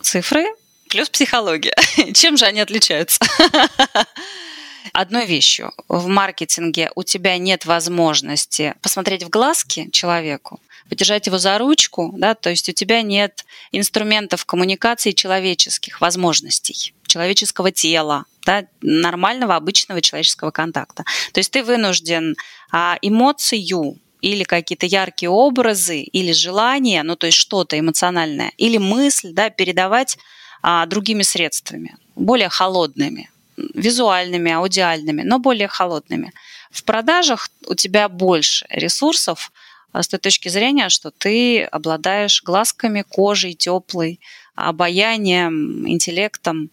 цифры 0.00 0.46
плюс 0.88 1.08
психология. 1.08 1.74
Чем 2.14 2.36
же 2.36 2.46
они 2.46 2.60
отличаются? 2.60 3.20
Одной 4.92 5.26
вещью. 5.26 5.72
В 5.88 6.08
маркетинге 6.08 6.90
у 6.94 7.02
тебя 7.02 7.38
нет 7.38 7.66
возможности 7.66 8.74
посмотреть 8.80 9.22
в 9.22 9.28
глазки 9.28 9.88
человеку, 9.92 10.60
подержать 10.88 11.26
его 11.26 11.38
за 11.38 11.58
ручку, 11.58 12.12
да, 12.16 12.34
то 12.34 12.50
есть 12.50 12.68
у 12.68 12.72
тебя 12.72 13.02
нет 13.02 13.44
инструментов 13.70 14.46
коммуникации 14.46 15.12
человеческих 15.12 16.00
возможностей, 16.00 16.94
человеческого 17.06 17.70
тела, 17.70 18.24
да, 18.48 18.64
нормального 18.80 19.56
обычного 19.56 20.00
человеческого 20.00 20.50
контакта. 20.50 21.04
То 21.34 21.40
есть 21.40 21.50
ты 21.50 21.62
вынужден 21.62 22.34
а, 22.72 22.96
эмоцию 23.02 23.98
или 24.22 24.42
какие-то 24.44 24.86
яркие 24.86 25.28
образы, 25.28 26.00
или 26.00 26.32
желание, 26.32 27.02
ну 27.02 27.14
то 27.14 27.26
есть 27.26 27.36
что-то 27.36 27.78
эмоциональное, 27.78 28.52
или 28.56 28.78
мысль, 28.78 29.32
да, 29.34 29.50
передавать 29.50 30.16
а, 30.62 30.86
другими 30.86 31.24
средствами, 31.24 31.96
более 32.16 32.48
холодными, 32.48 33.28
визуальными, 33.74 34.50
аудиальными, 34.50 35.22
но 35.24 35.38
более 35.38 35.68
холодными. 35.68 36.32
В 36.70 36.84
продажах 36.84 37.50
у 37.66 37.74
тебя 37.74 38.08
больше 38.08 38.64
ресурсов 38.70 39.52
а, 39.92 40.02
с 40.02 40.08
той 40.08 40.20
точки 40.20 40.48
зрения, 40.48 40.88
что 40.88 41.10
ты 41.10 41.64
обладаешь 41.64 42.42
глазками, 42.42 43.04
кожей 43.06 43.52
теплой, 43.52 44.20
обаянием, 44.54 45.86
интеллектом 45.86 46.70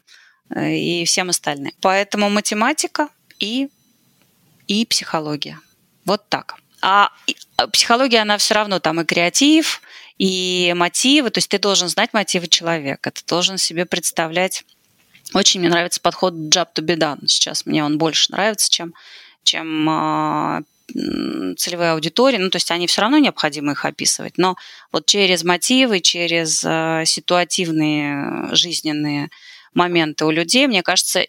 и 0.55 1.05
всем 1.05 1.29
остальным. 1.29 1.73
Поэтому 1.81 2.29
математика 2.29 3.09
и, 3.39 3.69
и 4.67 4.85
психология. 4.85 5.59
Вот 6.05 6.27
так. 6.29 6.55
А, 6.81 7.09
а 7.57 7.67
психология, 7.67 8.19
она 8.19 8.37
все 8.37 8.53
равно 8.53 8.79
там 8.79 9.01
и 9.01 9.05
креатив, 9.05 9.81
И 10.17 10.73
мотивы, 10.77 11.29
то 11.29 11.39
есть 11.39 11.49
ты 11.49 11.59
должен 11.59 11.89
знать 11.89 12.13
мотивы 12.13 12.47
человека, 12.47 13.11
ты 13.11 13.21
должен 13.27 13.57
себе 13.57 13.85
представлять 13.85 14.63
очень 15.33 15.59
мне 15.59 15.69
нравится 15.69 15.99
подход 15.99 16.33
job 16.33 16.67
to 16.75 16.83
be 16.83 16.95
done. 16.95 17.27
Сейчас 17.27 17.65
мне 17.65 17.83
он 17.83 17.97
больше 17.97 18.31
нравится, 18.31 18.69
чем, 18.69 18.93
чем 19.43 19.89
э, 19.89 20.63
целевые 21.57 21.91
аудитории. 21.91 22.37
Ну, 22.37 22.49
то 22.49 22.57
есть 22.57 22.71
они 22.71 22.87
все 22.87 23.01
равно 23.01 23.17
необходимо 23.17 23.71
их 23.71 23.85
описывать, 23.85 24.37
но 24.37 24.55
вот 24.91 25.05
через 25.07 25.43
мотивы, 25.43 25.99
через 25.99 26.63
э, 26.63 27.03
ситуативные 27.05 28.53
жизненные 28.53 29.29
моменты 29.75 30.25
у 30.25 30.31
людей, 30.31 30.65
мне 30.67 30.81
кажется, 30.81 31.27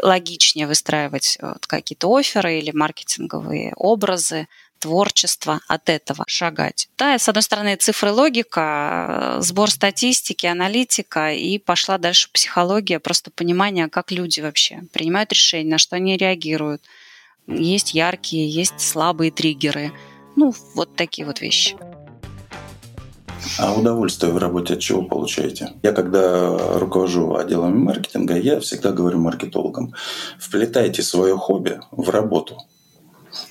логичнее 0.00 0.66
выстраивать 0.66 1.38
вот 1.40 1.66
какие-то 1.66 2.14
оферы 2.14 2.58
или 2.58 2.70
маркетинговые 2.70 3.72
образы, 3.76 4.46
творчество 4.78 5.60
от 5.68 5.88
этого 5.88 6.24
шагать. 6.26 6.88
Да, 6.98 7.18
с 7.18 7.28
одной 7.28 7.42
стороны, 7.42 7.76
цифры 7.76 8.12
логика, 8.12 9.36
сбор 9.40 9.70
статистики, 9.70 10.46
аналитика, 10.46 11.32
и 11.32 11.58
пошла 11.58 11.98
дальше 11.98 12.28
психология, 12.30 13.00
просто 13.00 13.30
понимание, 13.30 13.88
как 13.88 14.12
люди 14.12 14.40
вообще 14.40 14.82
принимают 14.92 15.32
решения, 15.32 15.70
на 15.70 15.78
что 15.78 15.96
они 15.96 16.16
реагируют. 16.16 16.82
Есть 17.46 17.94
яркие, 17.94 18.48
есть 18.48 18.80
слабые 18.80 19.30
триггеры. 19.30 19.92
Ну, 20.36 20.54
вот 20.74 20.94
такие 20.94 21.26
вот 21.26 21.40
вещи. 21.40 21.76
А 23.58 23.74
удовольствие 23.74 24.32
в 24.32 24.38
работе 24.38 24.74
от 24.74 24.80
чего 24.80 25.02
получаете? 25.02 25.72
Я 25.82 25.92
когда 25.92 26.78
руковожу 26.78 27.34
отделами 27.36 27.76
маркетинга, 27.76 28.36
я 28.38 28.60
всегда 28.60 28.92
говорю 28.92 29.18
маркетологам, 29.18 29.94
вплетайте 30.38 31.02
свое 31.02 31.36
хобби 31.36 31.80
в 31.90 32.10
работу. 32.10 32.58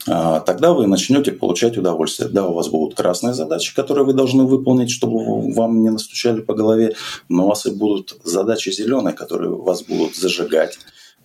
А, 0.08 0.40
тогда 0.40 0.74
вы 0.74 0.88
начнете 0.88 1.32
получать 1.32 1.78
удовольствие. 1.78 2.30
Да, 2.30 2.48
у 2.48 2.54
вас 2.54 2.70
будут 2.70 2.96
красные 2.96 3.34
задачи, 3.34 3.76
которые 3.76 4.06
вы 4.06 4.14
должны 4.14 4.44
выполнить, 4.44 4.92
чтобы 4.92 5.54
вам 5.54 5.82
не 5.82 5.90
настучали 5.90 6.42
по 6.42 6.54
голове, 6.54 6.96
но 7.30 7.46
у 7.46 7.50
вас 7.50 7.66
и 7.66 7.72
будут 7.72 8.18
задачи 8.24 8.70
зеленые, 8.70 9.14
которые 9.14 9.52
вас 9.52 9.84
будут 9.84 10.16
зажигать 10.16 10.78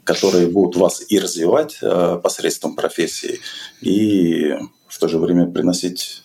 которые 0.02 0.48
будут 0.48 0.76
вас 0.76 1.02
и 1.08 1.20
развивать 1.20 1.78
э, 1.82 2.18
посредством 2.22 2.74
профессии, 2.74 3.38
и 3.80 4.54
в 4.88 4.98
то 4.98 5.06
же 5.08 5.18
время 5.18 5.46
приносить 5.46 6.24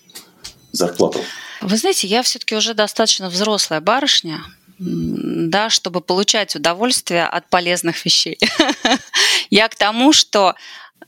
зарплату. 0.72 1.20
Вы 1.62 1.78
знаете, 1.78 2.08
я 2.08 2.22
все-таки 2.24 2.56
уже 2.56 2.74
достаточно 2.74 3.30
взрослая 3.30 3.82
барышня, 3.82 4.44
да, 4.78 5.70
чтобы 5.70 6.02
получать 6.02 6.56
удовольствие 6.56 7.26
от 7.26 7.50
полезных 7.50 8.04
вещей. 8.06 8.38
Я 9.50 9.70
к 9.70 9.76
тому, 9.76 10.12
что 10.12 10.56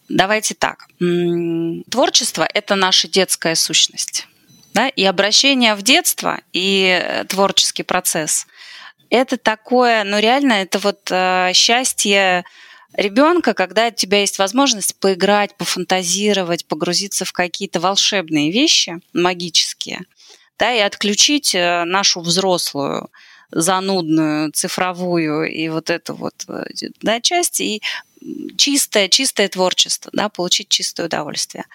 давайте 0.07 0.53
так. 0.53 0.88
Творчество– 1.89 2.47
это 2.53 2.75
наша 2.75 3.10
детская 3.10 3.55
сущность. 3.55 4.25
Да? 4.73 4.88
И 4.88 5.03
обращение 5.03 5.75
в 5.75 5.81
детство, 5.81 6.39
и 6.53 7.01
э, 7.03 7.25
творческий 7.25 7.83
процесс– 7.83 8.47
это 9.10 9.38
такое, 9.38 10.03
ну 10.03 10.19
реально, 10.19 10.53
это 10.53 10.79
вот 10.79 11.10
э, 11.12 11.51
счастье 11.53 12.43
ребенка, 12.93 13.53
когда 13.53 13.88
у 13.88 13.91
тебя 13.91 14.19
есть 14.19 14.39
возможность 14.39 14.99
поиграть, 14.99 15.55
пофантазировать, 15.55 16.65
погрузиться 16.65 17.25
в 17.25 17.31
какие-то 17.31 17.79
волшебные 17.79 18.51
вещи 18.51 18.99
магические, 19.13 20.01
да, 20.60 20.74
и 20.74 20.80
отключить 20.80 21.56
э, 21.56 21.84
нашу 21.86 22.22
взрослую 22.22 23.10
занудную, 23.52 24.52
цифровую 24.52 25.50
и 25.52 25.70
вот 25.70 25.89
эту 25.89 26.15
вот 26.15 26.34
да, 27.02 27.22
часть, 27.22 27.62
и 27.62 27.82
чистое, 28.58 29.08
чистое 29.08 29.48
творчество, 29.48 30.12
да, 30.13 30.30
получить 30.30 30.70
чистое 30.70 31.06
удовольствие. 31.06 31.65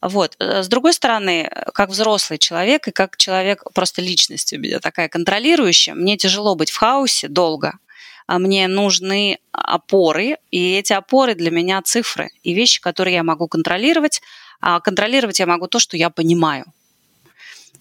Вот. 0.00 0.34
С 0.40 0.66
другой 0.68 0.94
стороны, 0.94 1.50
как 1.74 1.90
взрослый 1.90 2.38
человек 2.38 2.88
и 2.88 2.90
как 2.90 3.16
человек, 3.16 3.62
просто 3.74 4.00
личность 4.00 4.52
у 4.52 4.58
меня 4.58 4.80
такая 4.80 5.08
контролирующая, 5.08 5.94
мне 5.94 6.16
тяжело 6.16 6.54
быть 6.54 6.70
в 6.70 6.76
хаосе 6.78 7.28
долго, 7.28 7.78
а 8.26 8.38
мне 8.38 8.66
нужны 8.66 9.38
опоры, 9.52 10.36
и 10.50 10.74
эти 10.74 10.92
опоры 10.92 11.34
для 11.34 11.50
меня 11.50 11.82
цифры 11.82 12.30
и 12.42 12.54
вещи, 12.54 12.80
которые 12.80 13.14
я 13.14 13.22
могу 13.22 13.46
контролировать. 13.48 14.22
А 14.60 14.80
контролировать 14.80 15.38
я 15.38 15.46
могу 15.46 15.66
то, 15.66 15.78
что 15.78 15.96
я 15.96 16.10
понимаю. 16.10 16.64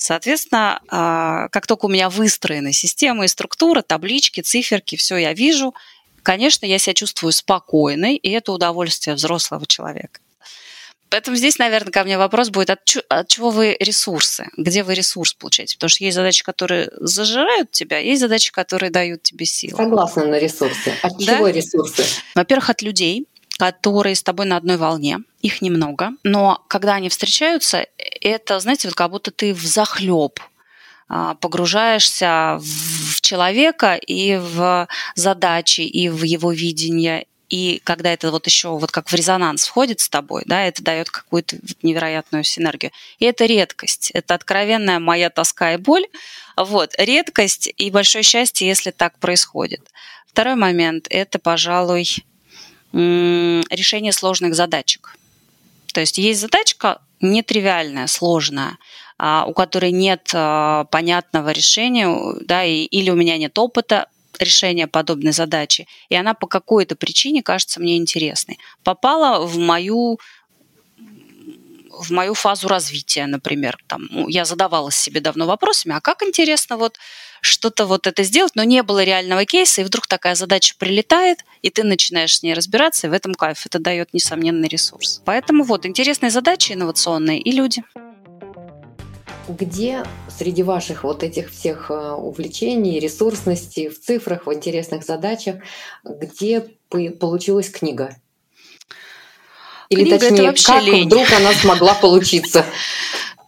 Соответственно, 0.10 0.82
а, 0.88 1.50
как 1.50 1.68
только 1.68 1.86
у 1.86 1.88
меня 1.88 2.10
выстроены 2.10 2.74
системы 2.74 3.26
и 3.26 3.28
структура, 3.28 3.84
таблички, 3.84 4.42
циферки, 4.42 4.96
все 4.96 5.18
я 5.18 5.34
вижу, 5.34 5.76
конечно, 6.24 6.66
я 6.66 6.80
себя 6.80 6.96
чувствую 6.96 7.32
спокойной, 7.32 8.16
и 8.16 8.32
это 8.32 8.52
удовольствие 8.52 9.16
взрослого 9.16 9.68
человека. 9.68 10.20
Поэтому 11.10 11.38
здесь, 11.38 11.60
наверное, 11.60 11.92
ко 11.92 12.04
мне 12.04 12.18
вопрос 12.18 12.50
будет, 12.50 12.72
от, 12.72 12.80
от 13.08 13.28
чего 13.28 13.52
вы 13.52 13.78
ресурсы? 13.80 14.48
Где 14.58 14.82
вы 14.82 14.96
ресурс 14.96 15.36
получаете? 15.36 15.76
Потому 15.76 15.90
что 15.90 16.04
есть 16.04 16.16
задачи, 16.16 16.44
которые 16.44 16.90
зажирают 16.96 17.70
тебя, 17.70 18.00
есть 18.00 18.22
задачи, 18.22 18.52
которые 18.52 18.90
дают 18.90 19.22
тебе 19.22 19.46
силы. 19.46 19.78
Согласна 19.78 20.26
на 20.26 20.40
ресурсы. 20.40 20.92
От 21.04 21.20
да? 21.20 21.38
чего 21.38 21.50
ресурсы? 21.50 22.04
Во-первых, 22.34 22.72
от 22.72 22.82
людей, 22.82 23.28
которые 23.60 24.16
с 24.16 24.24
тобой 24.24 24.46
на 24.46 24.56
одной 24.56 24.78
волне. 24.78 25.20
Их 25.42 25.62
немного. 25.62 26.12
Но 26.24 26.64
когда 26.70 26.94
они 26.96 27.10
встречаются, 27.10 27.86
это, 28.22 28.60
знаете, 28.62 28.88
вот 28.88 28.96
как 28.96 29.12
будто 29.12 29.32
ты 29.32 29.54
в 29.54 29.66
захлеб 29.66 30.40
а, 31.10 31.36
погружаешься 31.36 32.58
в 32.62 33.20
человека 33.20 33.96
и 33.96 34.38
в 34.38 34.88
задачи, 35.16 35.82
и 35.82 36.08
в 36.08 36.24
его 36.24 36.54
видение, 36.54 37.26
и 37.50 37.82
когда 37.84 38.14
это 38.14 38.32
вот 38.32 38.46
еще 38.46 38.70
вот 38.70 38.92
как 38.92 39.10
в 39.10 39.14
резонанс 39.14 39.68
входит 39.68 40.00
с 40.00 40.08
тобой, 40.08 40.44
да, 40.46 40.64
это 40.66 40.82
дает 40.82 41.10
какую-то 41.10 41.58
невероятную 41.82 42.46
синергию. 42.46 42.92
И 43.18 43.26
это 43.26 43.46
редкость, 43.46 44.12
это 44.12 44.36
откровенная 44.36 45.00
моя 45.00 45.30
тоска 45.30 45.74
и 45.74 45.78
боль. 45.78 46.06
Вот, 46.56 46.94
редкость 46.98 47.74
и 47.76 47.92
большое 47.92 48.24
счастье, 48.24 48.68
если 48.68 48.92
так 48.92 49.20
происходит. 49.20 49.82
Второй 50.28 50.56
момент– 50.56 51.08
это, 51.10 51.40
пожалуй, 51.40 52.24
решение 52.92 54.12
сложных 54.12 54.56
задачек. 54.56 55.16
То 55.94 56.02
есть 56.02 56.18
есть 56.18 56.42
задачка 56.42 57.02
нетривиальная, 57.22 58.08
сложная, 58.08 58.78
а, 59.18 59.46
у 59.46 59.54
которой 59.54 59.92
нет 59.92 60.32
а, 60.34 60.86
понятного 60.86 61.52
решения, 61.52 62.08
да, 62.42 62.64
и, 62.64 62.84
или 62.84 63.10
у 63.10 63.16
меня 63.16 63.38
нет 63.38 63.58
опыта 63.58 64.08
решения 64.40 64.88
подобной 64.88 65.34
задачи, 65.34 65.88
и 66.08 66.16
она 66.16 66.34
по 66.34 66.48
какой-то 66.48 66.96
причине 66.96 67.44
кажется 67.44 67.82
мне 67.82 67.98
интересной. 67.98 68.58
Попала 68.84 69.46
в 69.46 69.58
мою 69.58 70.20
в 72.00 72.12
мою 72.12 72.34
фазу 72.34 72.70
развития, 72.70 73.28
например. 73.28 73.78
Там, 73.88 74.08
ну, 74.10 74.30
я 74.30 74.46
задавалась 74.46 74.96
себе 74.96 75.20
давно 75.20 75.46
вопросами, 75.46 75.96
а 75.96 76.00
как 76.00 76.24
интересно 76.24 76.78
вот 76.78 76.98
что-то 77.42 77.86
вот 77.86 78.08
это 78.08 78.24
сделать, 78.24 78.54
но 78.56 78.64
не 78.64 78.84
было 78.84 79.04
реального 79.04 79.46
кейса, 79.46 79.82
и 79.82 79.84
вдруг 79.84 80.08
такая 80.08 80.36
задача 80.36 80.76
прилетает, 80.78 81.46
и 81.62 81.70
ты 81.70 81.84
начинаешь 81.84 82.38
с 82.38 82.44
ней 82.44 82.54
разбираться, 82.54 83.08
и 83.08 83.10
в 83.10 83.14
этом 83.14 83.34
кайф. 83.34 83.66
Это 83.66 83.80
дает 83.80 84.14
несомненный 84.14 84.68
ресурс. 84.68 85.22
Поэтому 85.26 85.64
вот 85.64 85.86
интересные 85.86 86.30
задачи 86.30 86.74
инновационные 86.74 87.40
и 87.40 87.52
люди 87.52 87.84
где 89.50 90.06
среди 90.28 90.64
ваших 90.64 91.04
вот 91.04 91.24
этих 91.24 91.50
всех 91.52 91.90
э, 91.90 92.12
увлечений, 92.12 93.00
ресурсности 93.00 93.90
в 93.90 94.00
цифрах, 94.00 94.46
в 94.46 94.54
интересных 94.54 95.04
задачах, 95.04 95.56
где 96.04 96.62
получилась 97.20 97.70
книга? 97.70 98.16
Или 99.90 100.04
книга 100.04 100.20
точнее, 100.20 100.36
это 100.36 100.44
вообще 100.44 100.68
как 100.68 100.84
лень. 100.84 101.06
вдруг 101.08 101.32
она 101.32 101.54
смогла 101.54 101.94
получиться? 101.96 102.64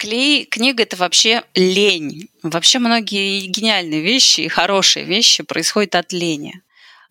Клей, 0.01 0.45
книга 0.45 0.81
это 0.81 0.97
вообще 0.97 1.43
лень. 1.53 2.27
Вообще 2.41 2.79
многие 2.79 3.45
гениальные 3.45 4.01
вещи 4.01 4.41
и 4.41 4.47
хорошие 4.47 5.05
вещи 5.05 5.43
происходят 5.43 5.93
от 5.93 6.11
лени. 6.11 6.63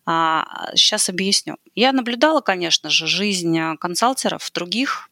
А, 0.05 0.69
сейчас 0.75 1.07
объясню. 1.07 1.55
Я 1.73 1.93
наблюдала, 1.93 2.41
конечно 2.41 2.89
же, 2.89 3.07
жизнь 3.07 3.57
консалтеров 3.79 4.51
других 4.53 5.09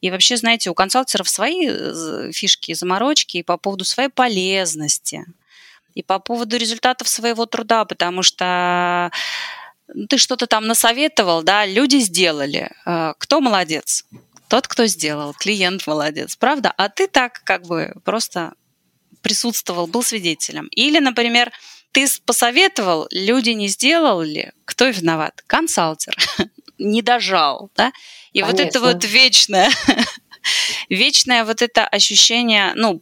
и 0.00 0.10
вообще, 0.10 0.38
знаете, 0.38 0.70
у 0.70 0.74
консалтеров 0.74 1.28
свои 1.28 1.66
э, 1.68 2.30
фишки 2.32 2.70
и 2.70 2.74
заморочки 2.74 3.36
и 3.36 3.42
по 3.42 3.58
поводу 3.58 3.84
своей 3.84 4.08
полезности, 4.08 5.26
и 5.94 6.02
по 6.02 6.18
поводу 6.18 6.56
результатов 6.56 7.10
своего 7.10 7.44
труда, 7.44 7.84
потому 7.84 8.22
что 8.22 9.10
ты 10.08 10.16
что-то 10.16 10.46
там 10.46 10.66
насоветовал, 10.66 11.42
да, 11.42 11.66
люди 11.66 11.96
сделали. 11.96 12.70
Э, 12.86 13.12
кто 13.18 13.42
молодец? 13.42 14.06
Тот, 14.52 14.68
кто 14.68 14.84
сделал, 14.84 15.32
клиент 15.32 15.86
молодец, 15.86 16.36
правда? 16.36 16.74
А 16.76 16.90
ты 16.90 17.06
так 17.06 17.40
как 17.42 17.62
бы 17.66 17.94
просто 18.04 18.52
присутствовал, 19.22 19.86
был 19.86 20.02
свидетелем. 20.02 20.66
Или, 20.72 20.98
например, 20.98 21.50
ты 21.92 22.06
посоветовал, 22.26 23.06
люди 23.10 23.48
не 23.48 23.68
сделали, 23.68 24.52
кто 24.66 24.88
виноват? 24.88 25.42
Консалтер. 25.46 26.14
не 26.78 27.00
дожал, 27.00 27.70
да? 27.76 27.92
И 28.34 28.42
Конечно. 28.42 28.62
вот 28.62 28.68
это 28.68 28.80
вот 28.80 29.04
вечное, 29.04 29.70
вечное 30.90 31.46
вот 31.46 31.62
это 31.62 31.86
ощущение, 31.86 32.72
ну, 32.74 33.00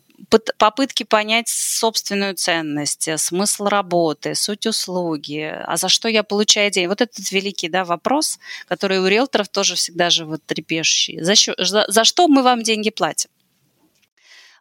попытки 0.59 1.03
понять 1.03 1.49
собственную 1.49 2.35
ценность, 2.35 3.09
э, 3.09 3.19
смысл 3.19 3.67
работы, 3.67 4.35
суть 4.35 4.67
услуги, 4.67 5.53
а 5.67 5.77
за 5.77 5.89
что 5.89 6.09
я 6.09 6.23
получаю 6.23 6.71
деньги. 6.71 6.89
Вот 6.89 7.01
этот 7.01 7.31
великий 7.33 7.69
да, 7.69 7.85
вопрос, 7.85 8.39
который 8.69 9.01
у 9.01 9.07
риэлторов 9.07 9.49
тоже 9.49 9.75
всегда 9.75 10.11
же 10.11 10.25
вот 10.25 10.43
трепещущий. 10.45 11.21
За, 11.21 11.35
за, 11.59 11.85
за 11.89 12.05
что 12.05 12.29
мы 12.29 12.43
вам 12.43 12.63
деньги 12.63 12.91
платим? 12.91 13.31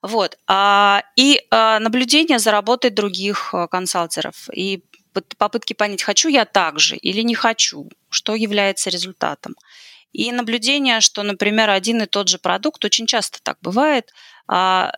Вот. 0.02 0.38
А, 0.48 1.04
и 1.16 1.42
а, 1.52 1.80
наблюдение 1.80 2.40
за 2.40 2.52
работой 2.52 2.90
других 2.90 3.54
а, 3.54 3.68
консалтеров. 3.68 4.50
И 4.54 4.82
попытки 5.38 5.74
понять, 5.74 6.04
хочу 6.04 6.30
я 6.30 6.46
так 6.46 6.80
же 6.80 6.96
или 6.96 7.22
не 7.22 7.36
хочу, 7.36 7.90
что 8.10 8.36
является 8.36 8.90
результатом. 8.90 9.56
И 10.12 10.32
наблюдение, 10.32 11.02
что, 11.02 11.24
например, 11.24 11.70
один 11.70 12.02
и 12.02 12.06
тот 12.06 12.30
же 12.30 12.40
продукт, 12.40 12.84
очень 12.84 13.06
часто 13.06 13.40
так 13.44 13.58
бывает, 13.62 14.12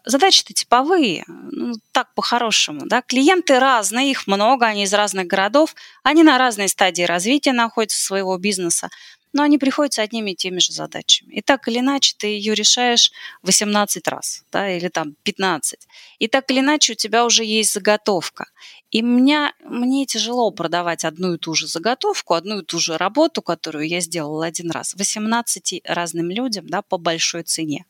задачи-то 0.06 0.54
типовые, 0.54 1.26
ну, 1.28 1.74
так 1.92 2.14
по-хорошему, 2.16 2.86
да, 2.86 3.02
клиенты 3.02 3.60
разные, 3.60 4.12
их 4.12 4.26
много, 4.26 4.66
они 4.66 4.84
из 4.84 4.94
разных 4.94 5.28
городов, 5.28 5.76
они 6.04 6.24
на 6.24 6.38
разной 6.38 6.70
стадии 6.70 7.04
развития 7.04 7.52
находятся 7.52 8.02
своего 8.02 8.38
бизнеса, 8.38 8.90
но 9.34 9.44
они 9.44 9.58
приходят 9.58 9.94
с 9.94 10.00
одними 10.00 10.32
и 10.32 10.36
теми 10.36 10.60
же 10.60 10.74
задачами. 10.74 11.34
И 11.34 11.42
так 11.42 11.68
или 11.68 11.80
иначе 11.80 12.16
ты 12.18 12.28
ее 12.28 12.54
решаешь 12.54 13.12
18 13.44 14.08
раз, 14.08 14.44
да, 14.52 14.70
или 14.70 14.90
там 14.90 15.16
15. 15.24 15.88
И 16.20 16.28
так 16.28 16.50
или 16.52 16.60
иначе 16.60 16.94
у 16.94 16.96
тебя 16.96 17.26
уже 17.26 17.44
есть 17.44 17.74
заготовка. 17.74 18.46
И 18.90 19.02
меня, 19.02 19.54
мне 19.64 20.06
тяжело 20.06 20.52
продавать 20.52 21.06
одну 21.06 21.36
и 21.36 21.38
ту 21.38 21.54
же 21.54 21.68
заготовку, 21.68 22.34
одну 22.34 22.60
и 22.60 22.66
ту 22.66 22.80
же 22.80 22.98
работу, 22.98 23.42
которую 23.42 23.88
я 23.88 24.02
сделала 24.02 24.46
один 24.46 24.70
раз, 24.72 24.94
18 24.96 25.82
разным 25.86 26.30
людям 26.30 26.68
да, 26.68 26.82
по 26.82 26.98
большой 26.98 27.44
цене. 27.44 27.86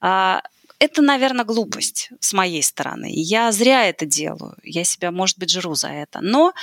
А, 0.00 0.42
это, 0.78 1.02
наверное, 1.02 1.44
глупость 1.44 2.08
с 2.20 2.32
моей 2.32 2.62
стороны. 2.62 3.10
Я 3.12 3.52
зря 3.52 3.86
это 3.86 4.06
делаю. 4.06 4.56
Я 4.62 4.84
себя, 4.84 5.10
может 5.10 5.38
быть, 5.38 5.50
жру 5.50 5.74
за 5.74 5.88
это. 5.88 6.20
Но 6.22 6.54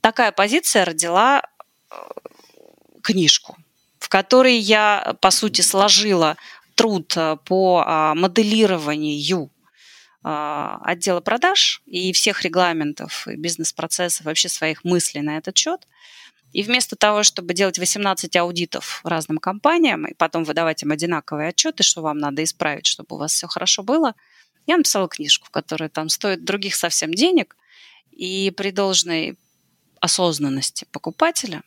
такая 0.00 0.32
позиция 0.32 0.84
родила 0.84 1.42
э, 1.90 1.94
книжку, 3.02 3.56
в 3.98 4.08
которой 4.08 4.56
я, 4.56 5.16
по 5.20 5.30
сути, 5.30 5.60
сложила 5.60 6.36
труд 6.74 7.12
э, 7.16 7.36
по 7.44 7.84
а, 7.86 8.14
моделированию 8.14 9.50
а, 10.24 10.80
отдела 10.84 11.20
продаж 11.20 11.82
и 11.86 12.12
всех 12.12 12.42
регламентов 12.42 13.26
и 13.28 13.36
бизнес-процессов, 13.36 14.26
вообще 14.26 14.48
своих 14.48 14.84
мыслей 14.84 15.20
на 15.20 15.36
этот 15.36 15.56
счет. 15.56 15.86
И 16.52 16.62
вместо 16.62 16.96
того, 16.96 17.22
чтобы 17.22 17.54
делать 17.54 17.78
18 17.78 18.36
аудитов 18.36 19.00
разным 19.04 19.38
компаниям 19.38 20.06
и 20.06 20.14
потом 20.14 20.44
выдавать 20.44 20.82
им 20.82 20.92
одинаковые 20.92 21.48
отчеты, 21.48 21.82
что 21.82 22.02
вам 22.02 22.18
надо 22.18 22.44
исправить, 22.44 22.86
чтобы 22.86 23.16
у 23.16 23.18
вас 23.18 23.32
все 23.32 23.46
хорошо 23.46 23.82
было, 23.82 24.14
я 24.66 24.76
написала 24.76 25.08
книжку, 25.08 25.48
которая 25.50 25.88
там 25.88 26.08
стоит 26.08 26.44
других 26.44 26.76
совсем 26.76 27.12
денег, 27.12 27.56
и 28.10 28.52
при 28.56 28.70
должной 28.70 29.38
осознанности 30.00 30.86
покупателя 30.92 31.62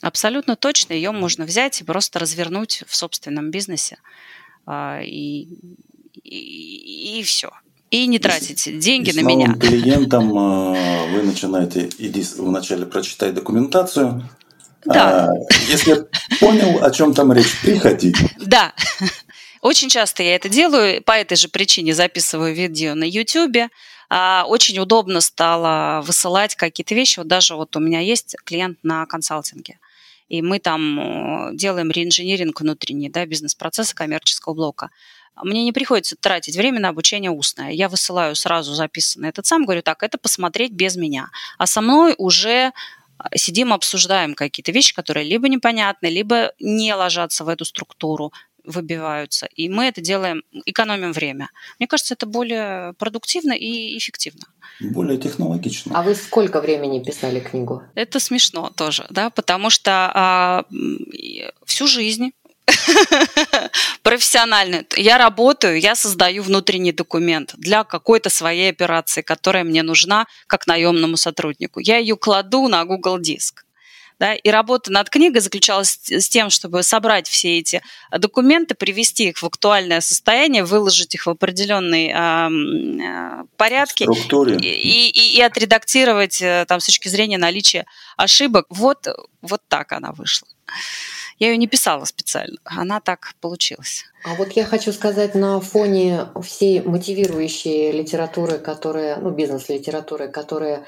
абсолютно 0.00 0.56
точно 0.56 0.92
ее 0.92 1.12
можно 1.12 1.44
взять 1.44 1.80
и 1.80 1.84
просто 1.84 2.18
развернуть 2.18 2.84
в 2.86 2.96
собственном 2.96 3.50
бизнесе. 3.50 3.98
А, 4.66 5.00
и, 5.02 5.48
и, 6.22 7.18
и 7.18 7.22
все 7.22 7.50
и 7.90 8.06
не 8.06 8.18
тратите 8.18 8.72
деньги 8.72 9.10
и 9.10 9.12
на 9.14 9.20
меня. 9.26 9.54
клиентам 9.54 10.30
э, 10.36 11.12
вы 11.12 11.22
начинаете, 11.22 11.88
иди 11.98 12.24
вначале 12.36 12.86
прочитай 12.86 13.32
документацию. 13.32 14.28
Да. 14.84 15.26
А, 15.26 15.32
если 15.68 16.06
понял, 16.38 16.84
о 16.84 16.90
чем 16.90 17.14
там 17.14 17.32
речь, 17.32 17.60
приходи. 17.62 18.14
Да. 18.38 18.74
Очень 19.60 19.88
часто 19.88 20.22
я 20.22 20.36
это 20.36 20.48
делаю, 20.48 21.02
по 21.02 21.12
этой 21.12 21.36
же 21.36 21.48
причине 21.48 21.94
записываю 21.94 22.54
видео 22.54 22.94
на 22.94 23.04
YouTube. 23.04 23.70
А, 24.10 24.44
очень 24.46 24.78
удобно 24.78 25.20
стало 25.20 26.02
высылать 26.02 26.54
какие-то 26.54 26.94
вещи. 26.94 27.18
Вот 27.18 27.28
даже 27.28 27.56
вот 27.56 27.74
у 27.74 27.80
меня 27.80 28.00
есть 28.00 28.36
клиент 28.44 28.78
на 28.82 29.04
консалтинге 29.06 29.78
и 30.28 30.42
мы 30.42 30.58
там 30.58 31.50
э, 31.50 31.56
делаем 31.56 31.90
реинжиниринг 31.90 32.60
внутренний, 32.60 33.08
да, 33.08 33.26
бизнес-процесса 33.26 33.94
коммерческого 33.94 34.54
блока 34.54 34.90
мне 35.44 35.64
не 35.64 35.72
приходится 35.72 36.16
тратить 36.16 36.56
время 36.56 36.80
на 36.80 36.88
обучение 36.88 37.30
устное. 37.30 37.70
Я 37.70 37.88
высылаю 37.88 38.34
сразу 38.34 38.74
записанный 38.74 39.28
этот 39.28 39.46
сам, 39.46 39.64
говорю, 39.64 39.82
так, 39.82 40.02
это 40.02 40.18
посмотреть 40.18 40.72
без 40.72 40.96
меня. 40.96 41.30
А 41.58 41.66
со 41.66 41.80
мной 41.80 42.14
уже 42.18 42.72
а, 43.18 43.36
сидим, 43.36 43.72
обсуждаем 43.72 44.34
какие-то 44.34 44.72
вещи, 44.72 44.94
которые 44.94 45.28
либо 45.28 45.48
непонятны, 45.48 46.06
либо 46.06 46.52
не 46.60 46.94
ложатся 46.94 47.44
в 47.44 47.48
эту 47.48 47.64
структуру, 47.64 48.32
выбиваются. 48.64 49.48
И 49.54 49.68
мы 49.68 49.86
это 49.86 50.00
делаем, 50.00 50.42
экономим 50.66 51.12
время. 51.12 51.50
Мне 51.78 51.86
кажется, 51.86 52.14
это 52.14 52.26
более 52.26 52.92
продуктивно 52.94 53.52
и 53.52 53.96
эффективно. 53.96 54.46
Более 54.80 55.18
технологично. 55.18 55.98
А 55.98 56.02
вы 56.02 56.14
сколько 56.14 56.60
времени 56.60 57.02
писали 57.02 57.40
книгу? 57.40 57.82
Это 57.94 58.20
смешно 58.20 58.70
тоже, 58.76 59.06
да, 59.10 59.30
потому 59.30 59.70
что 59.70 60.10
а, 60.14 60.64
всю 61.64 61.86
жизнь 61.86 62.32
профессионально. 64.02 64.84
Я 64.96 65.18
работаю, 65.18 65.80
я 65.80 65.94
создаю 65.94 66.42
внутренний 66.42 66.92
документ 66.92 67.54
для 67.56 67.84
какой-то 67.84 68.30
своей 68.30 68.70
операции, 68.70 69.22
которая 69.22 69.64
мне 69.64 69.82
нужна 69.82 70.26
как 70.46 70.66
наемному 70.66 71.16
сотруднику. 71.16 71.80
Я 71.80 71.98
ее 71.98 72.16
кладу 72.16 72.68
на 72.68 72.84
Google 72.84 73.18
Диск. 73.18 73.64
Да, 74.18 74.34
и 74.34 74.50
работа 74.50 74.90
над 74.90 75.10
книгой 75.10 75.40
заключалась 75.40 75.98
с 76.08 76.28
тем, 76.28 76.50
чтобы 76.50 76.82
собрать 76.82 77.28
все 77.28 77.58
эти 77.58 77.82
документы, 78.10 78.74
привести 78.74 79.28
их 79.28 79.38
в 79.38 79.46
актуальное 79.46 80.00
состояние, 80.00 80.64
выложить 80.64 81.14
их 81.14 81.26
в 81.26 81.30
определенные 81.30 82.10
э, 82.10 83.44
порядки 83.56 84.04
и, 84.60 85.08
и, 85.08 85.36
и 85.36 85.40
отредактировать 85.40 86.42
э, 86.42 86.64
там, 86.66 86.80
с 86.80 86.86
точки 86.86 87.08
зрения 87.08 87.38
наличия 87.38 87.86
ошибок. 88.16 88.66
Вот, 88.70 89.06
вот 89.40 89.62
так 89.68 89.92
она 89.92 90.12
вышла. 90.12 90.48
Я 91.38 91.50
ее 91.50 91.56
не 91.56 91.68
писала 91.68 92.04
специально, 92.04 92.58
она 92.64 93.00
так 93.00 93.34
получилась. 93.40 94.04
А 94.24 94.34
вот 94.34 94.52
я 94.52 94.64
хочу 94.64 94.92
сказать, 94.92 95.36
на 95.36 95.60
фоне 95.60 96.26
всей 96.42 96.80
мотивирующей 96.80 97.92
литературы, 97.92 98.58
которая, 98.58 99.18
ну, 99.18 99.30
бизнес-литературы, 99.30 100.28
которая 100.28 100.78
а, 100.78 100.82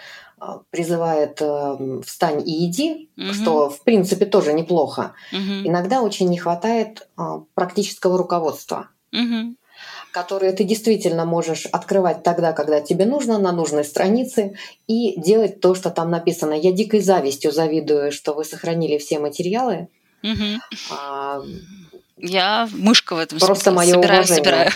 призывает 0.71 1.39
э, 1.41 2.01
«встань 2.05 2.43
и 2.49 2.67
иди», 2.67 3.11
угу. 3.17 3.33
что, 3.33 3.71
в 3.71 3.83
принципе, 3.83 4.27
тоже 4.27 4.53
неплохо. 4.53 5.15
Угу. 5.33 5.69
Иногда 5.69 6.03
очень 6.03 6.29
не 6.29 6.39
хватает 6.39 7.09
а, 7.17 7.43
практического 7.55 8.19
руководства. 8.19 8.89
Угу 9.13 9.55
которые 10.13 10.53
ты 10.53 10.65
действительно 10.65 11.25
можешь 11.25 11.67
открывать 11.67 12.25
тогда, 12.25 12.53
когда 12.53 12.81
тебе 12.81 13.07
нужно, 13.07 13.39
на 13.39 13.53
нужной 13.53 13.85
странице, 13.85 14.57
и 14.89 15.19
делать 15.21 15.61
то, 15.61 15.77
что 15.77 15.91
там 15.91 16.11
написано. 16.11 16.53
Я 16.53 16.73
дикой 16.73 17.01
завистью 17.01 17.53
завидую, 17.53 18.11
что 18.11 18.35
вы 18.35 18.45
сохранили 18.45 18.99
все 18.99 19.21
материалы, 19.21 19.89
Угу. 20.23 20.61
А, 20.91 21.43
Я 22.19 22.69
мышка 22.73 23.15
в 23.15 23.19
этом 23.19 23.39
Просто 23.39 23.71
мое 23.73 23.95
собираю, 23.95 24.21
уважение. 24.25 24.37
собираю. 24.37 24.71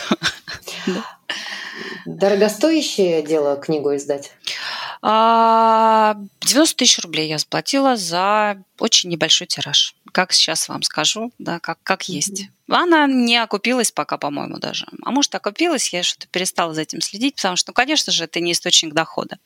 Дорогостоящее 2.07 3.23
дело 3.23 3.57
книгу 3.57 3.95
издать? 3.95 4.33
90 5.05 5.07
а, 5.07 6.17
тысяч 6.77 6.99
рублей 7.01 7.29
я 7.29 7.37
заплатила 7.37 7.95
за 7.95 8.57
очень 8.79 9.11
небольшой 9.11 9.47
тираж. 9.47 9.95
Как 10.13 10.33
сейчас 10.33 10.67
вам 10.69 10.83
скажу, 10.83 11.31
да, 11.39 11.61
как, 11.61 11.79
как 11.83 12.09
есть. 12.09 12.49
Она 12.71 13.07
не 13.07 13.37
окупилась 13.37 13.93
пока, 13.93 14.17
по-моему, 14.17 14.57
даже. 14.57 14.87
А 15.03 15.11
может, 15.11 15.35
окупилась, 15.35 15.93
я 15.93 16.03
что-то 16.03 16.27
перестала 16.29 16.73
за 16.73 16.83
этим 16.83 17.03
следить, 17.03 17.37
потому 17.37 17.57
что, 17.57 17.71
ну, 17.71 17.75
конечно 17.75 18.13
же, 18.13 18.25
это 18.25 18.41
не 18.41 18.53
источник 18.53 18.95
дохода. 18.95 19.37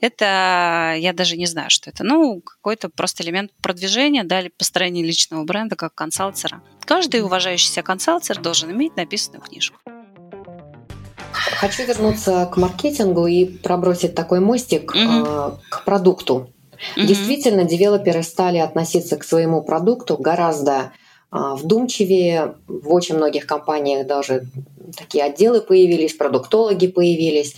Это, 0.00 0.94
я 0.96 1.12
даже 1.12 1.36
не 1.36 1.46
знаю, 1.46 1.70
что 1.70 1.90
это. 1.90 2.04
Ну, 2.04 2.40
какой-то 2.40 2.88
просто 2.88 3.24
элемент 3.24 3.50
продвижения, 3.60 4.22
да, 4.22 4.40
или 4.40 4.48
построения 4.48 5.02
личного 5.02 5.42
бренда 5.42 5.74
как 5.74 5.92
консалтера. 5.92 6.62
Каждый 6.84 7.22
уважающийся 7.22 7.82
консалтер 7.82 8.40
должен 8.40 8.70
иметь 8.70 8.96
написанную 8.96 9.42
книжку. 9.42 9.80
Хочу 11.56 11.84
вернуться 11.84 12.48
к 12.52 12.56
маркетингу 12.56 13.26
и 13.26 13.44
пробросить 13.44 14.14
такой 14.14 14.40
мостик 14.40 14.94
mm-hmm. 14.94 15.58
к 15.70 15.84
продукту. 15.84 16.50
Mm-hmm. 16.96 17.06
Действительно, 17.06 17.64
девелоперы 17.64 18.22
стали 18.22 18.58
относиться 18.58 19.16
к 19.16 19.24
своему 19.24 19.62
продукту 19.62 20.16
гораздо 20.16 20.92
э, 21.32 21.36
вдумчивее. 21.54 22.54
В 22.66 22.92
очень 22.92 23.16
многих 23.16 23.46
компаниях 23.46 24.06
даже 24.06 24.46
такие 24.96 25.24
отделы 25.24 25.60
появились, 25.60 26.14
продуктологи 26.14 26.86
появились. 26.86 27.56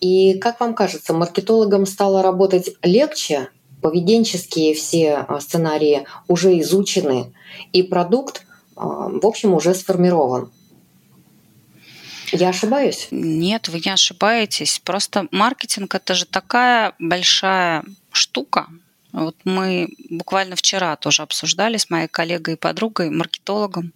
И 0.00 0.38
как 0.38 0.60
вам 0.60 0.74
кажется, 0.74 1.12
маркетологам 1.12 1.86
стало 1.86 2.22
работать 2.22 2.70
легче? 2.82 3.48
Поведенческие 3.82 4.74
все 4.74 5.24
а, 5.26 5.40
сценарии 5.40 6.06
уже 6.28 6.58
изучены, 6.60 7.32
и 7.72 7.82
продукт, 7.82 8.42
а, 8.76 9.08
в 9.08 9.26
общем, 9.26 9.54
уже 9.54 9.74
сформирован. 9.74 10.52
Я 12.32 12.50
ошибаюсь? 12.50 13.08
Нет, 13.10 13.68
вы 13.68 13.80
не 13.84 13.90
ошибаетесь. 13.92 14.80
Просто 14.80 15.26
маркетинг 15.30 15.94
это 15.94 16.14
же 16.14 16.26
такая 16.26 16.94
большая 16.98 17.84
штука. 18.12 18.68
Вот 19.12 19.36
мы 19.44 19.88
буквально 20.08 20.56
вчера 20.56 20.96
тоже 20.96 21.22
обсуждали 21.22 21.76
с 21.76 21.90
моей 21.90 22.08
коллегой 22.08 22.54
и 22.54 22.56
подругой, 22.56 23.10
маркетологом, 23.10 23.92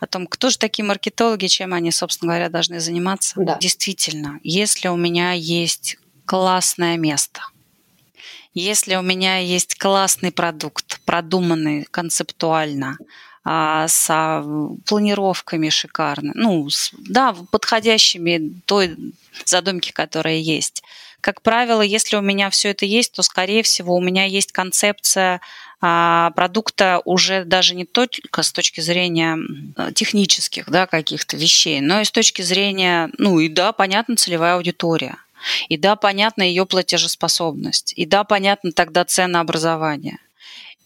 о 0.00 0.06
том, 0.06 0.26
кто 0.26 0.50
же 0.50 0.58
такие 0.58 0.84
маркетологи, 0.84 1.46
чем 1.46 1.74
они, 1.74 1.90
собственно 1.90 2.32
говоря, 2.32 2.48
должны 2.48 2.80
заниматься. 2.80 3.34
Да. 3.36 3.58
Действительно, 3.58 4.38
если 4.42 4.88
у 4.88 4.96
меня 4.96 5.32
есть 5.32 5.96
классное 6.26 6.96
место, 6.96 7.40
если 8.52 8.94
у 8.94 9.02
меня 9.02 9.38
есть 9.38 9.74
классный 9.76 10.30
продукт, 10.30 11.00
продуманный 11.04 11.84
концептуально, 11.90 12.98
а, 13.44 13.86
с 13.88 14.42
планировками 14.86 15.68
шикарно, 15.68 16.32
ну, 16.34 16.68
с, 16.70 16.90
да, 16.98 17.36
подходящими 17.50 18.60
той 18.64 18.96
задумки, 19.44 19.92
которая 19.92 20.36
есть. 20.36 20.82
Как 21.20 21.42
правило, 21.42 21.82
если 21.82 22.16
у 22.16 22.20
меня 22.20 22.50
все 22.50 22.70
это 22.70 22.84
есть, 22.86 23.12
то, 23.12 23.22
скорее 23.22 23.62
всего, 23.62 23.94
у 23.96 24.00
меня 24.00 24.24
есть 24.24 24.52
концепция 24.52 25.40
а, 25.80 26.30
продукта 26.30 27.02
уже 27.04 27.44
даже 27.44 27.74
не 27.74 27.84
только 27.84 28.42
с 28.42 28.50
точки 28.50 28.80
зрения 28.80 29.38
технических 29.94 30.70
да, 30.70 30.86
каких-то 30.86 31.36
вещей, 31.36 31.82
но 31.82 32.00
и 32.00 32.04
с 32.04 32.10
точки 32.10 32.40
зрения, 32.40 33.10
ну 33.18 33.40
и 33.40 33.48
да, 33.48 33.72
понятно, 33.72 34.16
целевая 34.16 34.54
аудитория. 34.54 35.16
И 35.68 35.76
да, 35.76 35.96
понятна 35.96 36.42
ее 36.42 36.64
платежеспособность. 36.64 37.92
И 37.96 38.06
да, 38.06 38.24
понятно 38.24 38.72
тогда 38.72 39.04
ценообразование. 39.04 40.18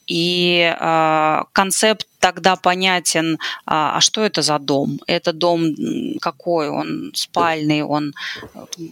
И 0.09 0.75
э, 0.79 1.43
концепт 1.53 2.07
тогда 2.19 2.57
понятен, 2.57 3.39
а, 3.67 3.99
а 3.99 4.01
что 4.01 4.23
это 4.23 4.41
за 4.41 4.59
дом? 4.59 4.99
Это 5.07 5.33
дом 5.35 5.75
какой? 6.21 6.71
Он 6.71 7.13
спальный, 7.15 7.83
он 7.83 8.15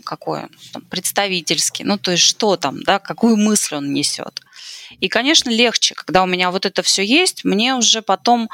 какой? 0.05 0.43
Там, 0.73 0.83
представительский. 0.83 1.85
Ну, 1.85 1.97
то 1.97 2.11
есть 2.11 2.23
что 2.23 2.57
там, 2.57 2.83
да, 2.83 2.99
какую 2.99 3.37
мысль 3.37 3.77
он 3.77 3.93
несет? 3.93 4.43
И, 5.01 5.09
конечно, 5.09 5.51
легче, 5.51 5.95
когда 5.95 6.23
у 6.23 6.27
меня 6.27 6.51
вот 6.51 6.67
это 6.67 6.83
все 6.83 7.03
есть, 7.03 7.45
мне 7.45 7.75
уже 7.75 8.03
потом 8.03 8.49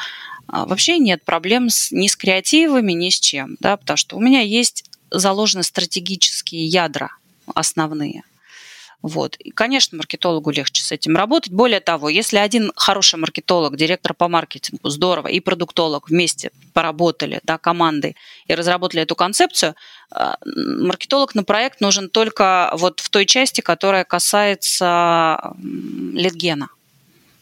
а, 0.47 0.65
вообще 0.65 0.99
нет 0.99 1.25
проблем 1.25 1.69
с, 1.69 1.91
ни 1.91 2.07
с 2.07 2.17
креативами, 2.17 2.93
ни 2.93 3.11
с 3.11 3.19
чем, 3.19 3.57
да, 3.61 3.77
потому 3.77 3.97
что 3.97 4.17
у 4.17 4.21
меня 4.21 4.41
есть 4.41 4.85
заложены 5.11 5.63
стратегические 5.65 6.67
ядра 6.67 7.11
основные. 7.55 8.23
Вот. 9.03 9.37
И, 9.37 9.51
конечно, 9.51 9.99
маркетологу 9.99 10.51
легче 10.51 10.83
с 10.83 10.93
этим 10.93 11.17
работать. 11.17 11.53
Более 11.53 11.81
того, 11.81 12.09
если 12.09 12.37
один 12.37 12.73
хороший 12.77 13.19
маркетолог, 13.19 13.77
директор 13.77 14.15
по 14.15 14.29
маркетингу, 14.29 14.89
здорово, 14.89 15.27
и 15.27 15.41
продуктолог 15.41 16.09
вместе 16.09 16.53
поработали, 16.73 17.41
да, 17.43 17.59
командой, 17.59 18.17
и 18.47 18.55
разработали 18.55 19.03
эту 19.03 19.17
концепцию, 19.17 19.75
э, 20.15 20.35
маркетолог 20.45 21.35
на 21.35 21.43
проект 21.43 21.81
нужен 21.81 22.09
только 22.09 22.71
вот 22.75 23.01
в 23.01 23.11
той 23.11 23.27
части, 23.27 23.61
которая 23.61 24.05
касается 24.05 25.53
литгена 26.15 26.69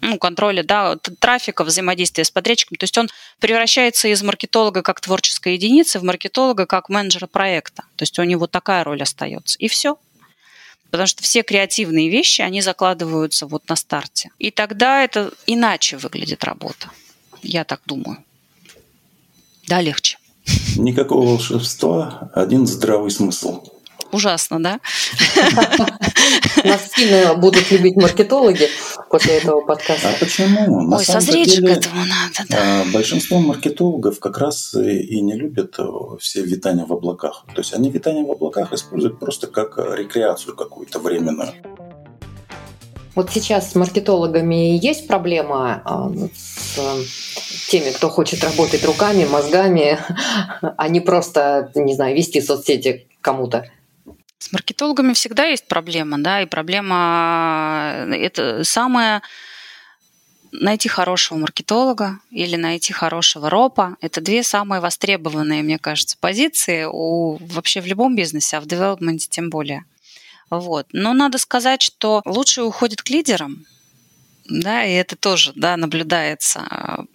ну, 0.00 0.18
контроля 0.18 0.62
да, 0.62 0.96
трафика, 1.18 1.64
взаимодействия 1.64 2.24
с 2.24 2.30
подрядчиком. 2.30 2.76
То 2.78 2.84
есть 2.84 2.96
он 2.96 3.08
превращается 3.38 4.08
из 4.08 4.22
маркетолога 4.22 4.82
как 4.82 5.00
творческой 5.00 5.54
единицы 5.54 5.98
в 5.98 6.04
маркетолога 6.04 6.66
как 6.66 6.88
менеджера 6.88 7.26
проекта. 7.26 7.82
То 7.96 8.02
есть 8.02 8.18
у 8.18 8.22
него 8.22 8.46
такая 8.46 8.84
роль 8.84 9.02
остается. 9.02 9.58
И 9.58 9.68
все. 9.68 9.98
Потому 10.90 11.06
что 11.06 11.22
все 11.22 11.42
креативные 11.42 12.08
вещи, 12.08 12.42
они 12.42 12.60
закладываются 12.62 13.46
вот 13.46 13.68
на 13.68 13.76
старте. 13.76 14.30
И 14.38 14.50
тогда 14.50 15.04
это 15.04 15.32
иначе 15.46 15.96
выглядит 15.96 16.44
работа. 16.44 16.90
Я 17.42 17.64
так 17.64 17.80
думаю. 17.86 18.22
Да, 19.68 19.80
легче. 19.80 20.18
Никакого 20.76 21.28
волшебства, 21.28 22.30
один 22.34 22.66
здравый 22.66 23.10
смысл. 23.10 23.62
Ужасно, 24.12 24.62
да? 24.62 24.80
Нас 26.64 26.90
сильно 26.94 27.34
будут 27.34 27.70
любить 27.70 27.96
маркетологи 27.96 28.68
после 29.08 29.38
этого 29.38 29.60
подкаста. 29.60 30.10
А 30.10 30.12
почему? 30.18 30.82
На 30.82 30.96
Ой, 30.96 31.04
созреть 31.04 31.56
деле, 31.56 31.74
к 31.74 31.78
этому 31.78 32.00
надо, 32.00 32.48
да. 32.48 32.82
А, 32.82 32.84
большинство 32.92 33.38
маркетологов 33.38 34.18
как 34.18 34.38
раз 34.38 34.74
и 34.74 35.20
не 35.20 35.34
любят 35.34 35.76
э, 35.78 35.84
все 36.18 36.42
витания 36.42 36.84
в 36.84 36.92
облаках. 36.92 37.44
То 37.54 37.60
есть 37.60 37.72
они 37.72 37.90
витания 37.90 38.24
в 38.24 38.30
облаках 38.30 38.72
используют 38.72 39.18
просто 39.18 39.46
как 39.46 39.78
рекреацию 39.78 40.56
какую-то 40.56 40.98
временную. 40.98 41.52
Вот 43.14 43.30
сейчас 43.30 43.72
с 43.72 43.74
маркетологами 43.74 44.78
есть 44.80 45.08
проблема 45.08 45.82
а, 45.84 46.12
с 46.34 46.78
теми, 47.68 47.90
кто 47.90 48.08
хочет 48.08 48.42
работать 48.44 48.84
руками, 48.84 49.24
мозгами, 49.24 49.98
а 50.76 50.88
не 50.88 51.00
просто, 51.00 51.70
не 51.74 51.94
знаю, 51.94 52.16
вести 52.16 52.40
соцсети 52.40 53.06
кому-то. 53.20 53.68
С 54.40 54.52
маркетологами 54.52 55.12
всегда 55.12 55.44
есть 55.44 55.68
проблема, 55.68 56.16
да, 56.18 56.40
и 56.40 56.46
проблема 56.46 58.06
э, 58.08 58.14
это 58.14 58.64
самая 58.64 59.20
найти 60.50 60.88
хорошего 60.88 61.38
маркетолога 61.38 62.18
или 62.30 62.56
найти 62.56 62.94
хорошего 62.94 63.50
ропа. 63.50 63.96
Это 64.00 64.22
две 64.22 64.42
самые 64.42 64.80
востребованные, 64.80 65.62
мне 65.62 65.78
кажется, 65.78 66.16
позиции 66.18 66.86
у, 66.90 67.36
вообще 67.36 67.82
в 67.82 67.86
любом 67.86 68.16
бизнесе, 68.16 68.56
а 68.56 68.60
в 68.62 68.66
девелопменте 68.66 69.28
тем 69.28 69.50
более. 69.50 69.84
Вот. 70.48 70.86
Но 70.92 71.12
надо 71.12 71.36
сказать, 71.36 71.82
что 71.82 72.22
лучше 72.24 72.62
уходит 72.62 73.02
к 73.02 73.10
лидерам, 73.10 73.66
да, 74.46 74.84
и 74.84 74.92
это 74.92 75.16
тоже, 75.16 75.52
да, 75.54 75.76
наблюдается. 75.76 77.06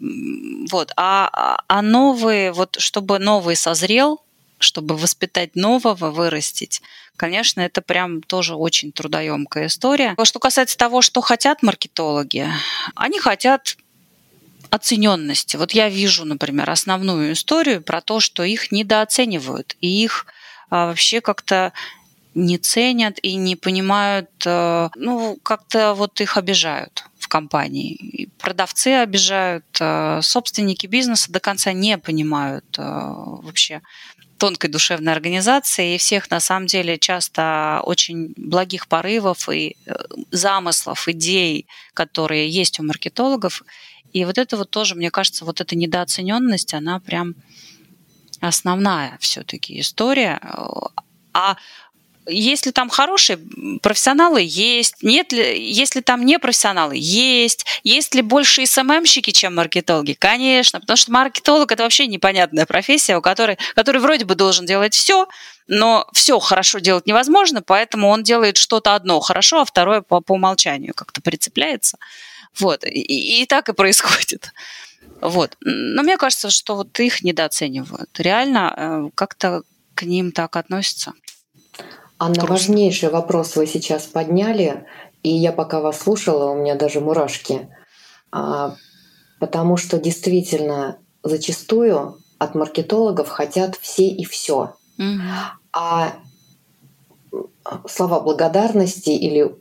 Вот. 0.69 0.93
А, 0.95 1.57
а 1.67 1.81
новые, 1.81 2.51
вот 2.53 2.77
чтобы 2.79 3.17
новый 3.17 3.55
созрел, 3.55 4.21
чтобы 4.59 4.95
воспитать 4.95 5.55
нового, 5.55 6.11
вырастить, 6.11 6.81
конечно, 7.17 7.61
это 7.61 7.81
прям 7.81 8.21
тоже 8.21 8.55
очень 8.55 8.91
трудоемкая 8.91 9.67
история. 9.67 10.15
Что 10.23 10.39
касается 10.39 10.77
того, 10.77 11.01
что 11.01 11.21
хотят 11.21 11.63
маркетологи, 11.63 12.47
они 12.95 13.19
хотят 13.19 13.77
оцененности. 14.69 15.55
Вот 15.57 15.71
я 15.71 15.89
вижу, 15.89 16.25
например, 16.25 16.69
основную 16.69 17.33
историю 17.33 17.81
про 17.81 18.01
то, 18.01 18.19
что 18.19 18.43
их 18.43 18.71
недооценивают, 18.71 19.75
и 19.79 20.03
их 20.03 20.25
а, 20.69 20.87
вообще 20.87 21.21
как-то 21.21 21.71
не 22.33 22.57
ценят 22.57 23.17
и 23.21 23.35
не 23.35 23.55
понимают, 23.55 24.29
а, 24.45 24.89
ну, 24.95 25.37
как-то 25.41 25.93
вот 25.93 26.19
их 26.19 26.37
обижают 26.37 27.05
в 27.17 27.27
компании. 27.27 27.93
И 27.93 28.27
продавцы 28.39 28.89
обижают, 28.89 29.65
а, 29.79 30.21
собственники 30.21 30.87
бизнеса 30.87 31.31
до 31.31 31.39
конца 31.39 31.71
не 31.71 31.97
понимают 31.97 32.65
а, 32.77 33.13
вообще 33.13 33.81
тонкой 34.37 34.69
душевной 34.69 35.13
организации, 35.13 35.95
и 35.95 35.97
всех 35.97 36.29
на 36.29 36.39
самом 36.39 36.67
деле 36.67 36.97
часто 36.97 37.81
очень 37.83 38.33
благих 38.35 38.87
порывов 38.87 39.49
и 39.49 39.77
э, 39.85 39.93
замыслов, 40.31 41.07
идей, 41.07 41.67
которые 41.93 42.49
есть 42.49 42.79
у 42.79 42.83
маркетологов. 42.83 43.63
И 44.11 44.25
вот 44.25 44.37
это 44.37 44.57
вот 44.57 44.69
тоже, 44.69 44.95
мне 44.95 45.11
кажется, 45.11 45.45
вот 45.45 45.61
эта 45.61 45.75
недооцененность, 45.75 46.73
она 46.73 46.99
прям 46.99 47.35
основная 48.41 49.17
все-таки 49.19 49.79
история. 49.79 50.39
А 51.33 51.57
если 52.27 52.71
там 52.71 52.89
хорошие 52.89 53.39
профессионалы, 53.81 54.41
есть. 54.43 55.01
Нет 55.01 55.31
ли, 55.31 55.71
если 55.71 56.01
там 56.01 56.25
не 56.25 56.39
профессионалы, 56.39 56.95
есть. 56.97 57.65
Есть 57.83 58.15
ли 58.15 58.21
больше 58.21 58.65
СММщики, 58.65 59.31
чем 59.31 59.55
маркетологи? 59.55 60.13
Конечно, 60.13 60.79
потому 60.79 60.97
что 60.97 61.11
маркетолог 61.11 61.71
это 61.71 61.83
вообще 61.83 62.07
непонятная 62.07 62.65
профессия, 62.65 63.17
у 63.17 63.21
которой, 63.21 63.57
который 63.75 64.01
вроде 64.01 64.25
бы 64.25 64.35
должен 64.35 64.65
делать 64.65 64.93
все, 64.93 65.27
но 65.67 66.07
все 66.13 66.39
хорошо 66.39 66.79
делать 66.79 67.05
невозможно, 67.05 67.61
поэтому 67.61 68.09
он 68.09 68.23
делает 68.23 68.57
что-то 68.57 68.95
одно 68.95 69.19
хорошо, 69.19 69.61
а 69.61 69.65
второе 69.65 70.01
по, 70.01 70.21
по 70.21 70.33
умолчанию 70.33 70.93
как-то 70.93 71.21
прицепляется. 71.21 71.97
Вот. 72.59 72.83
И, 72.85 73.41
и 73.41 73.45
так 73.45 73.69
и 73.69 73.73
происходит. 73.73 74.51
Вот. 75.21 75.57
Но 75.61 76.03
мне 76.03 76.17
кажется, 76.17 76.49
что 76.49 76.75
вот 76.75 76.99
их 76.99 77.23
недооценивают. 77.23 78.09
Реально 78.19 78.73
э, 78.75 79.09
как-то 79.15 79.63
к 79.93 80.03
ним 80.03 80.31
так 80.31 80.55
относятся. 80.55 81.13
Анна, 82.17 82.35
Грустно. 82.35 82.53
важнейший 82.53 83.09
вопрос 83.09 83.55
вы 83.55 83.67
сейчас 83.67 84.03
подняли, 84.03 84.85
и 85.21 85.29
я 85.29 85.51
пока 85.51 85.81
вас 85.81 85.99
слушала, 85.99 86.51
у 86.51 86.55
меня 86.55 86.75
даже 86.75 87.01
мурашки, 87.01 87.67
а, 88.31 88.75
потому 89.39 89.75
что 89.75 89.97
действительно 89.97 90.99
зачастую 91.23 92.17
от 92.37 92.55
маркетологов 92.55 93.27
хотят 93.27 93.75
все 93.75 94.07
и 94.07 94.23
все, 94.23 94.75
mm 94.97 95.19
а 95.77 96.13
слова 97.85 98.21
благодарности 98.21 99.09
или 99.09 99.53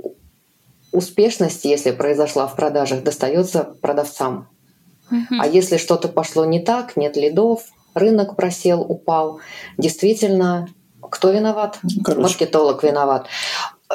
успешности, 0.93 1.67
если 1.67 1.91
произошла 1.91 2.47
в 2.47 2.55
продажах, 2.55 3.03
достается 3.03 3.65
продавцам. 3.65 4.49
mm 5.11 5.39
А 5.41 5.47
если 5.49 5.77
что-то 5.77 6.07
пошло 6.09 6.45
не 6.45 6.61
так, 6.61 6.97
нет 6.97 7.17
лидов, 7.17 7.65
рынок 7.95 8.37
просел, 8.37 8.83
упал, 8.83 9.41
действительно 9.77 10.69
кто 11.15 11.31
виноват? 11.31 11.79
Ну, 11.83 12.03
короче. 12.03 12.23
Маркетолог 12.23 12.83
виноват. 12.83 13.27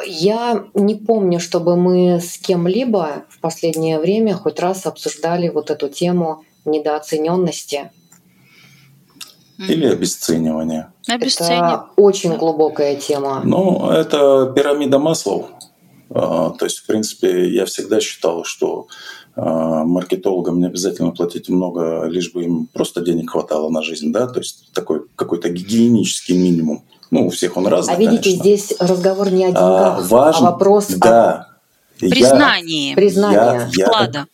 Я 0.05 0.65
не 0.73 0.95
помню, 0.95 1.41
чтобы 1.41 1.75
мы 1.75 2.21
с 2.21 2.37
кем-либо 2.37 3.25
в 3.29 3.39
последнее 3.41 3.99
время 3.99 4.35
хоть 4.35 4.59
раз 4.59 4.85
обсуждали 4.85 5.49
вот 5.49 5.69
эту 5.69 5.89
тему 5.89 6.45
недооцененности. 6.63 7.91
Или 9.57 9.87
обесценивания. 9.87 10.93
Это 11.07 11.87
очень 11.97 12.37
глубокая 12.37 12.95
тема. 12.95 13.41
Ну, 13.43 13.89
это 13.89 14.53
пирамида 14.55 14.99
маслов. 14.99 15.47
А, 16.11 16.51
то 16.51 16.65
есть, 16.65 16.77
в 16.79 16.85
принципе, 16.85 17.49
я 17.49 17.65
всегда 17.65 17.99
считал, 17.99 18.45
что 18.45 18.87
а, 19.35 19.83
маркетологам 19.83 20.59
не 20.59 20.67
обязательно 20.67 21.11
платить 21.11 21.49
много, 21.49 22.05
лишь 22.05 22.31
бы 22.31 22.45
им 22.45 22.67
просто 22.67 23.01
денег 23.01 23.31
хватало 23.31 23.69
на 23.69 23.81
жизнь, 23.81 24.13
да, 24.13 24.27
то 24.27 24.39
есть 24.39 24.71
такой 24.73 25.01
какой-то 25.17 25.49
гигиенический 25.49 26.37
минимум. 26.37 26.83
Ну, 27.11 27.27
у 27.27 27.29
всех 27.29 27.57
он 27.57 27.67
разный, 27.67 27.93
А 27.93 27.97
видите, 27.97 28.23
конечно. 28.23 28.41
здесь 28.41 28.73
разговор 28.79 29.31
не 29.31 29.45
о 29.45 29.47
деньгах, 29.47 29.97
а, 29.97 30.01
важен, 30.01 30.45
а 30.45 30.51
вопрос 30.51 30.87
да. 30.89 31.47
о 31.99 31.99
признании, 31.99 32.95
признания. 32.95 33.69
вклада. 33.71 34.27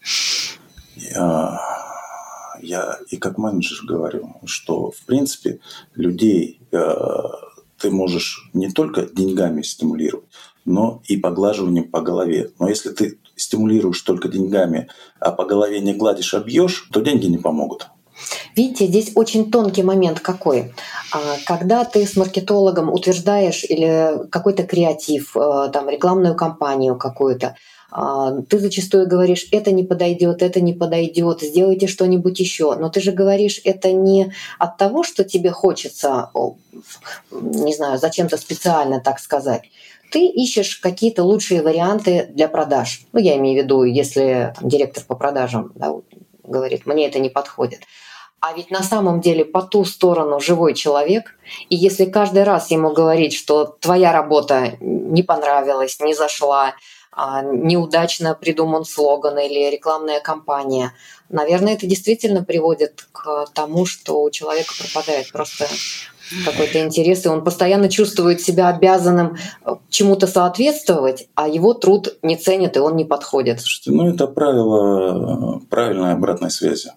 Я, 0.96 1.12
я, 1.16 1.60
я 2.62 2.98
и 3.10 3.18
как 3.18 3.38
менеджер 3.38 3.78
говорю, 3.86 4.36
что 4.46 4.92
в 4.92 5.06
принципе 5.06 5.60
людей 5.96 6.60
э, 6.72 6.94
ты 7.80 7.92
можешь 7.92 8.50
не 8.54 8.72
только 8.72 9.04
деньгами 9.04 9.62
стимулировать, 9.62 10.26
но 10.66 11.02
и 11.06 11.18
поглаживанием 11.18 11.90
по 11.90 12.02
голове. 12.02 12.52
Но 12.60 12.68
если 12.68 12.90
ты 12.90 13.20
стимулируешь 13.36 14.02
только 14.02 14.28
деньгами, 14.28 14.88
а 15.20 15.32
по 15.32 15.46
голове 15.46 15.80
не 15.80 15.94
гладишь, 15.94 16.34
а 16.34 16.40
бьешь, 16.40 16.88
то 16.92 17.02
деньги 17.02 17.28
не 17.28 17.38
помогут. 17.38 17.88
Видите, 18.56 18.88
здесь 18.88 19.12
очень 19.16 19.52
тонкий 19.52 19.84
момент 19.84 20.20
какой. 20.20 20.74
А, 21.12 21.20
когда 21.46 21.84
ты 21.84 22.06
с 22.06 22.16
маркетологом 22.16 22.92
утверждаешь 22.92 23.64
или 23.64 24.28
какой-то 24.30 24.64
креатив, 24.64 25.36
э, 25.36 25.70
там, 25.72 25.90
рекламную 25.90 26.36
кампанию 26.36 26.96
какую-то, 26.98 27.56
а, 27.92 28.42
ты 28.50 28.60
зачастую 28.60 29.08
говоришь, 29.08 29.48
это 29.52 29.72
не 29.72 29.84
подойдет, 29.84 30.42
это 30.42 30.60
не 30.60 30.74
подойдет, 30.74 31.42
сделайте 31.42 31.88
что-нибудь 31.88 32.40
еще. 32.40 32.76
Но 32.76 32.90
ты 32.90 33.00
же 33.00 33.12
говоришь 33.12 33.62
это 33.64 33.94
не 33.94 34.34
от 34.60 34.78
того, 34.78 35.04
что 35.04 35.24
тебе 35.24 35.52
хочется, 35.52 36.30
не 37.32 37.74
знаю, 37.74 37.98
зачем-то 37.98 38.38
специально 38.38 39.00
так 39.00 39.20
сказать. 39.20 39.64
Ты 40.12 40.28
ищешь 40.28 40.78
какие-то 40.78 41.24
лучшие 41.24 41.62
варианты 41.62 42.28
для 42.34 42.48
продаж. 42.48 43.06
Ну, 43.14 43.20
я 43.20 43.38
имею 43.38 43.62
в 43.62 43.64
виду, 43.64 43.84
если 43.84 44.54
там, 44.60 44.70
директор 44.70 45.04
по 45.04 45.16
продажам 45.16 45.72
да, 45.76 45.94
говорит, 46.44 46.86
мне 46.86 47.08
это 47.08 47.20
не 47.20 47.30
подходит. 47.30 47.80
А 48.48 48.54
ведь 48.54 48.70
на 48.70 48.84
самом 48.84 49.22
деле 49.22 49.44
по 49.44 49.64
ту 49.64 49.86
сторону 49.86 50.40
живой 50.40 50.76
человек, 50.76 51.36
и 51.70 51.76
если 51.76 52.06
каждый 52.06 52.44
раз 52.44 52.70
ему 52.70 52.92
говорить, 52.92 53.34
что 53.34 53.66
твоя 53.66 54.12
работа 54.12 54.78
не 54.80 55.24
понравилась, 55.24 56.00
не 56.00 56.14
зашла, 56.14 56.76
а, 57.12 57.42
неудачно 57.42 58.36
придуман 58.36 58.86
слоган 58.86 59.40
или 59.40 59.72
рекламная 59.72 60.20
кампания, 60.20 60.94
наверное, 61.30 61.74
это 61.74 61.88
действительно 61.88 62.44
приводит 62.44 63.08
к 63.12 63.48
тому, 63.56 63.88
что 63.88 64.22
у 64.22 64.30
человека 64.30 64.74
пропадает 64.80 65.32
просто 65.32 65.66
какой-то 66.46 66.84
интерес, 66.84 67.26
и 67.26 67.30
он 67.30 67.44
постоянно 67.44 67.90
чувствует 67.90 68.42
себя 68.42 68.68
обязанным 68.68 69.38
э, 69.66 69.72
чему-то 69.90 70.28
соответствовать, 70.28 71.30
а 71.34 71.48
его 71.48 71.74
труд 71.74 72.18
не 72.22 72.36
ценят, 72.36 72.78
и 72.78 72.80
он 72.80 72.96
не 72.96 73.06
подходит. 73.06 73.62
Слушайте, 73.62 73.92
ну 73.92 74.08
это 74.08 74.28
правило 74.28 75.58
э, 75.62 75.66
правильной 75.68 76.14
обратной 76.14 76.52
связи. 76.52 76.92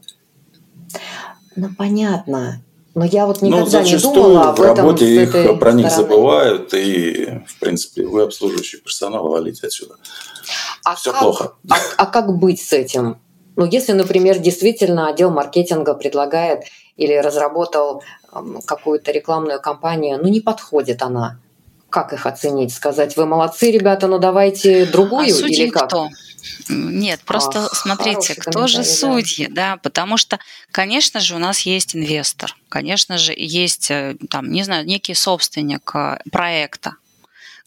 Ну, 1.58 1.70
понятно. 1.76 2.62
Но 2.94 3.04
я 3.04 3.26
вот 3.26 3.42
ну, 3.42 3.48
никогда 3.48 3.82
не 3.82 3.96
думала 3.96 4.50
об 4.50 4.58
в 4.58 4.62
работе 4.62 5.24
их 5.24 5.58
про 5.58 5.72
них 5.72 5.90
забывают, 5.90 6.72
и, 6.72 7.42
в 7.46 7.58
принципе, 7.58 8.06
вы 8.06 8.22
обслуживающий 8.22 8.78
персонал, 8.78 9.28
валите 9.28 9.66
отсюда. 9.66 9.96
А 10.84 10.94
Все 10.94 11.12
как, 11.12 11.20
плохо. 11.20 11.52
А, 11.68 11.76
а 11.96 12.06
как 12.06 12.38
быть 12.38 12.60
с 12.60 12.72
этим? 12.72 13.18
Ну, 13.56 13.66
если, 13.66 13.92
например, 13.92 14.38
действительно 14.38 15.08
отдел 15.08 15.30
маркетинга 15.30 15.94
предлагает 15.94 16.64
или 16.96 17.14
разработал 17.14 18.02
какую-то 18.64 19.10
рекламную 19.10 19.60
кампанию, 19.60 20.18
ну, 20.22 20.28
не 20.28 20.40
подходит 20.40 21.02
она. 21.02 21.40
Как 21.90 22.12
их 22.12 22.26
оценить? 22.26 22.72
Сказать, 22.72 23.16
вы 23.16 23.26
молодцы, 23.26 23.70
ребята, 23.72 24.06
ну 24.06 24.18
давайте 24.18 24.86
другую 24.86 25.24
а 25.24 25.26
или 25.26 25.70
как? 25.70 25.88
Кто? 25.88 26.08
Нет, 26.68 27.20
просто 27.20 27.64
Ах, 27.64 27.74
смотрите, 27.74 28.34
кто 28.34 28.66
же 28.66 28.84
судьи, 28.84 29.46
да. 29.46 29.72
да, 29.72 29.76
потому 29.76 30.16
что, 30.16 30.38
конечно 30.70 31.20
же, 31.20 31.34
у 31.34 31.38
нас 31.38 31.60
есть 31.60 31.96
инвестор, 31.96 32.54
конечно 32.68 33.18
же, 33.18 33.32
есть, 33.36 33.90
э, 33.90 34.16
там, 34.30 34.50
не 34.50 34.62
знаю, 34.64 34.84
некий 34.86 35.14
собственник 35.14 35.90
э, 35.94 36.18
проекта, 36.30 36.96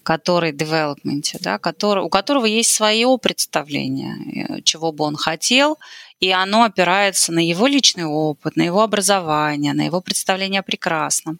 который 0.03 0.51
девелопменте, 0.51 1.37
да, 1.41 1.57
который, 1.57 2.03
у 2.03 2.09
которого 2.09 2.45
есть 2.45 2.73
свое 2.73 3.17
представление, 3.21 4.15
э, 4.57 4.61
чего 4.61 4.91
бы 4.91 5.03
он 5.05 5.15
хотел, 5.15 5.77
и 6.19 6.31
оно 6.31 6.63
опирается 6.63 7.31
на 7.31 7.45
его 7.45 7.67
личный 7.67 8.05
опыт, 8.05 8.55
на 8.55 8.61
его 8.61 8.81
образование, 8.81 9.73
на 9.73 9.81
его 9.81 10.01
представление 10.01 10.59
о 10.59 10.63
прекрасном, 10.63 11.39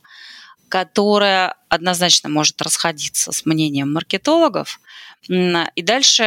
которое 0.70 1.56
однозначно 1.70 2.30
может 2.30 2.62
расходиться 2.62 3.32
с 3.32 3.46
мнением 3.46 3.94
маркетологов. 3.94 4.80
И 5.28 5.82
дальше 5.84 6.24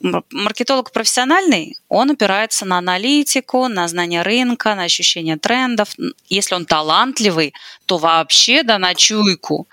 маркетолог 0.00 0.92
профессиональный, 0.92 1.76
он 1.88 2.10
опирается 2.10 2.64
на 2.64 2.78
аналитику, 2.78 3.68
на 3.68 3.88
знание 3.88 4.22
рынка, 4.22 4.74
на 4.74 4.84
ощущение 4.84 5.36
трендов. 5.36 5.94
Если 6.28 6.54
он 6.54 6.66
талантливый, 6.66 7.54
то 7.86 7.98
вообще 7.98 8.62
да 8.62 8.78
на 8.78 8.94
чуйку. 8.94 9.68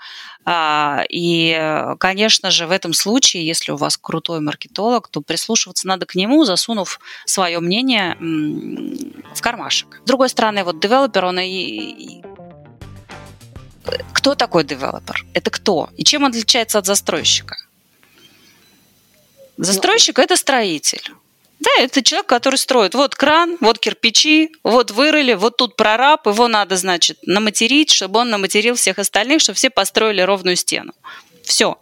А, 0.46 1.04
и, 1.08 1.94
конечно 1.98 2.50
же, 2.50 2.66
в 2.66 2.70
этом 2.70 2.92
случае, 2.92 3.46
если 3.46 3.72
у 3.72 3.76
вас 3.76 3.96
крутой 3.96 4.40
маркетолог, 4.40 5.08
то 5.08 5.22
прислушиваться 5.22 5.86
надо 5.86 6.04
к 6.04 6.14
нему, 6.14 6.44
засунув 6.44 7.00
свое 7.24 7.60
мнение 7.60 8.16
в 9.34 9.40
кармашек. 9.40 10.00
С 10.04 10.06
другой 10.06 10.28
стороны, 10.28 10.64
вот 10.64 10.80
девелопер, 10.80 11.24
он 11.24 11.40
и 11.40 12.22
кто 14.12 14.34
такой 14.34 14.64
девелопер? 14.64 15.24
Это 15.34 15.50
кто? 15.50 15.90
И 15.96 16.04
чем 16.04 16.24
он 16.24 16.30
отличается 16.30 16.78
от 16.78 16.86
застройщика? 16.86 17.56
Застройщик– 19.56 20.18
это 20.20 20.36
строитель. 20.36 21.02
Да, 21.60 21.70
это 21.78 22.02
человек, 22.02 22.26
который 22.26 22.56
строит. 22.56 22.94
Вот 22.94 23.14
кран, 23.14 23.56
вот 23.60 23.78
кирпичи, 23.78 24.52
вот 24.64 24.90
вырыли, 24.90 25.34
вот 25.34 25.56
тут 25.56 25.76
прораб, 25.76 26.26
его 26.26 26.48
надо, 26.48 26.76
значит, 26.76 27.18
наматерить, 27.22 27.90
чтобы 27.90 28.20
он 28.20 28.30
наматерил 28.30 28.74
всех 28.74 28.98
остальных, 28.98 29.40
чтобы 29.40 29.56
все 29.56 29.70
построили 29.70 30.20
ровную 30.20 30.56
стену. 30.56 30.92
Все. 31.42 31.78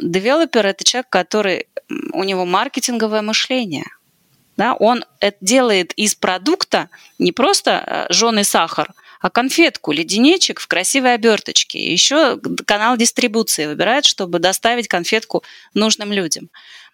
Девелопер– 0.00 0.66
это 0.66 0.84
человек, 0.84 1.08
который, 1.08 1.66
у 2.12 2.22
него 2.24 2.44
маркетинговое 2.44 3.22
мышление. 3.22 3.86
Да, 4.56 4.74
он 4.74 5.04
это 5.20 5.38
делает 5.40 5.92
из 5.92 6.14
продукта 6.16 6.88
не 7.18 7.30
просто 7.30 8.06
э, 8.10 8.12
жженый 8.12 8.44
сахар, 8.44 8.92
конфетку, 9.32 9.92
леденечек 9.92 10.60
в 10.60 10.66
красивой 10.66 11.14
оберточке. 11.14 11.92
Еще 11.92 12.40
канал 12.66 12.96
дистрибуции 12.96 13.66
выбирает, 13.66 14.04
чтобы 14.04 14.38
доставить 14.38 14.88
конфетку 14.88 15.42
нужным 15.74 16.12
людям. 16.12 16.48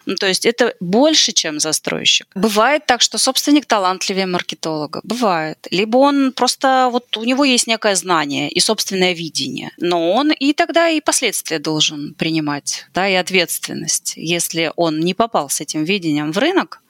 Ну, 0.07 0.17
то 0.17 0.27
есть 0.27 0.45
это 0.45 0.75
больше, 0.81 1.33
чем 1.33 1.61
застройщик. 1.61 2.27
Бывает 2.35 2.87
так, 2.87 3.01
что 3.01 3.19
собственник 3.19 3.67
талантливее 3.67 4.27
маркетолога. 4.27 5.01
Бывает. 5.03 5.67
Либо 5.71 5.97
он 5.97 6.33
просто, 6.33 6.89
вот 6.91 7.17
у 7.17 7.25
него 7.25 7.45
есть 7.45 7.67
некое 7.67 7.95
знание 7.95 8.51
и 8.51 8.61
собственное 8.61 9.15
видение. 9.15 9.73
Но 9.79 10.13
он 10.13 10.31
и 10.31 10.53
тогда 10.53 10.89
и 10.89 11.01
последствия 11.01 11.59
должен 11.59 12.15
принимать, 12.15 12.87
да, 12.93 13.09
и 13.09 13.15
ответственность. 13.15 14.15
Если 14.17 14.73
он 14.77 15.01
не 15.01 15.15
попал 15.15 15.49
с 15.49 15.61
этим 15.61 15.85
видением 15.85 16.33
в 16.33 16.39
рынок, 16.39 16.81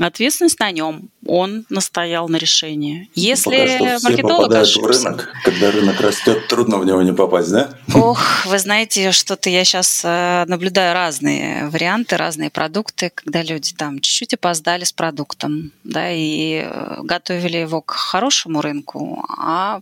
Ответственность 0.00 0.58
на 0.58 0.70
нем. 0.72 1.08
Он 1.26 1.64
настоял 1.68 2.28
на 2.28 2.36
решении. 2.36 3.08
Если 3.14 3.50
Пока 3.50 3.98
что 3.98 4.08
маркетолог 4.08 4.54
ошибся... 4.54 4.80
в 4.80 5.04
рынок. 5.04 5.32
Когда 5.44 5.70
рынок 5.70 6.00
растет, 6.00 6.48
трудно 6.48 6.78
в 6.78 6.84
него 6.84 7.02
не 7.02 7.12
попасть, 7.12 7.50
да? 7.50 7.70
Ох, 7.94 8.44
вы 8.46 8.58
знаете, 8.58 9.12
что-то 9.12 9.50
я 9.50 9.64
сейчас 9.64 10.02
э, 10.04 10.44
наблюдаю 10.46 10.94
разные 10.94 11.68
варианты, 11.68 12.16
разные 12.16 12.50
продукты, 12.50 13.12
когда 13.14 13.42
люди 13.42 13.72
там 13.76 14.00
чуть-чуть 14.00 14.34
опоздали 14.34 14.84
с 14.84 14.92
продуктом, 14.92 15.70
да, 15.84 16.10
и 16.10 16.64
э, 16.64 16.98
готовили 17.02 17.58
его 17.58 17.80
к 17.80 17.92
хорошему 17.92 18.60
рынку, 18.60 19.24
а 19.28 19.80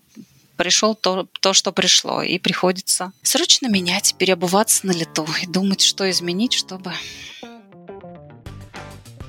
пришел 0.56 0.94
то, 0.94 1.26
то, 1.40 1.52
что 1.54 1.72
пришло, 1.72 2.22
и 2.22 2.38
приходится 2.38 3.12
срочно 3.22 3.66
менять, 3.66 4.14
переобуваться 4.18 4.86
на 4.86 4.92
лету 4.92 5.26
и 5.42 5.46
думать, 5.46 5.80
что 5.80 6.08
изменить, 6.10 6.52
чтобы 6.52 6.92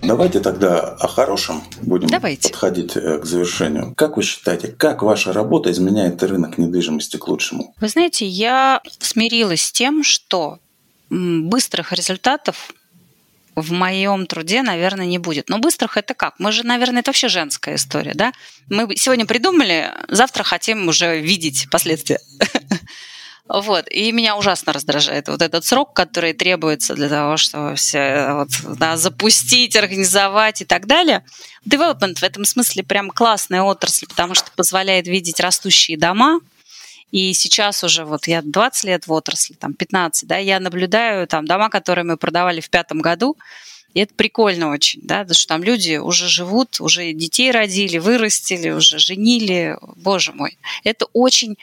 Давайте 0.04 0.42
тогда 0.42 0.80
о 0.80 1.08
хорошем 1.08 1.64
будем 1.82 2.08
Давайте. 2.08 2.50
подходить 2.50 2.98
э, 2.98 3.20
к 3.20 3.26
завершению. 3.26 3.94
Как 3.96 4.18
вы 4.18 4.24
считаете, 4.24 4.68
как 4.68 5.02
ваша 5.02 5.32
работа 5.32 5.72
изменяет 5.72 6.22
рынок 6.22 6.58
недвижимости 6.58 7.18
к 7.18 7.28
лучшему? 7.28 7.74
Вы 7.80 7.88
знаете, 7.88 8.26
я 8.26 8.82
смирилась 9.00 9.64
с 9.64 9.72
тем, 9.72 10.04
что 10.04 10.60
быстрых 11.10 11.94
результатов 11.94 12.74
в 13.56 13.72
моем 13.72 14.26
труде, 14.26 14.62
наверное, 14.62 15.06
не 15.06 15.20
будет. 15.20 15.48
Но 15.48 15.60
быстрых 15.60 15.96
это 15.96 16.14
как? 16.14 16.36
Мы 16.40 16.52
же, 16.52 16.66
наверное, 16.66 17.02
это 17.02 17.10
вообще 17.10 17.30
женская 17.30 17.76
история, 17.76 18.14
да? 18.14 18.34
Мы 18.68 18.96
сегодня 18.96 19.26
придумали, 19.26 19.92
завтра 20.10 20.44
хотим 20.44 20.88
уже 20.88 21.20
видеть 21.22 21.68
последствия. 21.70 22.20
Вот. 23.48 23.90
И 23.92 24.12
меня 24.12 24.38
ужасно 24.38 24.72
раздражает 24.72 25.28
вот 25.28 25.42
этот 25.42 25.66
срок, 25.66 25.94
который 25.94 26.34
требуется 26.34 26.96
для 26.96 27.10
того, 27.10 27.38
чтобы 27.38 27.76
все 27.76 28.34
вот, 28.34 28.78
да, 28.78 28.96
запустить, 28.96 29.76
организовать 29.76 30.62
и 30.62 30.66
так 30.66 30.88
далее. 30.88 31.26
Development 31.68 32.16
в 32.16 32.24
этом 32.24 32.46
смысле 32.46 32.84
прям 32.84 33.10
классная 33.10 33.64
отрасль, 33.64 34.08
потому 34.08 34.34
что 34.34 34.50
позволяет 34.56 35.08
видеть 35.08 35.40
растущие 35.42 35.98
дома, 35.98 36.40
и 37.12 37.32
сейчас 37.34 37.84
уже 37.84 38.06
вот 38.06 38.28
я 38.28 38.42
20 38.42 38.86
лет 38.86 39.06
в 39.06 39.12
отрасли, 39.12 39.54
там 39.54 39.76
15, 39.76 40.28
да, 40.28 40.38
я 40.38 40.60
наблюдаю 40.60 41.28
там 41.28 41.46
дома, 41.46 41.70
которые 41.70 42.06
мы 42.06 42.18
продавали 42.18 42.60
в 42.60 42.72
пятом 42.72 43.02
году, 43.02 43.38
и 43.94 44.00
это 44.00 44.16
прикольно 44.16 44.72
очень, 44.72 45.02
да, 45.04 45.20
потому 45.20 45.36
что 45.36 45.48
там 45.48 45.64
люди 45.64 45.98
уже 45.98 46.28
живут, 46.28 46.82
уже 46.82 47.14
детей 47.14 47.52
родили, 47.52 48.00
вырастили, 48.00 48.72
уже 48.72 48.98
женили, 48.98 49.78
боже 49.98 50.32
мой. 50.34 50.58
Это 50.84 51.06
очень 51.14 51.58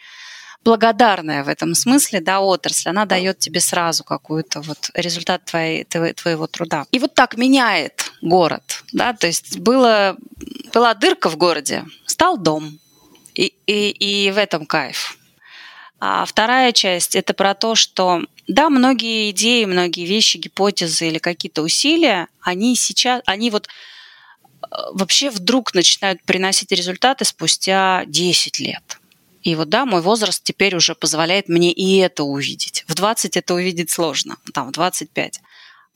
благодарная 0.64 1.44
в 1.44 1.48
этом 1.48 1.74
смысле, 1.74 2.20
да, 2.20 2.40
отрасль, 2.40 2.90
она 2.90 3.06
дает 3.06 3.38
тебе 3.38 3.60
сразу 3.60 4.04
какой-то 4.04 4.60
вот 4.60 4.90
результат 4.94 5.44
твоей, 5.44 5.84
твоего 5.84 6.46
труда. 6.46 6.86
И 6.92 6.98
вот 6.98 7.14
так 7.14 7.36
меняет 7.36 8.12
город, 8.22 8.84
да, 8.92 9.12
то 9.12 9.26
есть 9.26 9.58
было, 9.58 10.16
была 10.72 10.94
дырка 10.94 11.30
в 11.30 11.36
городе, 11.36 11.84
стал 12.06 12.38
дом, 12.38 12.78
и, 13.34 13.54
и, 13.66 13.90
и 13.90 14.30
в 14.30 14.38
этом 14.38 14.66
кайф. 14.66 15.16
А 16.00 16.24
вторая 16.24 16.72
часть– 16.72 17.14
это 17.16 17.34
про 17.34 17.54
то, 17.54 17.74
что 17.74 18.22
да, 18.48 18.70
многие 18.70 19.30
идеи, 19.30 19.64
многие 19.66 20.06
вещи, 20.06 20.38
гипотезы 20.38 21.08
или 21.08 21.18
какие-то 21.18 21.62
усилия, 21.62 22.28
они 22.40 22.74
сейчас, 22.74 23.22
они 23.26 23.50
вот 23.50 23.68
э, 23.68 24.66
вообще 24.92 25.30
вдруг 25.30 25.74
начинают 25.74 26.22
приносить 26.22 26.72
результаты 26.72 27.24
спустя 27.26 28.04
10 28.06 28.58
лет. 28.60 28.99
И 29.42 29.54
вот 29.54 29.68
да, 29.68 29.86
мой 29.86 30.02
возраст 30.02 30.42
теперь 30.42 30.76
уже 30.76 30.94
позволяет 30.94 31.48
мне 31.48 31.72
и 31.72 31.96
это 31.98 32.24
увидеть. 32.24 32.84
В 32.86 32.94
20 32.94 33.36
это 33.36 33.54
увидеть 33.54 33.90
сложно, 33.90 34.36
там, 34.52 34.68
в 34.68 34.72
25. 34.72 35.40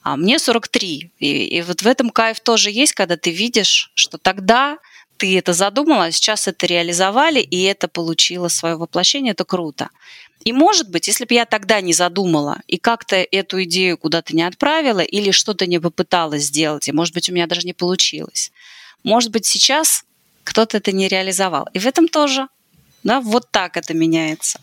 А 0.02 0.16
мне 0.16 0.38
43. 0.38 1.12
И, 1.18 1.46
и 1.46 1.62
вот 1.62 1.82
в 1.82 1.86
этом 1.86 2.10
кайф 2.10 2.40
тоже 2.40 2.70
есть, 2.70 2.92
когда 2.92 3.16
ты 3.16 3.30
видишь, 3.30 3.90
что 3.94 4.18
тогда 4.18 4.78
ты 5.16 5.38
это 5.38 5.52
задумала, 5.52 6.10
сейчас 6.10 6.48
это 6.48 6.66
реализовали, 6.66 7.40
и 7.40 7.62
это 7.62 7.88
получило 7.88 8.48
свое 8.48 8.76
воплощение, 8.76 9.32
это 9.32 9.44
круто. 9.44 9.90
И 10.44 10.52
может 10.52 10.90
быть, 10.90 11.08
если 11.08 11.24
бы 11.24 11.34
я 11.34 11.46
тогда 11.46 11.80
не 11.80 11.92
задумала 11.92 12.60
и 12.66 12.76
как-то 12.76 13.16
эту 13.16 13.62
идею 13.62 13.96
куда-то 13.96 14.36
не 14.36 14.42
отправила 14.42 15.00
или 15.00 15.30
что-то 15.30 15.66
не 15.66 15.80
попыталась 15.80 16.44
сделать, 16.44 16.88
и 16.88 16.92
может 16.92 17.14
быть, 17.14 17.30
у 17.30 17.32
меня 17.32 17.46
даже 17.46 17.62
не 17.62 17.72
получилось, 17.72 18.52
может 19.02 19.30
быть, 19.30 19.46
сейчас 19.46 20.04
кто-то 20.42 20.76
это 20.76 20.92
не 20.92 21.08
реализовал. 21.08 21.68
И 21.72 21.78
в 21.78 21.86
этом 21.86 22.08
тоже, 22.08 22.48
да, 23.04 23.20
вот 23.20 23.50
так 23.50 23.76
это 23.76 23.94
меняется. 23.94 24.60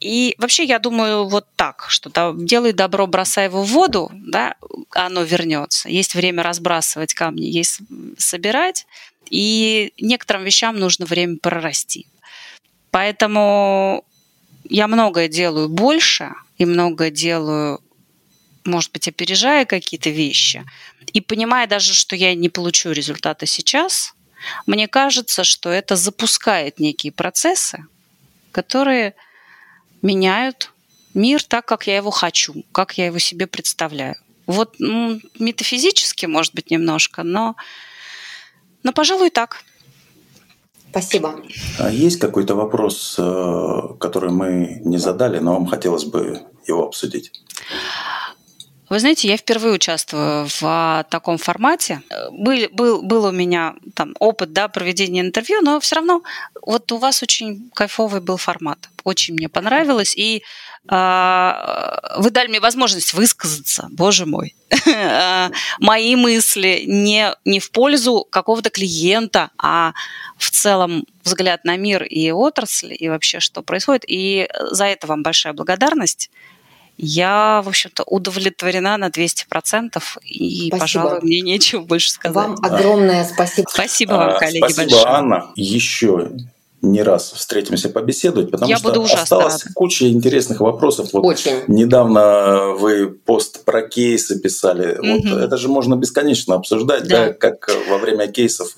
И 0.00 0.34
вообще 0.38 0.64
я 0.64 0.78
думаю 0.78 1.26
вот 1.26 1.46
так, 1.56 1.86
что 1.88 2.10
да, 2.10 2.34
делай 2.36 2.72
добро, 2.72 3.06
бросай 3.06 3.46
его 3.46 3.62
в 3.62 3.68
воду, 3.68 4.10
да, 4.12 4.56
оно 4.90 5.22
вернется. 5.22 5.88
Есть 5.88 6.14
время 6.14 6.42
разбрасывать 6.42 7.14
камни, 7.14 7.46
есть 7.46 7.80
собирать. 8.18 8.86
И 9.30 9.92
некоторым 9.98 10.44
вещам 10.44 10.78
нужно 10.78 11.06
время 11.06 11.38
прорасти. 11.38 12.06
Поэтому 12.90 14.04
я 14.68 14.86
многое 14.86 15.28
делаю 15.28 15.68
больше 15.68 16.34
и 16.58 16.64
многое 16.64 17.10
делаю, 17.10 17.80
может 18.64 18.92
быть, 18.92 19.08
опережая 19.08 19.64
какие-то 19.64 20.10
вещи. 20.10 20.64
И 21.12 21.20
понимая 21.20 21.66
даже, 21.66 21.94
что 21.94 22.16
я 22.16 22.34
не 22.34 22.48
получу 22.48 22.92
результата 22.92 23.46
сейчас, 23.46 24.14
мне 24.66 24.88
кажется, 24.88 25.44
что 25.44 25.70
это 25.70 25.96
запускает 25.96 26.78
некие 26.78 27.12
процессы, 27.12 27.84
которые 28.52 29.14
меняют 30.02 30.72
мир 31.14 31.42
так, 31.42 31.66
как 31.66 31.86
я 31.86 31.96
его 31.96 32.10
хочу, 32.10 32.64
как 32.72 32.98
я 32.98 33.06
его 33.06 33.18
себе 33.18 33.46
представляю. 33.46 34.16
Вот 34.46 34.76
ну, 34.78 35.20
метафизически, 35.38 36.26
может 36.26 36.54
быть, 36.54 36.70
немножко, 36.70 37.22
но 37.22 37.56
но, 38.86 38.92
пожалуй, 38.92 39.30
так. 39.30 39.64
Спасибо. 40.90 41.34
А 41.80 41.90
есть 41.90 42.20
какой-то 42.20 42.54
вопрос, 42.54 43.16
э, 43.18 43.80
который 43.98 44.30
мы 44.30 44.80
не 44.84 44.98
задали, 44.98 45.40
но 45.40 45.54
вам 45.54 45.66
хотелось 45.66 46.04
бы 46.04 46.42
его 46.68 46.86
обсудить? 46.86 47.32
Вы 48.88 49.00
знаете, 49.00 49.28
я 49.28 49.36
впервые 49.36 49.74
участвую 49.74 50.46
в 50.46 50.62
а, 50.62 51.02
таком 51.04 51.38
формате. 51.38 52.02
Был, 52.30 52.68
был, 52.72 53.02
был 53.02 53.24
у 53.24 53.32
меня 53.32 53.74
там 53.94 54.14
опыт 54.20 54.52
да, 54.52 54.68
проведения 54.68 55.20
интервью, 55.20 55.60
но 55.60 55.80
все 55.80 55.96
равно 55.96 56.22
вот 56.62 56.92
у 56.92 56.98
вас 56.98 57.22
очень 57.22 57.70
кайфовый 57.74 58.20
был 58.20 58.36
формат. 58.36 58.88
Очень 59.02 59.34
мне 59.34 59.48
понравилось. 59.48 60.14
И 60.16 60.42
э, 60.88 61.52
вы 62.18 62.30
дали 62.30 62.48
мне 62.48 62.60
возможность 62.60 63.12
высказаться, 63.14 63.88
боже 63.90 64.26
мой. 64.26 64.54
А, 64.88 65.50
мои 65.80 66.16
мысли 66.16 66.84
не, 66.86 67.34
не 67.44 67.60
в 67.60 67.70
пользу 67.70 68.26
какого-то 68.30 68.70
клиента, 68.70 69.50
а 69.58 69.92
в 70.38 70.50
целом 70.50 71.04
взгляд 71.24 71.64
на 71.64 71.76
мир 71.76 72.02
и 72.04 72.30
отрасль, 72.30 72.96
и 72.98 73.08
вообще 73.08 73.40
что 73.40 73.62
происходит. 73.62 74.04
И 74.06 74.48
за 74.70 74.86
это 74.86 75.06
вам 75.06 75.22
большая 75.22 75.52
благодарность. 75.52 76.30
Я, 76.98 77.60
в 77.64 77.68
общем-то, 77.68 78.04
удовлетворена 78.04 78.96
на 78.96 79.08
200%, 79.08 80.00
и, 80.22 80.68
спасибо. 80.68 80.78
пожалуй, 80.78 81.18
мне 81.22 81.40
нечего 81.42 81.82
больше 81.82 82.10
сказать. 82.10 82.34
Вам 82.34 82.56
огромное 82.62 83.24
спасибо. 83.24 83.68
Спасибо 83.70 84.12
вам, 84.12 84.38
коллеги, 84.38 84.58
спасибо, 84.58 84.82
большое. 84.82 85.04
Анна. 85.06 85.46
Еще 85.56 86.30
не 86.82 87.02
раз 87.02 87.32
встретимся 87.32 87.88
побеседовать, 87.88 88.50
потому 88.50 88.70
Я 88.70 88.76
что 88.78 88.88
буду 88.88 89.02
осталось 89.02 89.62
рада. 89.64 89.74
куча 89.74 90.08
интересных 90.08 90.60
вопросов. 90.60 91.08
Вот 91.12 91.24
Очень. 91.24 91.62
Недавно 91.66 92.72
вы 92.78 93.08
пост 93.08 93.64
про 93.64 93.82
кейсы 93.82 94.38
писали. 94.38 94.96
Мгм. 94.98 95.32
Вот 95.34 95.42
это 95.42 95.56
же 95.56 95.68
можно 95.68 95.96
бесконечно 95.96 96.54
обсуждать, 96.54 97.06
Да. 97.08 97.26
да, 97.28 97.32
как 97.32 97.68
во 97.88 97.98
время 97.98 98.28
кейсов 98.28 98.68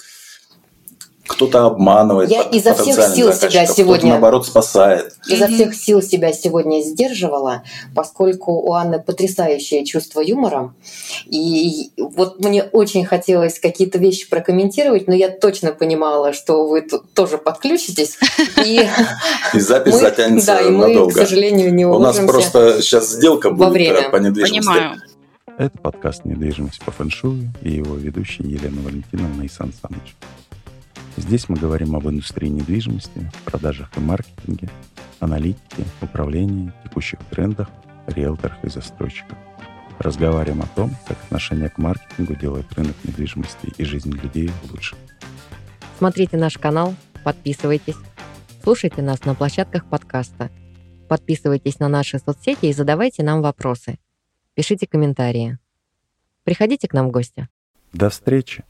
кто-то 1.29 1.66
обманывает 1.66 2.31
Я 2.31 2.43
изо 2.43 2.74
всех 2.74 2.97
сил 3.14 3.33
себя 3.33 3.66
сегодня- 3.66 3.99
кто-то 3.99 4.07
наоборот 4.09 4.47
спасает. 4.47 5.14
Изо 5.29 5.47
всех 5.47 5.74
сил 5.74 6.03
себя 6.03 6.33
сегодня 6.33 6.81
сдерживала, 6.83 7.62
поскольку 7.95 8.53
у 8.55 8.72
Анны 8.72 8.99
потрясающее 8.99 9.85
чувство 9.85 10.20
юмора. 10.20 10.74
И 11.26 11.91
вот 11.99 12.41
мне 12.45 12.62
очень 12.64 13.05
хотелось 13.05 13.61
какие-то 13.61 13.99
вещи 13.99 14.29
прокомментировать, 14.29 15.07
но 15.07 15.14
я 15.14 15.29
точно 15.29 15.72
понимала, 15.72 16.33
что 16.33 16.66
вы 16.66 16.81
тут 16.83 17.12
тоже 17.12 17.39
подключитесь. 17.39 18.18
И 18.64 18.89
И 19.55 19.61
запись 19.61 19.93
мы, 19.93 19.99
затянется 20.01 20.47
да, 20.47 20.61
и 20.61 20.70
мы, 20.70 20.85
к 20.87 20.89
надолго. 20.89 21.12
сожалению, 21.14 21.74
не 21.74 21.85
У 21.87 21.99
нас 21.99 22.16
просто 22.18 22.81
сейчас 22.83 23.11
сделка 23.11 23.51
будет 23.51 23.70
время. 23.72 24.01
э, 24.01 24.11
по 24.11 24.16
недвижимости. 24.16 24.59
Понимаю. 24.68 24.97
Это 25.59 25.76
подкаст 25.79 26.24
«Недвижимость 26.24 26.81
по 26.85 26.93
фэншую» 26.93 27.53
и 27.62 27.70
его 27.72 27.97
ведущий 27.97 28.45
Елена 28.45 28.81
Валентиновна 28.83 29.43
и 29.43 29.49
Сан 29.49 29.72
Саныч. 29.83 30.14
Здесь 31.19 31.49
мы 31.49 31.57
говорим 31.57 31.97
об 31.97 32.09
индустрии 32.09 32.49
недвижимости, 32.49 33.31
продажах 33.45 33.91
и 33.97 34.01
маркетинге, 34.01 34.71
аналитике, 35.19 35.85
управлении, 36.01 36.73
текущих 36.85 37.19
трендах, 37.31 37.69
риэлторах 38.07 38.57
и 38.62 38.69
застройщиках. 38.69 39.37
Разговариваем 39.99 40.62
о 40.62 40.66
том, 40.69 40.95
как 41.09 41.19
отношение 41.25 41.71
к 41.71 41.79
маркетингу 41.79 42.37
делает 42.37 42.73
рынок 42.75 42.95
недвижимости 43.03 43.73
и 43.77 43.85
жизнь 43.85 44.12
людей 44.12 44.49
лучше. 44.71 44.97
Смотрите 45.99 46.37
наш 46.37 46.57
канал, 46.57 46.95
подписывайтесь. 47.25 47.97
Слушайте 48.62 49.03
нас 49.03 49.25
на 49.25 49.35
площадках 49.35 49.87
подкаста. 49.87 50.51
Подписывайтесь 51.09 51.81
на 51.81 51.89
наши 51.89 52.21
соцсети 52.21 52.66
и 52.66 52.73
задавайте 52.73 53.25
нам 53.25 53.43
вопросы. 53.43 53.99
Пишите 54.55 54.87
комментарии. 54.87 55.59
Приходите 56.45 56.87
к 56.87 56.93
нам 56.93 57.09
в 57.09 57.11
гости. 57.11 57.49
До 57.93 58.09
встречи! 58.09 58.64